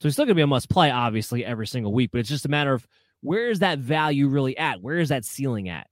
[0.00, 2.10] So he's still going to be a must play, obviously, every single week.
[2.10, 2.84] But it's just a matter of
[3.20, 4.82] where is that value really at?
[4.82, 5.86] Where is that ceiling at?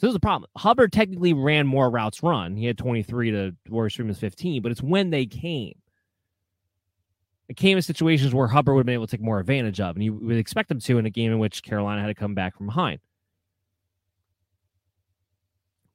[0.00, 0.50] So this is the problem.
[0.56, 2.56] Hubbard technically ran more routes run.
[2.56, 5.78] He had 23 to Royce Freeman's 15, but it's when they came.
[7.48, 9.94] It came in situations where Hubbard would have been able to take more advantage of,
[9.94, 12.34] and you would expect him to in a game in which Carolina had to come
[12.34, 12.98] back from behind.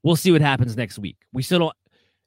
[0.03, 1.17] We'll see what happens next week.
[1.31, 1.75] We still don't.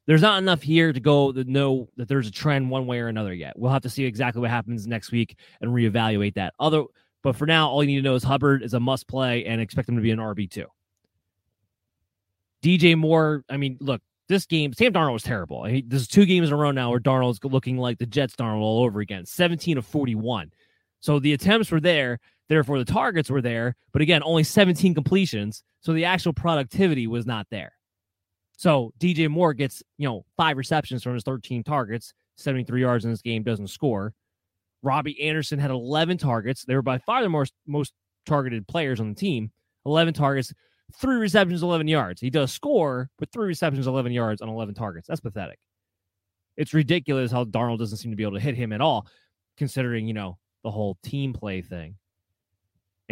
[0.07, 3.09] There's not enough here to go to know that there's a trend one way or
[3.09, 3.59] another yet.
[3.59, 6.53] We'll have to see exactly what happens next week and reevaluate that.
[6.61, 6.85] Other,
[7.23, 9.61] but for now, all you need to know is Hubbard is a must play and
[9.61, 10.67] expect him to be an RB two.
[12.63, 15.65] DJ Moore, I mean, look, this game, Sam Darnold was terrible.
[15.65, 18.63] He, there's two games in a row now where Darnold's looking like the Jets Darnold
[18.63, 20.51] all over again, 17 of 41.
[21.01, 25.63] So the attempts were there, therefore the targets were there, but again, only 17 completions.
[25.81, 27.73] So the actual productivity was not there.
[28.57, 33.11] So DJ Moore gets, you know, five receptions from his 13 targets, 73 yards in
[33.11, 34.15] this game, doesn't score.
[34.83, 36.65] Robbie Anderson had 11 targets.
[36.65, 37.93] They were by far the most, most
[38.27, 39.51] targeted players on the team.
[39.87, 40.53] 11 targets,
[40.95, 42.21] three receptions, 11 yards.
[42.21, 45.07] He does score, but three receptions, 11 yards on 11 targets.
[45.09, 45.59] That's pathetic.
[46.57, 49.07] It's ridiculous how Darnold doesn't seem to be able to hit him at all,
[49.57, 51.97] considering, you know, the whole team play thing.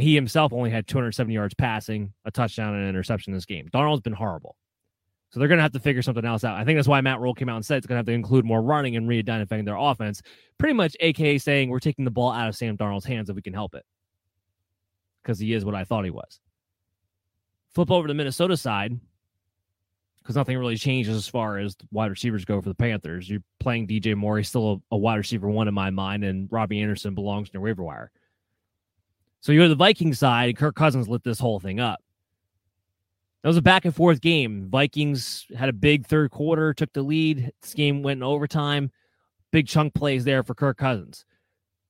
[0.02, 3.68] He himself only had 270 yards passing, a touchdown, and an interception in this game.
[3.72, 4.56] Darnold's been horrible.
[5.30, 6.58] So they're going to have to figure something else out.
[6.58, 8.12] I think that's why Matt Rhule came out and said it's going to have to
[8.12, 10.20] include more running and re-identifying their offense.
[10.58, 13.42] Pretty much, aka saying we're taking the ball out of Sam Darnold's hands if we
[13.42, 13.86] can help it,
[15.22, 16.40] because he is what I thought he was.
[17.72, 18.98] Flip over to the Minnesota side
[20.22, 23.30] because nothing really changes as far as wide receivers go for the Panthers.
[23.30, 24.38] You're playing DJ Moore.
[24.38, 27.52] He's still a, a wide receiver one in my mind, and Robbie Anderson belongs in
[27.54, 28.10] your waiver wire.
[29.42, 32.00] So you go to the Vikings side, and Kirk Cousins lit this whole thing up.
[33.42, 34.68] That was a back and forth game.
[34.70, 37.52] Vikings had a big third quarter, took the lead.
[37.60, 38.90] This game went in overtime.
[39.50, 41.26] Big chunk plays there for Kirk Cousins.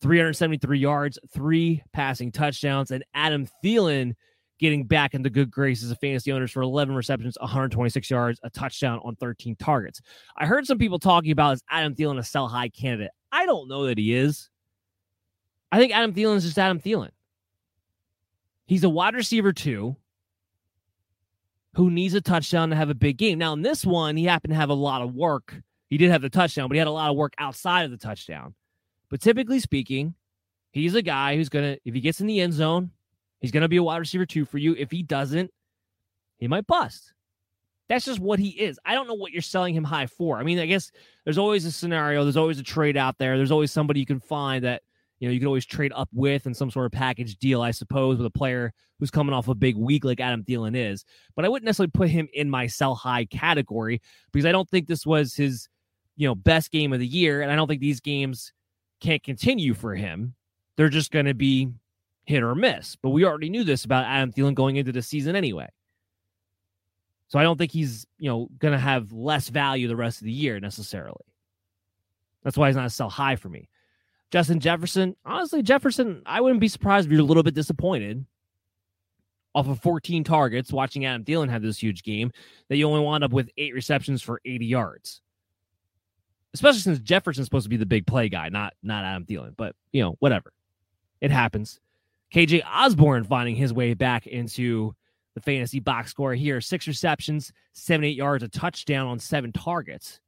[0.00, 4.14] 373 yards, three passing touchdowns, and Adam Thielen–
[4.62, 9.00] getting back into good graces of fantasy owners for 11 receptions, 126 yards, a touchdown
[9.03, 10.00] on 13 targets.
[10.36, 13.11] I heard some people talking about is Adam Thielen a sell high candidate.
[13.32, 14.50] I don't know that he is.
[15.72, 17.11] I think Adam Thielen is just Adam Thielen.
[18.73, 19.97] He's a wide receiver too,
[21.75, 23.39] who needs a touchdown to have a big game.
[23.39, 25.61] Now in this one, he happened to have a lot of work.
[25.91, 27.99] He did have the touchdown, but he had a lot of work outside of the
[27.99, 28.55] touchdown.
[29.11, 30.14] But typically speaking,
[30.70, 32.93] he's a guy who's gonna, if he gets in the end zone,
[33.43, 34.75] He's to be a wide receiver two for you.
[34.79, 35.51] If he doesn't,
[36.39, 37.12] he might bust.
[37.91, 38.81] That's just what he is.
[38.87, 40.39] I don't know what you're selling him high for.
[40.39, 40.91] I mean, I guess
[41.25, 43.37] there's always a scenario, there's always a trade out there.
[43.37, 44.83] There's always somebody you can find that,
[45.23, 47.70] you know, you can always trade up with in some sort of package deal, I
[47.70, 51.05] suppose, with a player who's coming off a big week like Adam Thielen is.
[51.37, 54.03] But I wouldn't necessarily put him in my sell high category
[54.33, 55.68] because I don't think this was his,
[56.16, 57.41] you know, best game of the year.
[57.41, 58.53] And I don't think these games
[58.99, 60.35] can't continue for him.
[60.77, 61.68] They're just going to be
[62.25, 62.97] hit or miss.
[62.97, 65.68] But we already knew this about Adam Thielen going into the season anyway.
[67.29, 70.25] So I don't think he's, you know, going to have less value the rest of
[70.25, 71.25] the year necessarily.
[72.43, 73.68] That's why he's not so high for me.
[74.33, 78.24] Justin Jefferson, honestly, Jefferson, I wouldn't be surprised if you're a little bit disappointed
[79.55, 82.33] off of 14 targets watching Adam Thielen have this huge game
[82.70, 85.20] that you only wound up with eight receptions for 80 yards.
[86.55, 89.55] Especially since Jefferson's supposed to be the big play guy, not not Adam Thielen.
[89.55, 90.53] But you know, whatever.
[91.20, 91.78] It happens.
[92.35, 94.95] KJ Osborn finding his way back into
[95.35, 96.61] the fantasy box score here.
[96.61, 100.20] Six receptions, 78 yards, a touchdown on seven targets.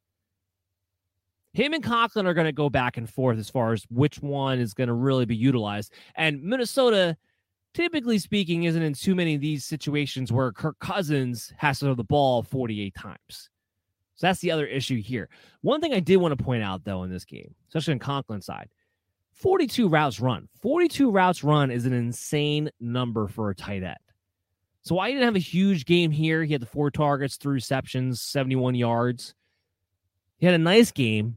[1.54, 4.58] Him and Conklin are going to go back and forth as far as which one
[4.58, 5.92] is going to really be utilized.
[6.16, 7.16] And Minnesota,
[7.72, 11.94] typically speaking, isn't in too many of these situations where Kirk Cousins has to throw
[11.94, 13.50] the ball 48 times.
[14.16, 15.28] So that's the other issue here.
[15.62, 18.46] One thing I did want to point out, though, in this game, especially on Conklin's
[18.46, 18.68] side,
[19.32, 20.48] 42 routes run.
[20.60, 23.96] 42 routes run is an insane number for a tight end.
[24.82, 26.44] So I didn't have a huge game here.
[26.44, 29.34] He had the four targets, three receptions, 71 yards.
[30.38, 31.36] He had a nice game,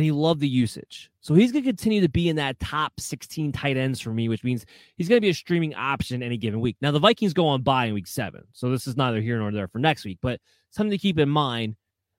[0.00, 1.10] and he loved the usage.
[1.20, 4.30] So he's going to continue to be in that top 16 tight ends for me,
[4.30, 4.64] which means
[4.96, 6.78] he's going to be a streaming option any given week.
[6.80, 8.44] Now, the Vikings go on bye in week seven.
[8.54, 10.40] So this is neither here nor there for next week, but
[10.70, 11.76] something to keep in mind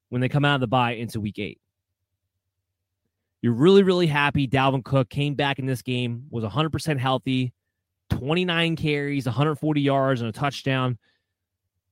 [0.09, 1.59] when they come out of the bye into week eight.
[3.41, 4.47] You're really, really happy.
[4.47, 7.51] Dalvin Cook came back in this game, was 100% healthy,
[8.11, 10.99] 29 carries, 140 yards, and a touchdown.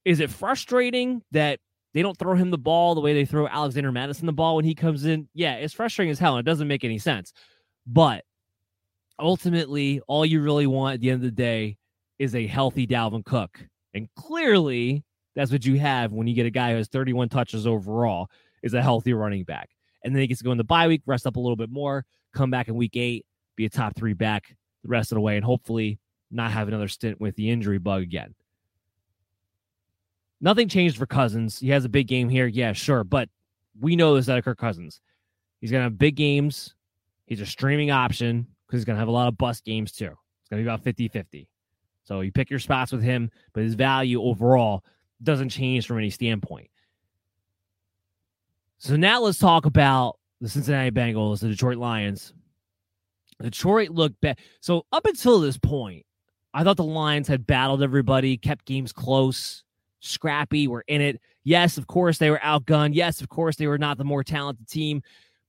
[0.05, 1.59] Is it frustrating that
[1.93, 4.65] they don't throw him the ball the way they throw Alexander Mattison the ball when
[4.65, 5.27] he comes in?
[5.33, 6.37] Yeah, it's frustrating as hell.
[6.37, 7.33] And it doesn't make any sense.
[7.87, 8.23] But
[9.17, 11.77] ultimately, all you really want at the end of the day
[12.19, 13.59] is a healthy Dalvin Cook.
[13.93, 15.03] And clearly,
[15.35, 18.29] that's what you have when you get a guy who has 31 touches overall,
[18.61, 19.69] is a healthy running back
[20.03, 21.69] and then he gets to go in the bye week, rest up a little bit
[21.69, 23.25] more, come back in week eight,
[23.55, 25.99] be a top three back the rest of the way, and hopefully
[26.31, 28.33] not have another stint with the injury bug again.
[30.41, 31.59] Nothing changed for Cousins.
[31.59, 33.29] He has a big game here, yeah, sure, but
[33.79, 35.01] we know this out of Kirk Cousins.
[35.59, 36.75] He's gonna have big games.
[37.25, 40.15] He's a streaming option because he's gonna have a lot of bust games too.
[40.41, 41.47] It's gonna be about 50-50.
[42.03, 44.83] So you pick your spots with him, but his value overall
[45.21, 46.69] doesn't change from any standpoint.
[48.77, 52.33] So now let's talk about the Cincinnati Bengals, the Detroit Lions.
[53.41, 54.39] Detroit looked bad.
[54.61, 56.05] So up until this point,
[56.53, 59.63] I thought the Lions had battled everybody, kept games close,
[59.99, 61.21] scrappy, were in it.
[61.43, 62.95] Yes, of course they were outgunned.
[62.95, 65.01] Yes, of course they were not the more talented team,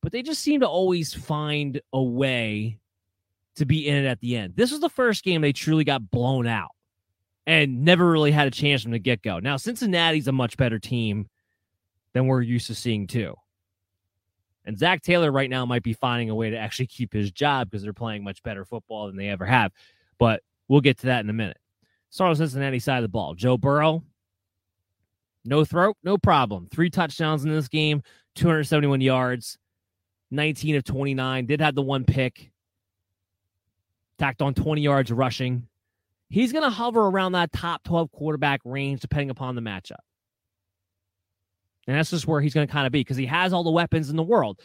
[0.03, 2.79] but they just seemed to always find a way
[3.57, 4.55] to be in it at the end.
[4.57, 6.71] This was the first game they truly got blown out
[7.47, 9.39] and never really had a chance from the get go.
[9.39, 11.29] Now, Cincinnati's a much better team
[12.13, 13.35] than we're used to seeing too.
[14.65, 17.71] And Zac Taylor right now might be finding a way to actually keep his job
[17.71, 19.73] because they're playing much better football than they ever have.
[20.19, 21.57] But we'll get to that in a minute.
[22.11, 23.35] Start with Cincinnati side of the ball.
[23.35, 24.05] Joe Burrow,
[25.45, 26.69] no throat, no problem.
[26.71, 28.03] Three touchdowns in this game,
[28.35, 29.59] 271 yards,
[30.31, 31.47] 19 of 29.
[31.47, 32.51] Did have the one pick,
[34.19, 35.67] tacked on 20 yards rushing.
[36.29, 39.97] He's going to hover around that top 12 quarterback range depending upon the matchup.
[41.87, 43.71] And that's just where he's going to kind of be because he has all the
[43.71, 44.61] weapons in the world.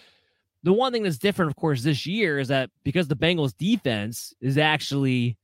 [0.61, 4.33] The one thing that's different, of course, this year is that because the Bengals defense
[4.41, 5.37] is actually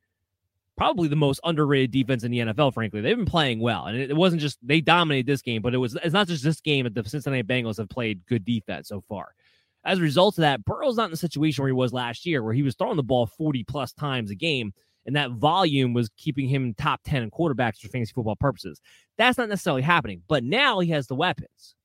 [0.82, 3.02] probably the most underrated defense in the NFL, frankly.
[3.02, 3.86] They've been playing well.
[3.86, 6.60] And it, wasn't just they dominated this game, but it was it's not just this
[6.60, 9.36] game that the Cincinnati Bengals have played good defense so far.
[9.86, 12.42] As a result of that, Burrow's not in the situation where he was last year,
[12.42, 14.74] where he was throwing the ball 40 plus times a game,
[15.06, 18.82] and that volume was keeping him top 10 in quarterbacks for fantasy football purposes.
[19.20, 21.76] That's not necessarily happening, but now he has the weapons.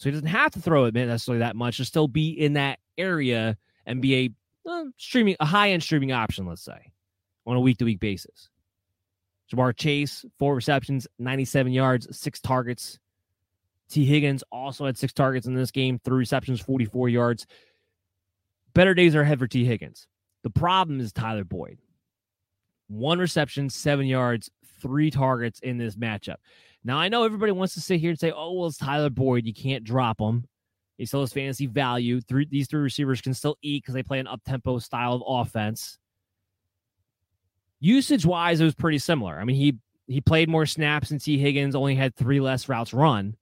[0.00, 2.80] So he doesn't have to throw it necessarily that much to still be in that
[2.98, 4.30] area and be a
[4.68, 6.90] uh, streaming, a high end streaming option, let's say,
[7.46, 8.48] on a week to week basis.
[9.52, 12.98] Ja'Marr Chase, four receptions, 97 yards, six targets.
[13.90, 17.46] Tee Higgins also had six targets in this game, three receptions, 44 yards.
[18.74, 20.06] Better days are ahead for Tee Higgins.
[20.42, 21.78] The problem is Tyler Boyd.
[22.88, 26.36] One reception, seven yards, three targets in this matchup.
[26.82, 29.46] Now, I know everybody wants to sit here and say, oh, well, it's Tyler Boyd.
[29.46, 30.44] You can't drop him.
[30.98, 32.20] He still has fantasy value.
[32.20, 35.22] Three, these three receivers can still eat because they play an up tempo style of
[35.26, 35.98] offense.
[37.84, 39.38] Usage wise, it was pretty similar.
[39.38, 39.76] I mean, he
[40.06, 43.36] he played more snaps than Tee Higgins, only had three less routes run.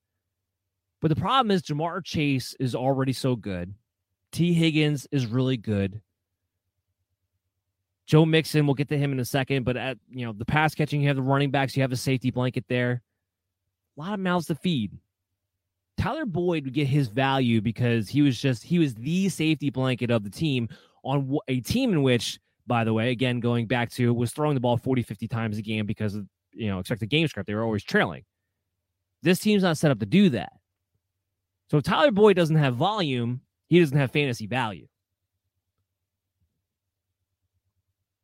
[1.00, 3.72] But the problem is Ja'Marr Chase is already so good.
[4.32, 6.00] Tee Higgins is really good.
[8.06, 10.74] Joe Mixon, we'll get to him in a second, but at you know the pass
[10.74, 13.00] catching, you have the running backs, you have a safety blanket there.
[13.96, 14.90] A lot of mouths to feed.
[15.98, 20.10] Tyler Boyd would get his value because he was just he was the safety blanket
[20.10, 20.68] of the team
[21.04, 24.60] on a team in which, by the way, again going back to was throwing the
[24.60, 27.46] ball 40, 50 times a game because of you know expected game script.
[27.46, 28.24] They were always trailing.
[29.22, 30.52] This team's not set up to do that.
[31.70, 34.88] So if Tyler Boyd doesn't have volume, he doesn't have fantasy value.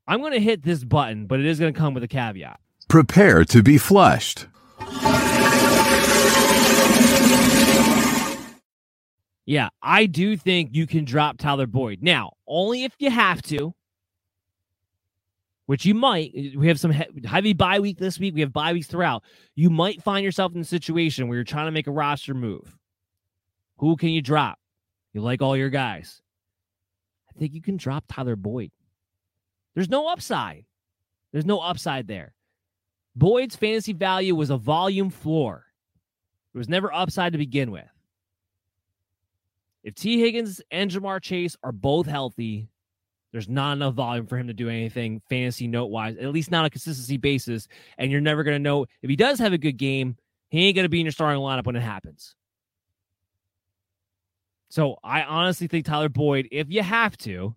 [0.07, 2.59] I'm going to hit this button, but it is going to come with a caveat.
[2.89, 4.47] Prepare to be flushed.
[9.45, 12.01] Yeah, I do think you can drop Tyler Boyd.
[12.03, 13.75] Now, only if you have to,
[15.69, 16.33] which you might.
[16.57, 18.35] We have some heavy bye week this week.
[18.35, 19.23] We have bye weeks throughout.
[19.55, 22.75] You might find yourself in a situation where you're trying to make a roster move.
[23.77, 24.59] Who can you drop?
[25.13, 26.23] You like all your guys.
[27.29, 28.71] I think you can drop Tyler Boyd.
[29.75, 30.65] There's no upside.
[31.33, 32.33] There's no upside there.
[33.15, 35.67] Boyd's fantasy value was a volume floor.
[36.55, 37.85] It was never upside to begin with.
[39.85, 42.71] If Tee Higgins and Ja'Marr Chase are both healthy,
[43.33, 46.61] There's not enough volume for him to do anything fantasy note wise, at least not
[46.61, 47.69] on a consistency basis.
[47.99, 50.17] And you're never going to know if he does have a good game,
[50.49, 52.35] he ain't going to be in your starting lineup when it happens.
[54.71, 57.55] So I honestly think Tyler Boyd, if you have to,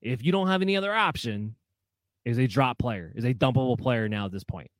[0.00, 1.56] if you don't have any other option,
[2.24, 4.70] is a drop player, is a dumpable player now at this point.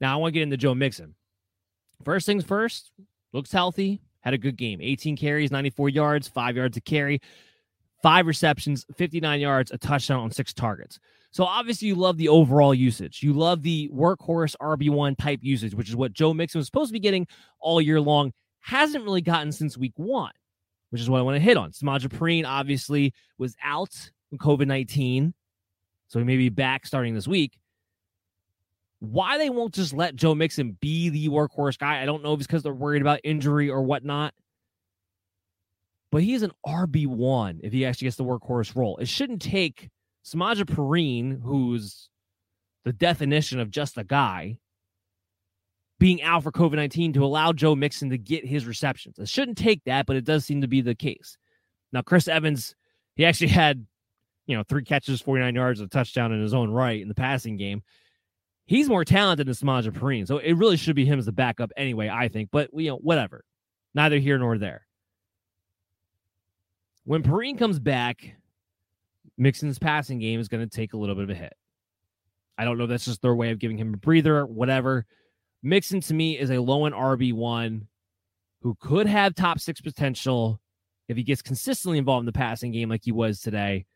[0.00, 1.14] Now I want to get into Joe Mixon.
[2.04, 2.90] First things first,
[3.32, 4.80] looks healthy, had a good game.
[4.80, 7.20] 18 carries, 94 yards, five yards to carry,
[8.06, 11.00] five receptions, 59 yards, a touchdown on six targets.
[11.32, 13.20] So obviously you love the overall usage.
[13.20, 16.92] You love the workhorse RB1 type usage, which is what Joe Mixon was supposed to
[16.92, 17.26] be getting
[17.58, 18.32] all year long.
[18.60, 20.30] Hasn't really gotten since week one,
[20.90, 21.72] which is what I want to hit on.
[21.72, 25.34] Perine obviously was out from COVID 19.
[26.06, 27.58] So he may be back starting this week.
[29.00, 32.38] Why they won't just let Joe Mixon be the workhorse guy, I don't know if
[32.38, 34.32] it's because they're worried about injury or whatnot.
[36.12, 38.96] But he is an RB1 if he actually gets the workhorse role.
[38.98, 39.90] It shouldn't take
[40.24, 42.08] Samaje Perine, who's
[42.84, 44.58] the definition of just a guy,
[45.98, 49.18] being out for COVID 19 to allow Joe Mixon to get his receptions.
[49.18, 51.36] It shouldn't take that, but it does seem to be the case.
[51.92, 52.74] Now, Chris Evans,
[53.14, 53.86] he actually had,
[54.46, 57.56] you know, three catches, 49 yards, a touchdown in his own right in the passing
[57.56, 57.82] game.
[58.66, 61.70] He's more talented than Samaje Perine, so it really should be him as the backup
[61.76, 62.50] anyway, I think.
[62.52, 63.44] But, you know, whatever.
[63.94, 64.85] Neither here nor there.
[67.06, 68.34] When Perine comes back,
[69.38, 71.54] Mixon's passing game is going to take a little bit of a hit.
[72.58, 75.06] I don't know if that's just their way of giving him a breather, whatever.
[75.62, 77.82] Mixon to me is a low end RB1
[78.62, 80.60] who could have top six potential
[81.08, 83.86] if he gets consistently involved in the passing game like he was today.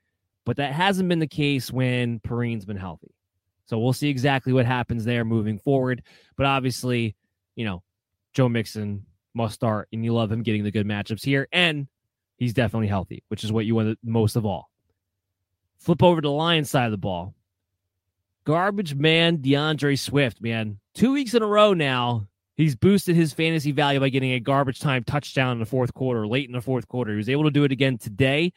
[0.46, 3.12] But that hasn't been the case when Perine's been healthy.
[3.66, 6.04] So we'll see exactly what happens there moving forward.
[6.36, 7.16] But obviously,
[7.56, 7.82] you know,
[8.34, 9.04] Joe Mixon
[9.34, 11.48] must start, and you love him getting the good matchups here.
[11.52, 11.88] And
[12.40, 14.70] he's definitely healthy, which is what you want most of all.
[15.78, 17.34] Flip over to the Lions side of the ball.
[18.44, 20.80] Garbage man D'Andre Swift, man.
[20.94, 22.26] Two weeks in a row now,
[22.56, 26.26] he's boosted his fantasy value by getting a garbage time touchdown in the fourth quarter,
[26.26, 27.12] late in the fourth quarter.
[27.12, 28.52] He was able to do it again today.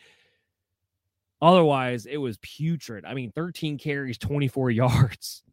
[1.41, 3.03] Otherwise, it was putrid.
[3.03, 5.43] I mean, 13 carries, 24 yards.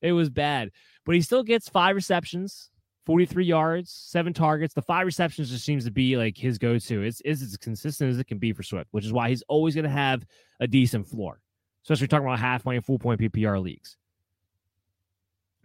[0.00, 0.70] It was bad.
[1.04, 2.70] But he still gets five receptions,
[3.08, 4.74] 43 yards, seven targets.
[4.74, 7.02] The five receptions just seems to be like his go to.
[7.02, 9.74] It's, it's as consistent as it can be for Swift, which is why he's always
[9.74, 10.26] going to have
[10.60, 11.40] a decent floor,
[11.84, 13.96] especially talking about half point, full point PPR leagues.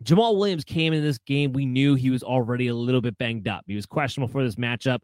[0.06, 1.52] Jamaal Williams came in this game.
[1.52, 3.66] We knew he was already a little bit banged up.
[3.68, 5.00] He was questionable for this matchup,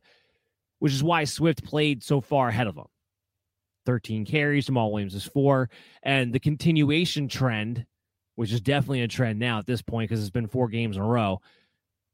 [0.80, 2.88] which is why Swift played so far ahead of him.
[3.86, 5.70] 13 carries, Jamaal Williams is four.
[6.04, 7.86] And the continuation trend,
[8.36, 11.02] which is definitely a trend now at this point because it's been four games in
[11.02, 11.42] a row,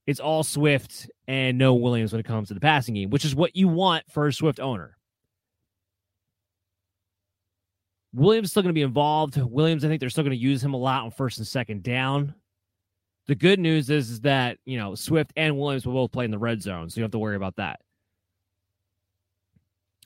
[0.08, 3.36] it's all Swift and no Williams when it comes to the passing game, which is
[3.36, 4.98] what you want for a Swift owner.
[8.14, 9.36] Williams is still going to be involved.
[9.38, 11.84] Williams, I think they're still going to use him a lot on first and second
[11.84, 12.34] down.
[13.28, 16.32] The good news is, is that, you know, Swift and Williams will both play in
[16.32, 17.80] the red zone, so you don't have to worry about that.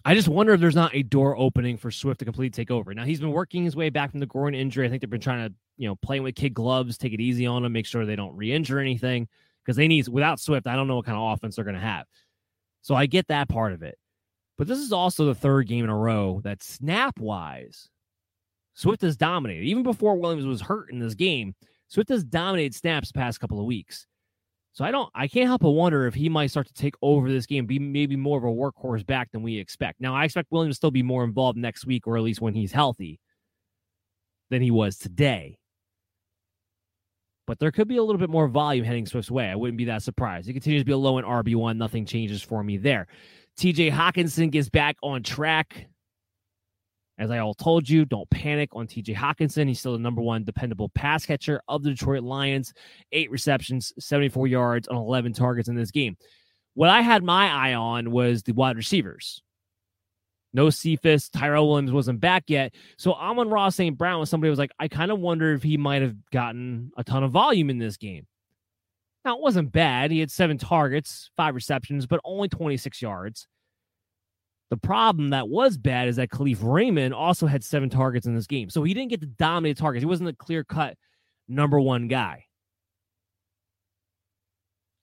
[0.05, 2.93] I just wonder if there's not a door opening for Swift to completely take over.
[2.93, 4.88] Now he's been working his way back from the groin injury.
[4.88, 7.45] I think they've been trying to, you know, playing with kid gloves, take it easy
[7.45, 9.27] on him, make sure they don't re-injure anything.
[9.69, 12.07] Because they need without Swift, I don't know what kind of offense they're gonna have.
[12.81, 13.99] So I get that part of it.
[14.57, 17.87] But this is also the third game in a row that snap wise,
[18.73, 19.65] Swift has dominated.
[19.65, 21.53] Even before Williams was hurt in this game,
[21.87, 24.07] Swift has dominated snaps past couple of weeks.
[24.71, 27.29] So I don't I can't help but wonder if he might start to take over
[27.29, 30.01] this game, be maybe more of a workhorse back than we expect.
[30.01, 32.55] Now I expect Williams to still be more involved next week, or at least when
[32.55, 33.19] he's healthy,
[34.49, 35.59] than he was today.
[37.49, 39.49] But there could be a little bit more volume heading Swift's way.
[39.49, 40.45] I wouldn't be that surprised.
[40.45, 41.77] He continues to be a low in RB1.
[41.77, 43.07] Nothing changes for me there.
[43.57, 45.88] TJ Hockenson gets back on track.
[47.17, 49.67] As I all told you, don't panic on TJ Hockenson.
[49.67, 52.71] He's still the number one dependable pass catcher of the Detroit Lions.
[53.13, 56.17] Eight receptions, 74 yards on 11 targets in this game.
[56.76, 59.41] What I had my eye on was the wide receivers.
[60.53, 61.30] No Cephus.
[61.30, 62.73] Tyrell Williams wasn't back yet.
[62.97, 63.97] So Amon-Ra St.
[63.97, 67.03] Brown was somebody was like, I kind of wonder if he might have gotten a
[67.03, 68.26] ton of volume in this game.
[69.26, 70.11] Now, it wasn't bad.
[70.11, 73.47] He had seven targets, five receptions, but only 26 yards.
[74.69, 78.47] The problem that was bad is that Kalif Raymond also had seven targets in this
[78.47, 78.69] game.
[78.69, 80.01] So he didn't get the dominant targets.
[80.01, 80.95] He wasn't a clear cut
[81.47, 82.45] number one guy.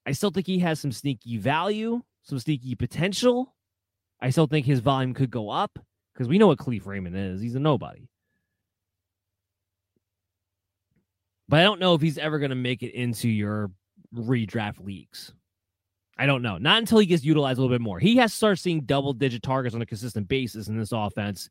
[0.05, 3.53] I still think he has some sneaky value, some sneaky potential.
[4.19, 5.77] I still think his volume could go up
[6.13, 7.41] because we know what Kalif Raymond is.
[7.41, 8.07] He's a nobody.
[11.49, 13.71] But I don't know if he's ever going to make it into your
[14.13, 15.31] redraft leagues.
[16.17, 16.57] I don't know.
[16.57, 17.99] Not until he gets utilized a little bit more.
[17.99, 21.49] He has to start seeing double digit targets on a consistent basis in this offense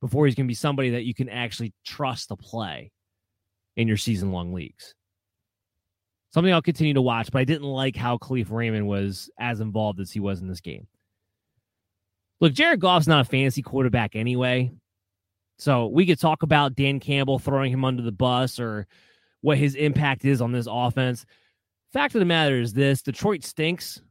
[0.00, 2.90] before he's going to be somebody that you can actually trust to play
[3.76, 4.94] in your season long leagues.
[6.34, 10.00] Something I'll continue to watch, but I didn't like how Kalif Raymond was as involved
[10.00, 10.88] as he was in this game.
[12.42, 14.72] Look, Jared Goff's not a fantasy quarterback anyway.
[15.58, 18.88] So we could talk about Dan Campbell throwing him under the bus or
[19.42, 21.24] what his impact is on this offense.
[21.92, 24.02] Fact of the matter is this Detroit stinks.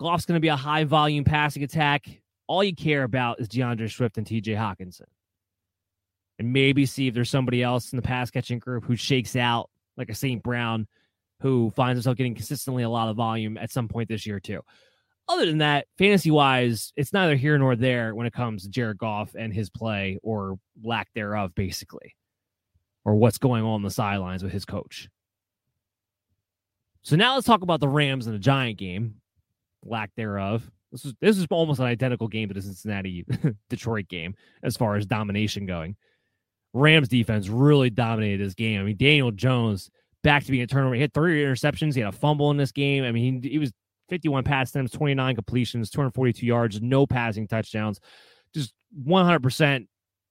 [0.00, 2.20] Goff's going to be a high volume passing attack.
[2.48, 5.06] All you care about is D'Andre Swift and TJ Hockenson.
[6.40, 9.70] And maybe see if there's somebody else in the pass catching group who shakes out
[9.96, 10.42] like a St.
[10.42, 10.88] Brown
[11.42, 14.62] who finds himself getting consistently a lot of volume at some point this year, too.
[15.28, 18.96] Other than that, fantasy wise, it's neither here nor there when it comes to Jared
[18.96, 22.14] Goff and his play or lack thereof, basically,
[23.04, 25.08] or what's going on, on the sidelines with his coach.
[27.02, 29.16] So now let's talk about the Rams and the Giant game,
[29.84, 30.68] lack thereof.
[30.92, 33.26] This is this is almost an identical game to the Cincinnati
[33.68, 35.96] Detroit game as far as domination going.
[36.72, 38.80] Rams defense really dominated this game.
[38.80, 39.90] I mean, Daniel Jones
[40.22, 40.94] back to being a turnover.
[40.94, 41.94] He had three interceptions.
[41.94, 43.04] He had a fumble in this game.
[43.04, 43.72] I mean, he, he was
[44.08, 48.00] 51 pass attempts, 29 completions, 242 yards, no passing touchdowns.
[48.54, 48.74] Just
[49.06, 49.86] 100%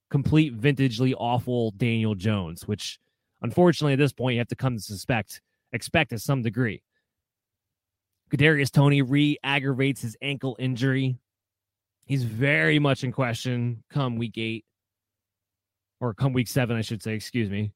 [0.10, 3.00] complete vintagely awful Daniel Jones, which
[3.42, 5.42] unfortunately at this point you have to come to suspect
[5.74, 6.82] expect to some degree.
[8.32, 11.18] Kadarius Toney re-aggravates his ankle injury.
[12.06, 14.66] He's very much in question come week eight,
[16.00, 17.14] or come week seven, I should say.
[17.14, 17.72] Excuse me.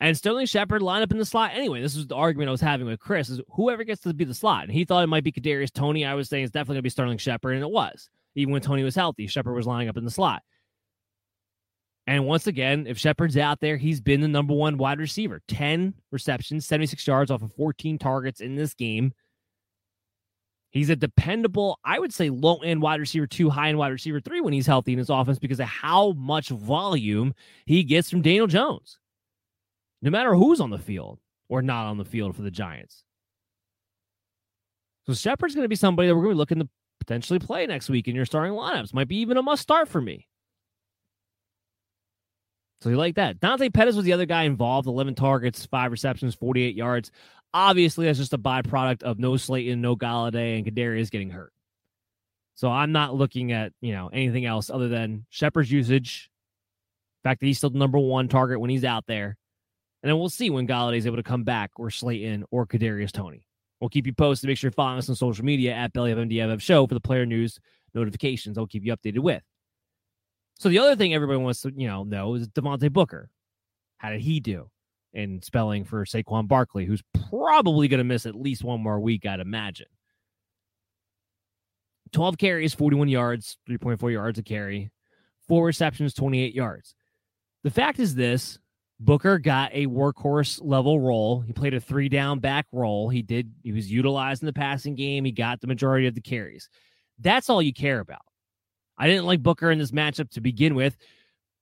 [0.00, 1.82] And Sterling Shepard line up in the slot anyway.
[1.82, 4.34] This is the argument I was having with Chris: is whoever gets to be the
[4.34, 4.64] slot.
[4.64, 6.04] And he thought it might be Kadarius Toney.
[6.06, 8.08] I was saying it's definitely gonna be Sterling Shepard, and it was.
[8.34, 10.42] Even when Toney was healthy, Shepard was lining up in the slot.
[12.06, 15.42] And once again, if Shepard's out there, he's been the number one wide receiver.
[15.48, 19.12] 10 receptions, 76 yards off of 14 targets in this game.
[20.70, 24.20] He's a dependable, I would say, low end wide receiver two, high end wide receiver
[24.20, 27.34] three when he's healthy in his offense because of how much volume
[27.66, 28.99] he gets from Daniel Jones.
[30.02, 31.18] No matter who's on the field
[31.48, 33.04] or not on the field for the Giants.
[35.06, 36.68] So Shepard's going to be somebody that we're going to be looking to
[37.00, 38.94] potentially play next week in your starting lineups.
[38.94, 40.28] Might be even a must start for me.
[42.80, 43.40] So you like that.
[43.40, 47.10] Dante Pettis was the other guy involved 11 targets, five receptions, 48 yards.
[47.52, 51.52] Obviously, that's just a byproduct of no Slayton, no Golladay, and Kadarius getting hurt.
[52.54, 56.30] So I'm not looking at, you know, anything else other than Shepard's usage,
[57.22, 59.36] fact that he's still the number one target when he's out there.
[60.02, 63.44] And then we'll see when Golladay's able to come back or Slayton or Kadarius Toney.
[63.80, 64.48] We'll keep you posted.
[64.48, 67.00] Make sure you're following us on social media at Belly of MDFF Show for the
[67.00, 67.58] player news
[67.94, 68.56] notifications.
[68.56, 69.42] I'll keep you updated with.
[70.58, 73.30] So the other thing everybody wants to, you know, know is Devontae Booker.
[73.98, 74.70] How did he do
[75.12, 79.26] in spelling for Saquon Barkley, who's probably going to miss at least one more week,
[79.26, 79.86] I'd imagine.
[82.12, 84.90] 12 carries, 41 yards, 3.4 yards a carry,
[85.48, 86.94] four receptions, 28 yards.
[87.62, 88.58] The fact is this
[89.02, 91.40] Booker got a workhorse level role.
[91.40, 93.08] He played a three down back role.
[93.08, 95.24] He did, he was utilized in the passing game.
[95.24, 96.68] He got the majority of the carries.
[97.18, 98.20] That's all you care about.
[98.98, 100.98] I didn't like Booker in this matchup to begin with.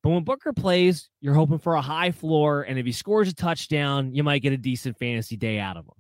[0.03, 2.63] But when Booker plays, you're hoping for a high floor.
[2.63, 5.85] And if he scores a touchdown, you might get a decent fantasy day out of
[5.85, 5.95] him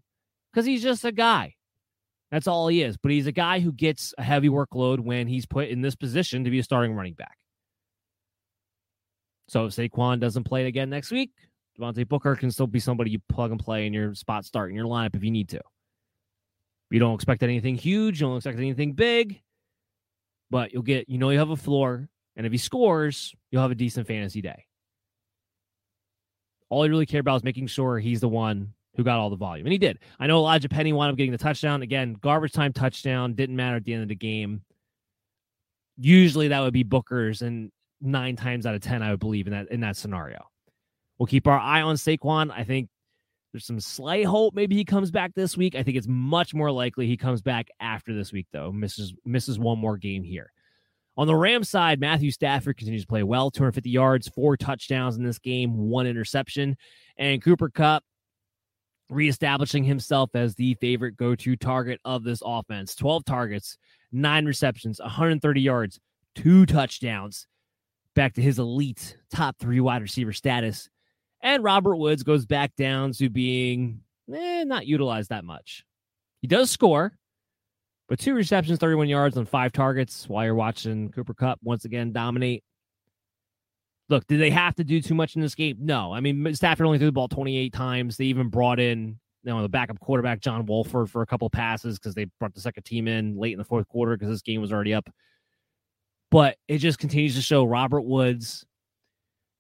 [0.52, 1.54] because he's just a guy.
[2.32, 2.96] That's all he is.
[2.96, 6.44] But he's a guy who gets a heavy workload when he's put in this position
[6.44, 7.36] to be a starting running back.
[9.48, 11.30] So if Saquon doesn't play again next week,
[11.78, 14.76] Devontae Booker can still be somebody you plug and play in your spot start in
[14.76, 15.60] your lineup if you need to.
[16.90, 18.20] You don't expect anything huge.
[18.20, 19.40] You don't expect anything big
[20.50, 22.08] but you'll get, you know, you have a floor.
[22.36, 24.64] And if he scores, you'll have a decent fantasy day.
[26.70, 29.36] All you really care about is making sure he's the one who got all the
[29.36, 29.66] volume.
[29.66, 29.98] And he did.
[30.20, 31.82] I know Elijhaa Penny wound up getting the touchdown.
[31.82, 33.34] Again, garbage time touchdown.
[33.34, 34.62] Didn't matter at the end of the game.
[35.96, 39.52] Usually that would be Booker's, and nine times out of ten, I would believe in
[39.52, 40.46] that in that scenario.
[41.18, 42.50] We'll keep our eye on Saquon.
[42.50, 42.88] I think
[43.52, 45.74] there's some slight hope maybe he comes back this week.
[45.74, 48.70] I think it's much more likely he comes back after this week, though.
[48.70, 50.52] Misses misses one more game here.
[51.16, 55.24] On the Rams side, Matthew Stafford continues to play well, 250 yards, four touchdowns in
[55.24, 56.76] this game, one interception,
[57.16, 58.04] and Cooper Kupp
[59.10, 62.94] reestablishing himself as the favorite go-to target of this offense.
[62.94, 63.78] 12 targets,
[64.12, 65.98] nine receptions, 130 yards,
[66.34, 67.48] two touchdowns.
[68.18, 70.90] Back to his elite top three wide receiver status
[71.40, 74.00] and Robert Woods goes back down to being
[74.34, 75.84] eh, not utilized that much.
[76.40, 77.16] He does score,
[78.08, 82.10] but two receptions, 31 yards on five targets while you're watching Cooper Kupp once again
[82.10, 82.64] dominate.
[84.08, 85.76] Look, did they have to do too much in this game?
[85.78, 86.12] No.
[86.12, 88.16] I mean, Stafford only threw the ball 28 times.
[88.16, 92.00] They even brought in you know, the backup quarterback John Wolford for a couple passes
[92.00, 94.60] because they brought the second team in late in the fourth quarter because this game
[94.60, 95.08] was already up.
[96.30, 98.66] But it just continues to show Robert Woods.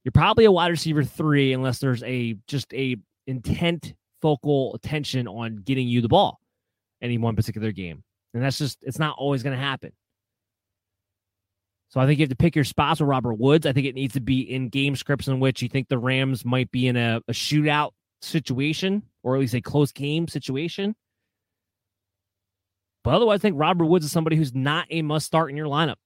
[0.04, 2.96] You're probably a wide receiver three unless there's a just a
[3.26, 6.40] intent focal attention on getting you the ball
[7.00, 8.02] any one particular game.
[8.34, 9.92] And that's just it's not always going to happen.
[11.90, 13.66] So I think you have to pick your spots with Robert Woods.
[13.66, 16.44] I think it needs to be in game scripts in which you think the Rams
[16.44, 20.94] might be in a, a shootout situation or at least a close game situation.
[23.04, 25.66] But otherwise, I think Robert Woods is somebody who's not a must start in your
[25.66, 25.96] lineup.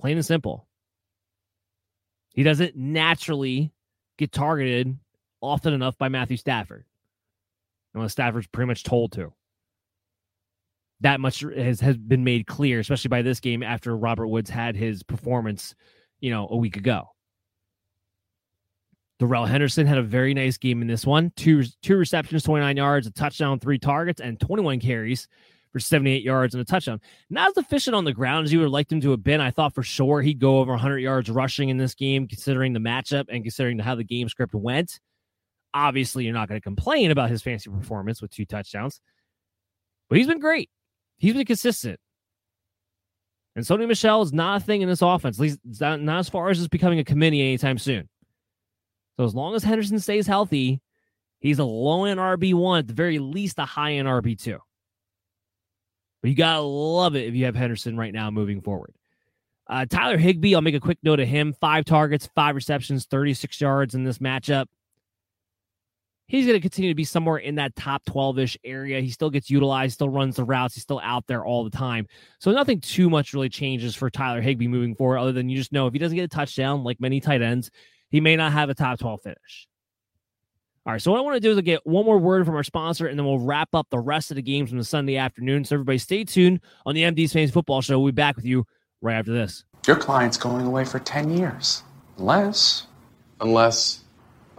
[0.00, 0.66] Plain and simple.
[2.32, 3.72] He doesn't naturally
[4.18, 4.98] get targeted
[5.40, 6.84] often enough by Matthew Stafford.
[7.94, 9.32] Unless Stafford's pretty much told to
[11.00, 14.76] that much has, has been made clear, especially by this game after Robert Woods had
[14.76, 15.74] his performance,
[16.20, 17.08] you know, a week ago.
[19.18, 21.30] Darrell Henderson had a very nice game in this one.
[21.36, 25.28] Two two receptions, 29 yards, a touchdown, three targets, and 21 carries
[25.72, 27.00] for 78 yards and a touchdown.
[27.28, 29.40] Not as efficient on the ground as you would have liked him to have been.
[29.40, 32.80] I thought for sure he'd go over 100 yards rushing in this game, considering the
[32.80, 34.98] matchup and considering how the game script went.
[35.72, 39.00] Obviously, you're not going to complain about his fancy performance with two touchdowns,
[40.08, 40.68] but he's been great.
[41.18, 42.00] He's been consistent.
[43.54, 46.28] And Sony Michel is not a thing in this offense, at least not, not as
[46.28, 48.08] far as it's becoming a committee anytime soon.
[49.16, 50.80] So as long as Henderson stays healthy,
[51.40, 54.58] he's a low end RB1, at the very least a high end RB2.
[56.20, 58.94] But you got to love it if you have Henderson right now moving forward.
[59.66, 61.54] Uh, Tyler Higbee, I'll make a quick note of him.
[61.60, 64.66] Five targets, five receptions, 36 yards in this matchup
[66.30, 69.00] he's going to continue to be somewhere in that top 12 ish area.
[69.00, 72.06] He still gets utilized, still runs the routes, he's still out there all the time.
[72.38, 75.72] So nothing too much really changes for Tyler Higbee moving forward, other than you just
[75.72, 77.70] know if he doesn't get a touchdown, like many tight ends,
[78.10, 79.68] he may not have a top 12 finish.
[80.86, 82.64] All right, so what I want to do is get one more word from our
[82.64, 85.64] sponsor, and then we'll wrap up the rest of the games from the Sunday afternoon.
[85.64, 87.98] So everybody stay tuned on the MD's Fantasy Football Show.
[88.00, 88.66] We'll be back with you
[89.02, 89.64] right after this.
[89.86, 91.82] Your client's going away for 10 years.
[92.16, 92.86] Unless.
[93.42, 94.04] Unless.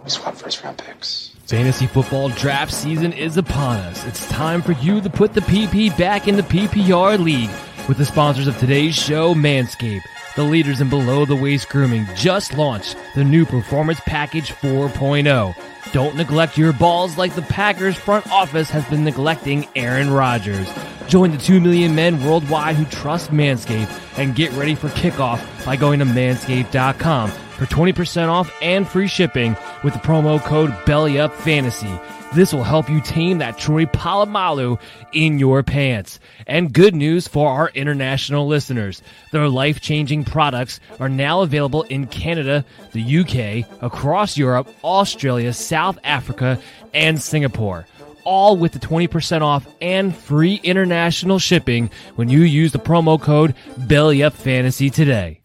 [0.04, 1.32] We swap first round picks.
[1.48, 4.06] Fantasy football draft season is upon us.
[4.06, 7.50] It's time for you to put the PP back in the PPR league
[7.88, 10.02] with the sponsors of today's show, Manscaped.
[10.36, 15.56] The leaders in below the waist grooming just launched the new Performance Package 4.0.
[15.92, 20.72] Don't neglect your balls like the Packers front office has been neglecting Aaron Rodgers.
[21.08, 25.76] Join the 2 million men worldwide who trust Manscaped and get ready for kickoff by
[25.76, 32.21] going to manscaped.com for 20% off and free shipping with the promo code BELLYUPFANTASY.
[32.34, 34.80] This will help you tame that Troy Polamalu
[35.12, 36.20] in your pants.
[36.48, 39.02] And good news for our international listeners.
[39.32, 42.64] Their life-changing products are now available in Canada,
[42.94, 46.60] the UK, across Europe, Australia, South Africa,
[46.94, 47.86] and Singapore
[48.24, 53.56] all with the 20% off and free international shipping when you use the promo code
[53.80, 55.42] BELLYUPFANTASY today.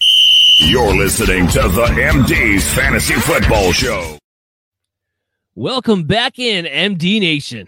[0.59, 4.19] You're listening to the MD's Fantasy Football Show.
[5.59, 7.67] Welcome back in, MD Nation.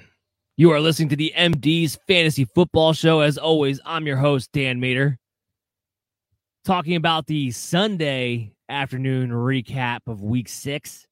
[0.59, 3.21] You are listening to the MD's Fantasy Football Show.
[3.21, 5.19] As always, I'm your host, Dan Mater,
[6.67, 11.07] talking about the Sunday afternoon recap of week six.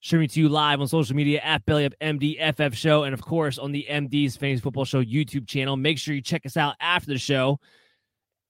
[0.00, 3.72] Streaming to you live on social media at Belly Up Show, and of course on
[3.72, 5.78] the MD's Fantasy Football Show YouTube channel.
[5.78, 7.58] Make sure you check us out after the show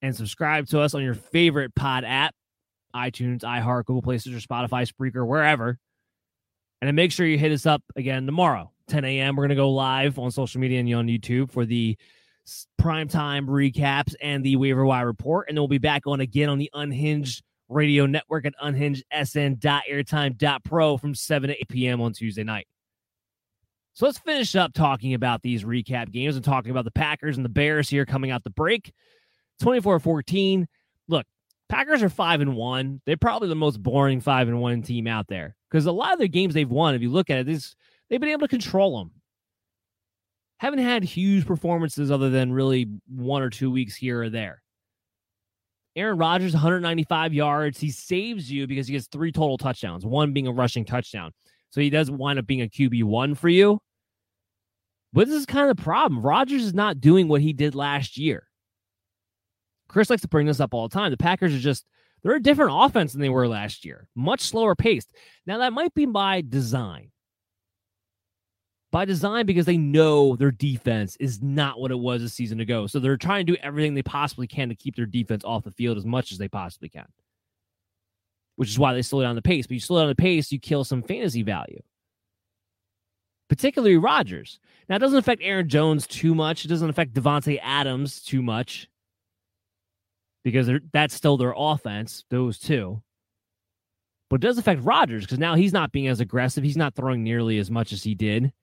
[0.01, 2.35] and subscribe to us on your favorite pod app
[2.93, 5.79] iTunes, iHeart, Google Play Store, Spotify, Spreaker, wherever.
[6.81, 9.35] And make sure you hit us up again tomorrow, 10 a.m.
[9.35, 11.97] We're going to go live on social media and on YouTube for the
[12.79, 15.47] primetime recaps and the waiver wire report.
[15.47, 21.15] And then we'll be back on again on the Unhinged Radio Network at unhingedsn.airtime.pro from
[21.15, 21.99] 7 to 8 p.m.
[22.01, 22.67] on Tuesday night.
[23.93, 27.43] So let's finish up talking about these recap games and talking about the Packers and
[27.43, 28.93] the Bears here coming out the break.
[29.59, 30.67] 24 14.
[31.69, 33.01] Packers are 5 and 1.
[33.05, 36.19] They're probably the most boring 5 and 1 team out there because a lot of
[36.19, 37.75] the games they've won, if you look at it, this,
[38.09, 39.11] they've been able to control them.
[40.59, 44.63] Haven't had huge performances other than really one or two weeks here or there.
[45.95, 47.79] Aaron Rodgers, 195 yards.
[47.79, 51.31] He saves you because he gets three total touchdowns, one being a rushing touchdown.
[51.71, 53.79] So he does wind up being a QB1 for you.
[55.11, 56.21] But this is kind of the problem.
[56.21, 58.46] Rodgers is not doing what he did last year.
[59.87, 61.11] Chris likes to bring this up all the time.
[61.11, 61.85] The Packers are just
[62.23, 65.13] they're a different offense than they were last year, much slower paced.
[65.45, 67.11] Now that might be by design.
[68.91, 72.87] By design because they know their defense is not what it was a season ago.
[72.87, 75.71] So they're trying to do everything they possibly can to keep their defense off the
[75.71, 77.05] field as much as they possibly can.
[78.55, 79.67] Which is why they slow down the pace.
[79.67, 81.81] But you slow down the pace, you kill some fantasy value.
[83.49, 84.59] particularly Rodgers.
[84.89, 86.65] Now, it doesn't affect Aaron Jones too much.
[86.65, 88.89] It doesn't affect Davante Adams too much
[90.47, 93.03] because that's still their offense, those two.
[94.29, 96.63] But it does affect Rodgers because now he's not being as aggressive.
[96.63, 98.53] He's not throwing nearly as much as he did.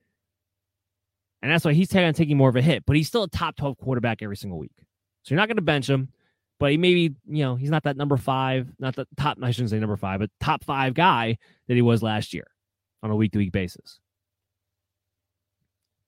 [1.43, 2.85] And that's why he's taking, taking more of a hit.
[2.87, 4.73] But he's still a top 12 quarterback every single week.
[5.25, 6.09] So you're not going to bench him.
[6.59, 9.69] But he maybe, you know, he's not that number five, not the top, I shouldn't
[9.69, 11.37] say number five, but top five guy
[11.69, 12.47] that he was last year
[13.03, 14.01] on a week to week basis.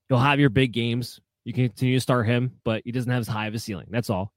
[0.09, 1.21] You'll have your big games.
[1.45, 3.89] You can continue to start him, but he doesn't have as high of a ceiling.
[3.91, 4.33] That's all.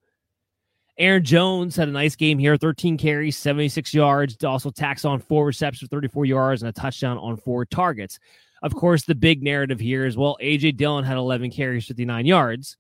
[0.99, 4.43] Aaron Jones had a nice game here 13 carries, 76 yards.
[4.43, 8.19] Also, tax on four receptions, 34 yards, and a touchdown on four targets.
[8.61, 10.73] Of course, the big narrative here is well, A.J.
[10.73, 12.76] Dillon had 11 carries, 59 yards.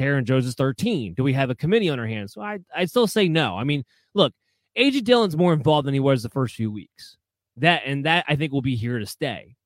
[0.00, 1.14] Aaron Jones is 13.
[1.14, 2.32] Do we have a committee on our hands?
[2.32, 3.56] So I, I'd still say no.
[3.56, 3.84] I mean,
[4.14, 4.32] look,
[4.74, 5.02] A.J.
[5.02, 7.16] Dillon's more involved than he was the first few weeks.
[7.56, 9.56] That and that I think will be here to stay.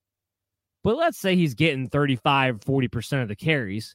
[0.84, 3.94] But let's say he's getting 35, 40% of the carries.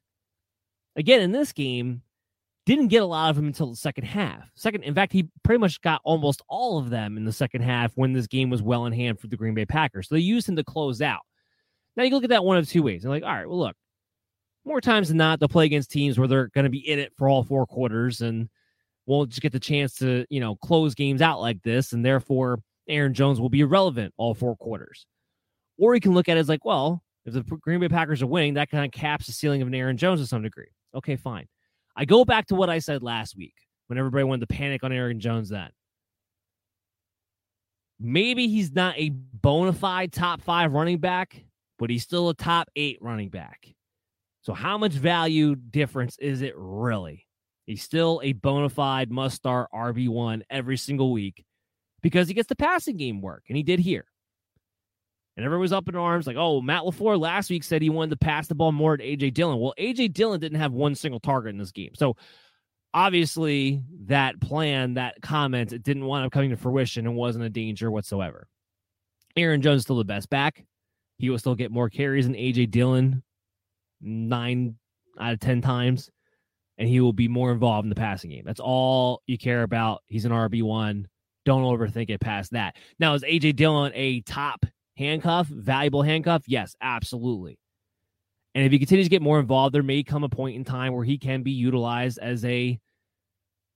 [0.96, 2.02] Again, in this game,
[2.68, 4.52] didn't get a lot of them until the second half.
[4.54, 7.94] Second, in fact, he pretty much got almost all of them in the second half
[7.96, 10.10] when this game was well in hand for the Green Bay Packers.
[10.10, 11.22] So they used him to close out.
[11.96, 13.06] Now you look at that one of two ways.
[13.06, 13.76] And like, all right, well, look,
[14.66, 17.14] more times than not, they'll play against teams where they're going to be in it
[17.16, 18.50] for all four quarters and
[19.06, 21.94] won't just get the chance to, you know, close games out like this.
[21.94, 25.06] And therefore, Aaron Jones will be irrelevant all four quarters.
[25.78, 28.28] Or you can look at it as like, well, if the Green Bay Packers are
[28.28, 30.68] winning, that kind of caps the ceiling of an Aaron Jones to some degree.
[30.94, 31.48] Okay, fine.
[31.98, 33.56] I go back to what I said last week
[33.88, 35.70] when everybody wanted to panic on Aaron Jones then.
[38.00, 41.44] Maybe he's not a bona fide top five running back,
[41.80, 43.68] but he's still a top eight running back.
[44.44, 47.26] So, how much value difference is it really?
[47.66, 51.44] He's still a bona fide must start RB1 every single week
[52.04, 54.06] because he gets the passing game work, and he did here.
[55.38, 58.10] And everyone was up in arms like, oh, Matt LaFleur last week said he wanted
[58.10, 59.30] to pass the ball more to A.J.
[59.30, 59.60] Dillon.
[59.60, 60.08] Well, A.J.
[60.08, 61.92] Dillon didn't have one single target in this game.
[61.94, 62.18] So
[62.92, 67.52] obviously that plan, that comment, it didn't wind up coming to fruition and wasn't a
[67.52, 68.48] danger whatsoever.
[69.36, 70.66] Aaron Jones still the best back.
[71.20, 72.66] He will still get more carries than A.J.
[72.66, 73.22] Dillon
[74.02, 74.76] nine
[75.20, 76.10] out of 10 times.
[76.80, 78.44] And he will be more involved in the passing game.
[78.44, 80.02] That's all you care about.
[80.08, 81.06] He's an RB1.
[81.46, 82.76] Don't overthink it past that.
[83.00, 84.66] Now, is AJ Dillon a top
[84.98, 86.44] handcuff, valuable handcuff?
[86.48, 87.60] Yes, absolutely.
[88.56, 90.94] And if he continues to get more involved, there may come a point in time
[90.94, 92.80] where he can be utilized as a,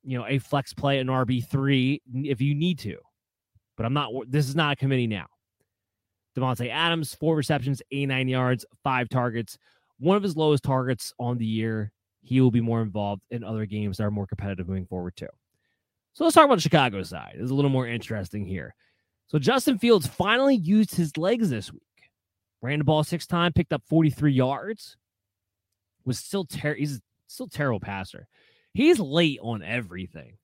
[0.03, 2.97] you know, a flex play, an RB three if you need to.
[3.77, 4.11] But I'm not.
[4.27, 5.27] This is not a committee now.
[6.35, 9.57] Davante Adams, four receptions, 89 yards, five targets.
[9.99, 11.91] One of his lowest targets on the year.
[12.23, 15.27] He will be more involved in other games that are more competitive moving forward too.
[16.13, 17.35] So let's talk about the Chicago side.
[17.37, 18.75] It's a little more interesting here.
[19.31, 21.81] So Justin Fields finally used his legs this week.
[22.61, 24.97] Ran the ball six times, picked up 43 yards.
[26.03, 28.27] Was still ter- he's still terrible passer.
[28.73, 30.37] He's late on everything.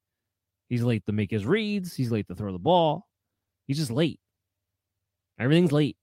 [0.69, 1.95] He's late to make his reads.
[1.95, 3.05] He's late to throw the ball.
[3.67, 4.21] He's just late.
[5.37, 5.97] Everything's late.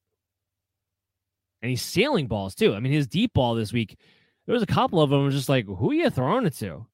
[1.63, 2.75] And he's sailing balls too.
[2.75, 3.97] I mean, his deep ball this week,
[4.45, 6.85] there was a couple of them was just like, who are you throwing it to?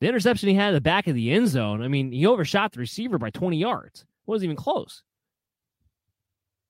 [0.00, 2.70] The interception he had at the back of the end zone, I mean, he overshot
[2.70, 5.02] the receiver by 20 yards wasn't even close.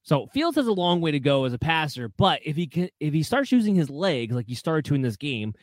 [0.03, 2.89] So Fields has a long way to go as a passer, but if he can,
[2.99, 5.53] if he starts using his legs like he started to in this game,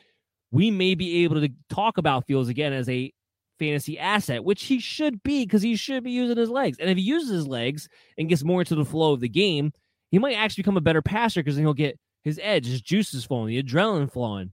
[0.51, 3.13] we may be able to talk about Fields again as a
[3.59, 6.79] fantasy asset, which he should be because he should be using his legs.
[6.79, 9.73] And if he uses his legs and gets more into the flow of the game,
[10.11, 13.25] he might actually become a better passer because then he'll get his edge, his juices
[13.25, 14.53] flowing, the adrenaline flowing,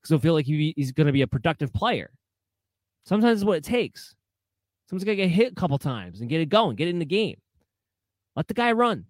[0.00, 2.10] because he'll feel like he, he's going to be a productive player.
[3.04, 4.14] Sometimes it's what it takes.
[4.88, 7.04] Someone's to get hit a couple times and get it going, get it in the
[7.04, 7.36] game.
[8.36, 9.04] Let the guy run.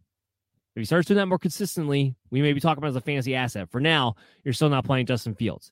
[0.75, 3.35] If he starts doing that more consistently, we may be talking about as a fantasy
[3.35, 3.71] asset.
[3.71, 5.71] For now, you're still not playing Justin Fields.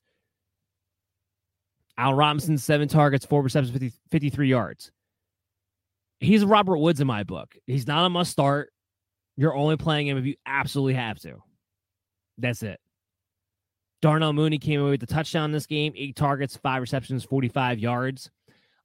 [1.97, 4.91] Al Robinson, seven targets, four receptions, 50, 53 yards.
[6.19, 7.55] He's Robert Woods in my book.
[7.65, 8.71] He's not a must start.
[9.35, 11.43] You're only playing him if you absolutely have to.
[12.37, 12.79] That's it.
[14.01, 17.79] Darnell Mooney came away with the touchdown in this game, eight targets, five receptions, 45
[17.79, 18.29] yards.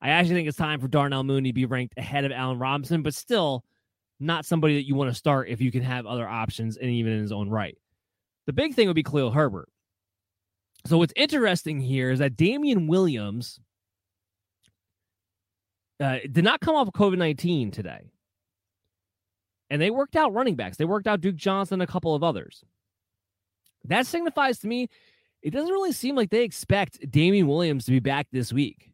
[0.03, 3.03] I actually think it's time for Darnell Mooney to be ranked ahead of Allen Robinson,
[3.03, 3.65] but still
[4.19, 7.13] not somebody that you want to start if you can have other options and even
[7.13, 7.79] in his own right.
[8.47, 9.69] The big thing would be Khalil Herbert.
[10.87, 13.61] So what's interesting here is that Damien Williams
[16.01, 18.11] uh, did not come off of COVID 19 today.
[19.71, 20.77] And they worked out running backs.
[20.77, 22.65] They worked out Duke Johnson and a couple of others.
[23.85, 24.89] That signifies to me,
[25.43, 28.92] it doesn't really seem like they expect Damien Williams to be back this week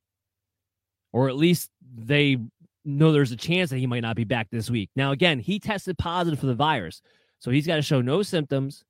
[1.12, 2.38] or at least they
[2.84, 4.90] know there's a chance that he might not be back this week.
[4.96, 7.02] Now, again, he tested positive for the virus.
[7.38, 8.84] So he's got to show no symptoms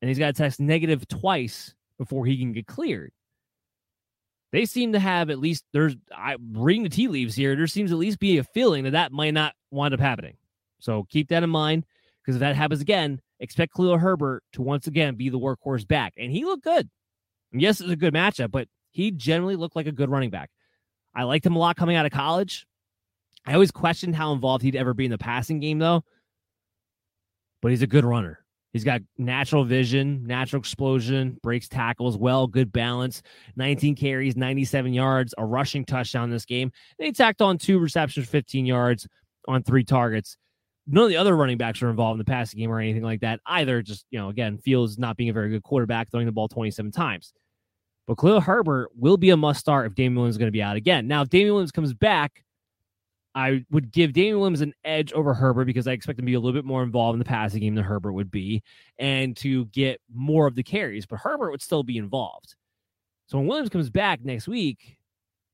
[0.00, 3.12] and he's got to test negative twice before he can get cleared.
[4.52, 7.54] They seem to have at least there's I reading the tea leaves here.
[7.54, 10.36] There seems at least be a feeling that that might not wind up happening.
[10.80, 11.84] So keep that in mind
[12.22, 16.14] because if that happens again, expect Khalil Herbert to once again be the workhorse back.
[16.16, 16.88] And he looked good.
[17.52, 20.50] Yes, it's a good matchup, but he generally looked like a good running back.
[21.14, 22.66] I liked him a lot coming out of college.
[23.46, 26.04] I always questioned how involved he'd ever be in the passing game, though.
[27.62, 28.44] But he's a good runner.
[28.72, 33.20] He's got natural vision, natural explosion, breaks tackles well, good balance,
[33.56, 36.70] 19 carries, 97 yards, a rushing touchdown this game.
[36.98, 39.08] They tacked on two receptions, 15 yards
[39.48, 40.36] on three targets.
[40.86, 43.20] None of the other running backs are involved in the passing game or anything like
[43.20, 43.82] that either.
[43.82, 46.92] Just, you know, again, Fields not being a very good quarterback, throwing the ball 27
[46.92, 47.32] times.
[48.06, 50.62] But Khalil Herbert will be a must start if Damien Williams is going to be
[50.62, 51.06] out again.
[51.06, 52.42] Now, if Damien Williams comes back,
[53.34, 56.34] I would give Damien Williams an edge over Herbert because I expect him to be
[56.34, 58.62] a little bit more involved in the passing game than Herbert would be
[58.98, 62.56] and to get more of the carries, but Herbert would still be involved.
[63.26, 64.98] So when Williams comes back next week,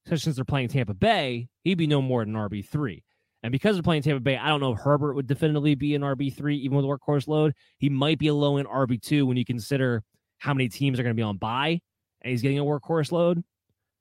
[0.06, 3.02] especially since they're playing Tampa Bay, he'd be no more than RB3.
[3.43, 6.02] And because they're playing Tampa Bay, I don't know if Herbert would definitively be an
[6.02, 7.52] RB3, even with workhorse load.
[7.77, 10.02] He might be a low end RB2 when you consider
[10.39, 11.81] how many teams are going to be on bye
[12.27, 13.43] and he's getting a workhorse load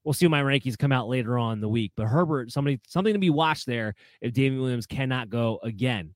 [0.06, 1.92] we'll see my rankings come out later on the week.
[1.98, 6.14] But Herbert, somebody something to be watched there if Damien Williams cannot go again.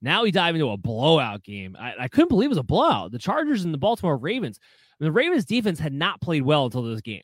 [0.00, 1.76] Now we dive into a blowout game.
[1.78, 3.12] I, I couldn't believe it was a blowout.
[3.12, 4.58] The Chargers and the Baltimore Ravens.
[4.98, 7.22] The Ravens defense had not played well until this game.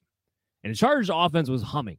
[0.63, 1.99] And the Chargers offense was humming.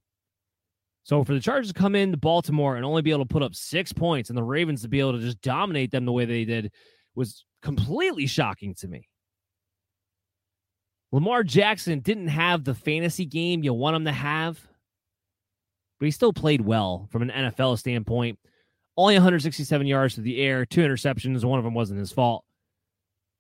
[1.04, 3.56] So for the Chargers to come into Baltimore and only be able to put up
[3.56, 6.46] six points and the Ravens to be able to just dominate them the way they
[6.46, 6.72] did
[7.16, 9.08] was completely shocking to me.
[11.12, 14.60] Lamar Jackson didn't have the fantasy game you want him to have,
[16.00, 18.40] but he still played well from an NFL standpoint.
[18.98, 21.46] Only 167 yards to the air, two interceptions.
[21.46, 22.44] One of them wasn't his fault.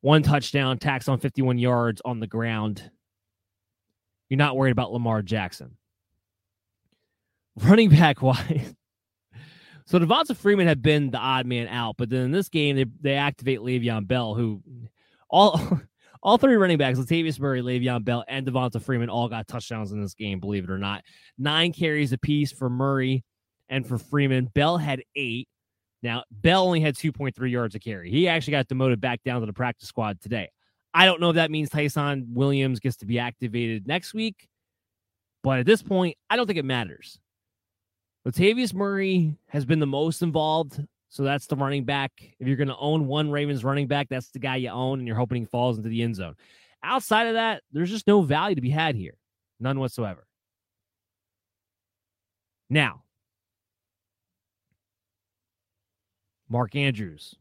[0.02, 2.92] One touchdown, tax on 51 yards on the ground.
[4.30, 5.78] You're not worried about Lamar Jackson.
[7.56, 8.76] Running back wise.
[9.86, 12.86] So Devonta Freeman had been the odd man out, but then in this game they,
[13.02, 14.62] they activate Le'Veon Bell, who
[15.30, 15.82] all
[16.22, 20.02] all three running backs, Latavius Murray, Le'Veon Bell, and Devonta Freeman, all got touchdowns in
[20.02, 21.04] this game, believe it or not.
[21.38, 23.24] Nine carries apiece for Murray
[23.70, 24.50] and for Freeman.
[24.54, 25.48] Bell had eight.
[26.04, 28.10] Now, Bell only had 2.3 yards a carry.
[28.10, 30.50] He actually got demoted back down to the practice squad today.
[30.94, 34.48] I don't know if that means Ty'Son Williams gets to be activated next week,
[35.44, 37.20] but at this point, I don't think it matters.
[38.28, 42.12] Latavius Murray has been the most involved so that's the running back.
[42.40, 45.08] If you're going to own one Ravens running back, that's the guy you own, and
[45.08, 46.36] you're hoping he falls into the end zone.
[46.84, 49.18] Outside of that, there's just no value to be had here.
[49.60, 50.28] None whatsoever.
[52.70, 53.04] Now,
[56.50, 57.36] Mark Andrews.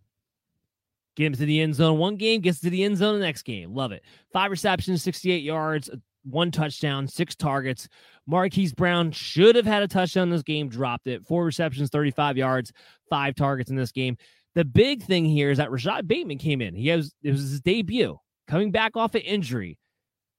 [1.16, 3.42] Get him to the end zone one game, gets to the end zone the next
[3.42, 3.74] game.
[3.74, 4.02] Love it.
[4.32, 5.88] Five receptions, 68 yards,
[6.26, 7.88] one touchdown, six targets.
[8.26, 11.24] Marquise Brown should have had a touchdown in this game, dropped it.
[11.24, 12.72] Four receptions, 35 yards,
[13.08, 14.16] five targets in this game.
[14.54, 16.74] The big thing here is that Rashod Bateman came in.
[16.74, 19.78] He has it was his debut, coming back off an injury,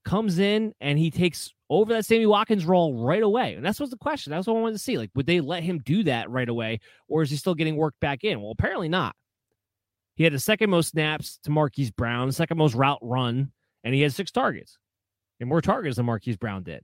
[0.04, 3.54] comes in and he takes over that Sammy Watkins role right away.
[3.54, 4.32] And that's what's the question.
[4.32, 4.98] That's what I wanted to see.
[4.98, 8.00] Like, would they let him do that right away, or is he still getting worked
[8.00, 8.42] back in?
[8.42, 9.16] Well, apparently not.
[10.16, 13.52] He had the second most snaps to Marquise Brown, second most route run,
[13.84, 14.78] and he had six targets
[15.40, 16.84] and more targets than Marquise Brown did.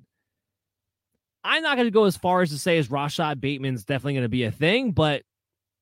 [1.43, 4.23] I'm not going to go as far as to say as Rashod Bateman's definitely going
[4.23, 5.23] to be a thing, but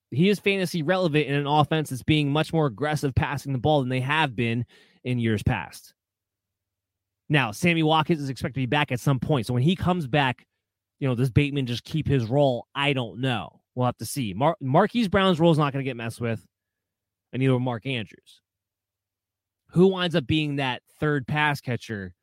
[0.10, 3.80] he is fantasy relevant in an offense that's being much more aggressive passing the ball
[3.80, 4.66] than they have been
[5.04, 5.94] in years past.
[7.30, 9.46] Now, Sammy Watkins is expected to be back at some point.
[9.46, 10.46] So when he comes back,
[11.00, 12.68] you know, does Bateman just keep his role?
[12.76, 13.62] I don't know.
[13.74, 14.34] We'll have to see.
[14.34, 16.46] Mar- Marquise Brown's role is not going to get messed with,
[17.32, 18.42] and neither will Mark Andrews.
[19.70, 22.14] Who winds up being that third pass catcher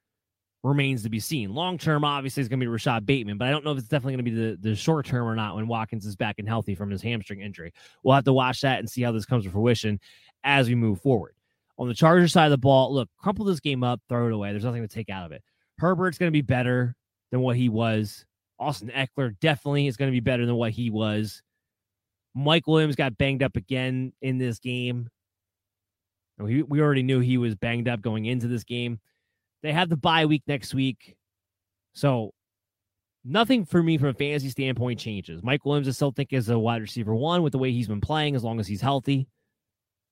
[0.63, 1.55] remains to be seen.
[1.55, 3.89] Long term, obviously, is going to be Rashod Bateman, but I don't know if it's
[3.89, 6.49] definitely going to be the, the short term or not when Watkins is back and
[6.49, 7.73] healthy from his hamstring injury.
[8.03, 10.01] We'll have to watch that and see how this comes to fruition
[10.45, 11.35] as we move forward.
[11.79, 14.51] On the Charger side of the ball, look, crumple this game up, throw it away.
[14.51, 15.43] There's nothing to take out of it.
[15.79, 16.97] Herbert's going to be better
[17.31, 18.25] than what he was.
[18.59, 21.43] Austin Ekeler definitely is going to be better than what he was.
[22.35, 25.09] Mike Williams got banged up again in this game.
[26.39, 29.01] We, we already knew he was banged up going into this game.
[29.63, 31.17] They have the bye week next week.
[31.93, 32.33] So
[33.25, 35.43] nothing for me from a fantasy standpoint changes.
[35.43, 38.01] Mike Williams, I still think is a wide receiver one with the way he's been
[38.01, 39.29] playing, as long as he's healthy,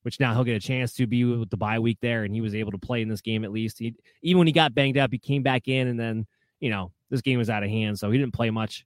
[0.03, 2.41] which now he'll get a chance to be with the bye week there, and he
[2.41, 3.79] was able to play in this game at least.
[3.79, 6.25] He, even when he got banged up, he came back in, and then
[6.59, 8.85] you know this game was out of hand, so he didn't play much.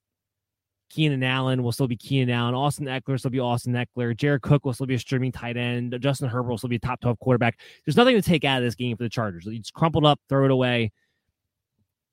[0.91, 2.53] Keenan Allen will still be Keenan Allen.
[2.53, 4.15] Austin Ekeler will still be Austin Ekeler.
[4.15, 5.95] Jared Cook will still be a streaming tight end.
[6.01, 7.59] Justin Herbert will still be a top 12 quarterback.
[7.85, 9.47] There's nothing to take out of this game for the Chargers.
[9.47, 10.91] It's crumpled up, throw it away.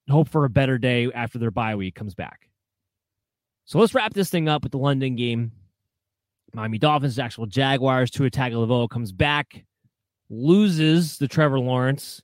[0.08, 2.48] Hope for a better day after their bye week comes back.
[3.64, 5.50] So let's wrap this thing up with the London game.
[6.54, 8.10] Miami Dolphins, actual Jaguars.
[8.10, 9.64] Tua Tagovailoa comes back,
[10.30, 12.22] loses the Trevor Lawrence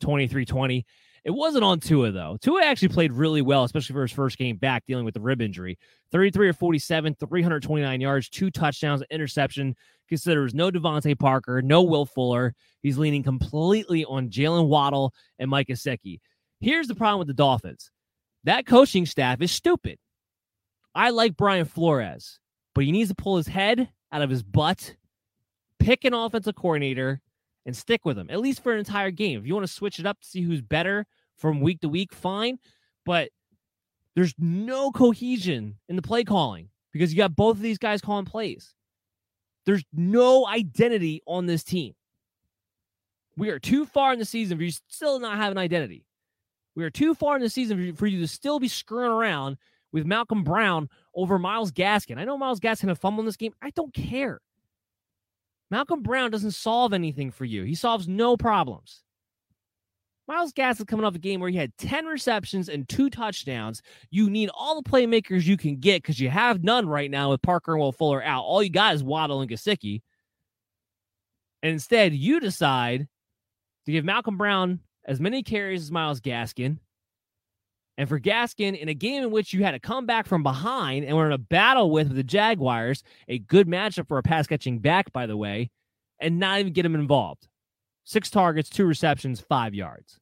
[0.00, 0.86] 23 20.
[1.24, 2.36] It wasn't on Tua, though.
[2.40, 5.40] Tua actually played really well, especially for his first game back dealing with the rib
[5.40, 5.78] injury.
[6.10, 9.76] 33 or 47, 329 yards, two touchdowns, interception.
[10.08, 12.54] Considers no DeVante Parker, no Will Fuller.
[12.82, 16.20] He's leaning completely on Jaylen Waddle and Mike Gesicki.
[16.60, 17.90] Here's the problem with the Dolphins
[18.44, 19.98] that coaching staff is stupid.
[20.94, 22.40] I like Brian Flores,
[22.74, 24.96] but he needs to pull his head out of his butt,
[25.78, 27.20] pick an offensive coordinator,
[27.66, 29.38] and stick with him, at least for an entire game.
[29.38, 31.06] If you want to switch it up to see who's better
[31.36, 32.58] from week to week, fine.
[33.04, 33.30] But
[34.14, 38.24] there's no cohesion in the play calling because you got both of these guys calling
[38.24, 38.74] plays.
[39.64, 41.94] There's no identity on this team.
[43.36, 46.04] We are too far in the season for you still not have an identity.
[46.74, 49.56] We are too far in the season for you to still be screwing around
[49.92, 52.18] with Malcolm Brown over Myles Gaskin.
[52.18, 53.54] I know Myles Gaskin had fumble in this game.
[53.62, 54.40] I don't care.
[55.72, 57.62] Malcolm Brown doesn't solve anything for you.
[57.62, 59.02] He solves no problems.
[60.28, 63.80] Myles Gaskin coming off a game where he had 10 receptions and two touchdowns.
[64.10, 67.40] You need all the playmakers you can get because you have none right now with
[67.40, 68.42] Parker and Will Fuller out.
[68.42, 70.02] All you got is Waddle and Gesicki.
[71.62, 73.08] And instead, you decide
[73.86, 76.76] to give Malcolm Brown as many carries as Myles Gaskin.
[77.98, 81.04] And for Gaskin, in a game in which you had to come back from behind
[81.04, 84.78] and were in a battle with the Jaguars, a good matchup for a pass catching
[84.78, 85.70] back, by the way,
[86.18, 87.48] and not even get him involved.
[88.04, 90.18] Six targets, two receptions, five yards.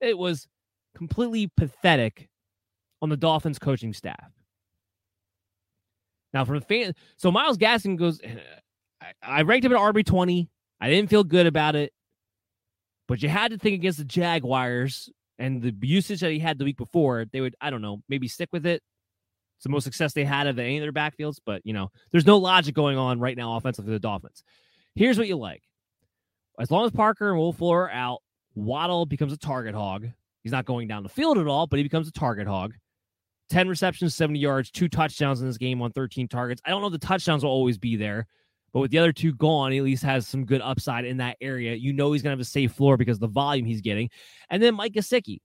[0.00, 0.48] It was
[0.96, 2.28] completely pathetic
[3.00, 4.32] on the Dolphins coaching staff.
[6.34, 8.20] Now, from a fan, so Myles Gaskin goes,
[9.00, 10.48] I, I ranked him at RB20.
[10.80, 11.92] I didn't feel good about it,
[13.06, 15.08] but you had to think against the Jaguars
[15.42, 18.28] and the usage that he had the week before, they would, I don't know, maybe
[18.28, 18.80] stick with it.
[19.56, 22.26] It's the most success they had of any of their backfields, but you know, there's
[22.26, 24.44] no logic going on right now offensively for the Dolphins.
[24.94, 25.64] Here's what you like.
[26.60, 28.22] As long as Parker and Fuller are out,
[28.54, 30.06] Waddle becomes a target hog.
[30.44, 32.74] He's not going down the field at all, but he becomes a target hog.
[33.50, 36.62] 10 receptions, 70 yards, two touchdowns in this game on 13 targets.
[36.64, 38.28] I don't know the touchdowns will always be there,
[38.72, 41.36] but with the other two gone, he at least has some good upside in that
[41.40, 41.74] area.
[41.74, 44.10] You know he's going to have a safe floor because the volume he's getting.
[44.50, 45.38] And then Mike Gesicki.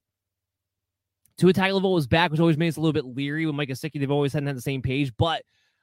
[1.36, 4.00] Tua Tagovailoa was back, which always makes us a little bit leery with Mike Gesicki.
[4.00, 5.42] They've always hadn't had the same page, but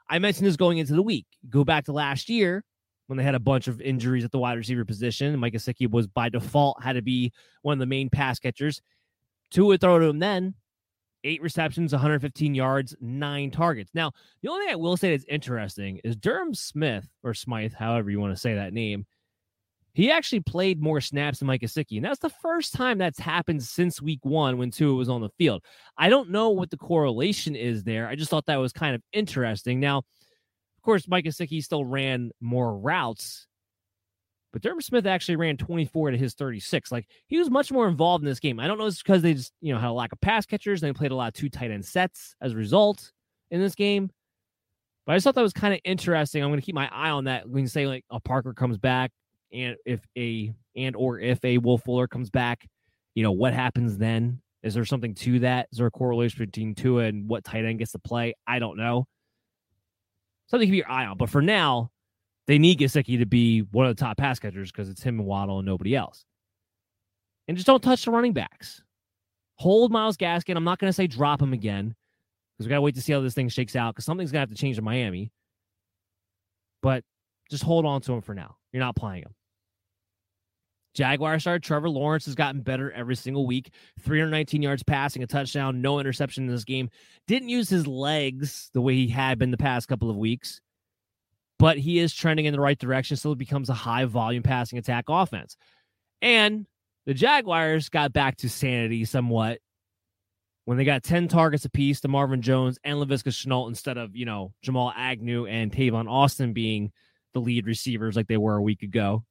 [0.09, 1.25] I mentioned this going into the week.
[1.49, 2.63] Go back to last year
[3.07, 5.37] when they had a bunch of injuries at the wide receiver position.
[5.39, 7.31] Mike Gesicki was by default had to be
[7.61, 8.81] one of the main pass catchers.
[9.51, 10.55] Tua throw to him then.
[11.25, 13.89] Eight receptions, 115 yards, nine targets.
[13.95, 14.11] Now,
[14.43, 18.19] the only thing I will say that's interesting is Durham Smith or Smythe, however you
[18.19, 19.07] want to say that name.
[19.93, 23.63] He actually played more snaps than Mike Gesicki, and that's the first time that's happened
[23.63, 25.63] since week one when Tua was on the field.
[25.97, 28.07] I don't know what the correlation is there.
[28.07, 29.79] I just thought that was kind of interesting.
[29.79, 33.47] Now, of course, Mike Gesicki still ran more routes,
[34.55, 36.89] but Durham Smith actually ran 24 to his 36.
[36.89, 38.57] Like he was much more involved in this game.
[38.57, 40.45] I don't know if it's because they just, you know, had a lack of pass
[40.45, 43.11] catchers and they played a lot of two tight end sets as a result
[43.51, 44.09] in this game.
[45.05, 46.41] But I just thought that was kind of interesting.
[46.41, 48.77] I'm going to keep my eye on that when you say like a Parker comes
[48.77, 49.11] back
[49.51, 52.65] and if a and or if a Will Fuller comes back,
[53.13, 54.39] you know, what happens then?
[54.63, 55.67] Is there something to that?
[55.73, 58.35] Is there a correlation between Tua and what tight end gets to play?
[58.47, 59.05] I don't know.
[60.47, 61.17] Something to keep your eye on.
[61.17, 61.91] But for now,
[62.47, 65.27] they need Gesicki to be one of the top pass catchers because it's him and
[65.27, 66.25] Waddle and nobody else.
[67.47, 68.83] And just don't touch the running backs.
[69.57, 70.55] Hold Myles Gaskin.
[70.55, 71.95] I'm not going to say drop him again
[72.57, 74.45] because we got to wait to see how this thing shakes out because something's going
[74.45, 75.31] to have to change in Miami.
[76.81, 77.03] But
[77.49, 78.57] just hold on to him for now.
[78.71, 79.33] You're not playing him.
[80.95, 83.71] Jaguar star Trevor Lawrence has gotten better every single week.
[83.99, 86.89] 319 yards passing, a touchdown, no interception in this game.
[87.27, 90.61] Didn't use his legs the way he had been the past couple of weeks,
[91.59, 93.17] but he is trending in the right direction.
[93.17, 95.57] So it becomes a high volume passing attack offense.
[96.21, 96.65] And
[97.05, 99.59] the Jaguars got back to sanity somewhat
[100.65, 104.25] when they got 10 targets apiece to Marvin Jones and Laviska Shenault instead of, you
[104.25, 106.91] know, Jamal Agnew and Tavon Austin being
[107.33, 109.23] the lead receivers like they were a week ago.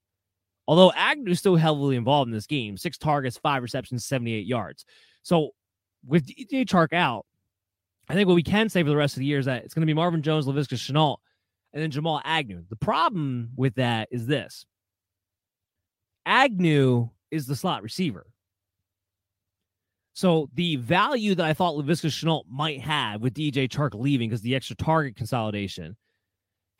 [0.67, 4.85] Although Agnew's still heavily involved in this game, six targets, five receptions, 78 yards.
[5.23, 5.51] So
[6.07, 7.27] with DJ Chark out,
[8.09, 9.75] I think what we can say for the rest of the year is that it's
[9.75, 11.17] going to be Marvin Jones, Laviska Shenault,
[11.75, 12.65] and then Jamal Agnew.
[12.71, 14.65] The problem with that is this
[16.25, 18.27] Agnew is the slot receiver.
[20.15, 24.43] So the value that I thought Laviska Shenault might have with DJ Chark leaving because
[24.43, 25.97] the extra target consolidation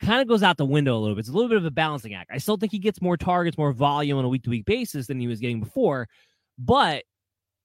[0.01, 1.19] kind of goes out the window a little bit.
[1.19, 2.31] It's a little bit of a balancing act.
[2.33, 5.07] I still think he gets more targets, more volume on a week to week basis
[5.07, 6.07] than he was getting before.
[6.57, 7.03] But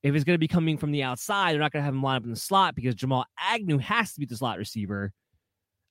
[0.02, 2.02] if it's going to be coming from the outside, they're not going to have him
[2.02, 5.12] line up in the slot because Jamal Agnew has to be the slot receiver.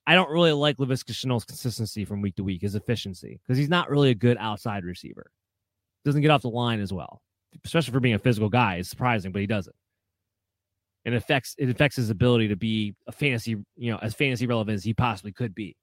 [0.10, 3.70] I don't really like Laviska Shenault's consistency from week to week, his efficiency, because he's
[3.70, 5.30] not really a good outside receiver.
[6.04, 7.22] Doesn't get off the line as well,
[7.64, 8.78] especially for being a physical guy.
[8.78, 9.76] It's surprising, but he doesn't.
[11.06, 14.78] It affects it affects his ability to be a fantasy, you know, as fantasy relevant
[14.78, 15.78] as he possibly could be.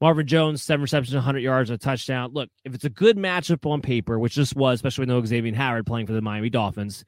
[0.00, 2.30] Marvin Jones, seven receptions, 100 yards, a touchdown.
[2.32, 5.54] Look, if it's a good matchup on paper, which this was, especially with no Xavier
[5.54, 7.04] Howard playing for the Miami Dolphins,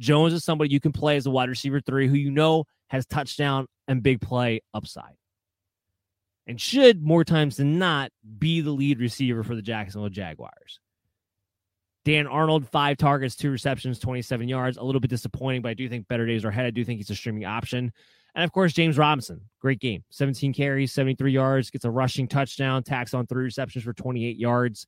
[0.00, 3.06] Jones is somebody you can play as a wide receiver three who you know has
[3.06, 5.14] touchdown and big play upside.
[6.46, 10.80] And should more times than not be the lead receiver for the Jacksonville Jaguars.
[12.04, 14.78] Dan Arnold, five targets, two receptions, 27 yards.
[14.78, 16.64] A little bit disappointing, but I do think better days are ahead.
[16.64, 17.92] I do think he's a streaming option.
[18.34, 20.02] And of course, James Robinson, great game.
[20.10, 24.86] 17 carries, 73 yards, gets a rushing touchdown, tacks on three receptions for 28 yards.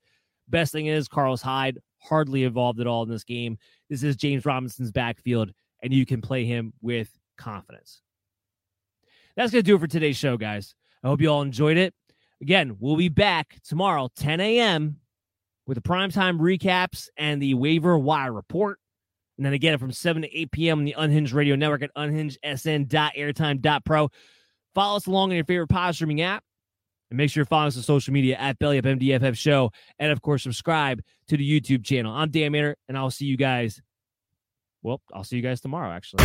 [0.49, 3.57] Best thing is, Carlos Hyde hardly involved at all in this game.
[3.89, 5.53] This is James Robinson's backfield,
[5.83, 7.09] and you can play him with
[7.39, 8.03] confidence.
[9.37, 10.75] That's going to do it for today's show, guys.
[11.03, 11.95] I hope you all enjoyed it.
[12.41, 14.97] Again, we'll be back tomorrow, 10 a.m.,
[15.67, 18.81] with the primetime recaps and the waiver wire report.
[19.37, 20.81] And then again from 7 to 8 p.m.
[20.81, 24.11] on the Unhinged Radio Network at unhingedsn.airtime.pro.
[24.75, 26.43] Follow us along on your favorite pod streaming app.
[27.13, 29.71] And make sure you follow us on social media at Belly Up MDFF Show.
[29.99, 32.11] And of course, subscribe to the YouTube channel.
[32.11, 33.83] I'm Dan Maynard, and I'll see you guys.
[34.83, 36.25] Well, I'll see you guys tomorrow, actually.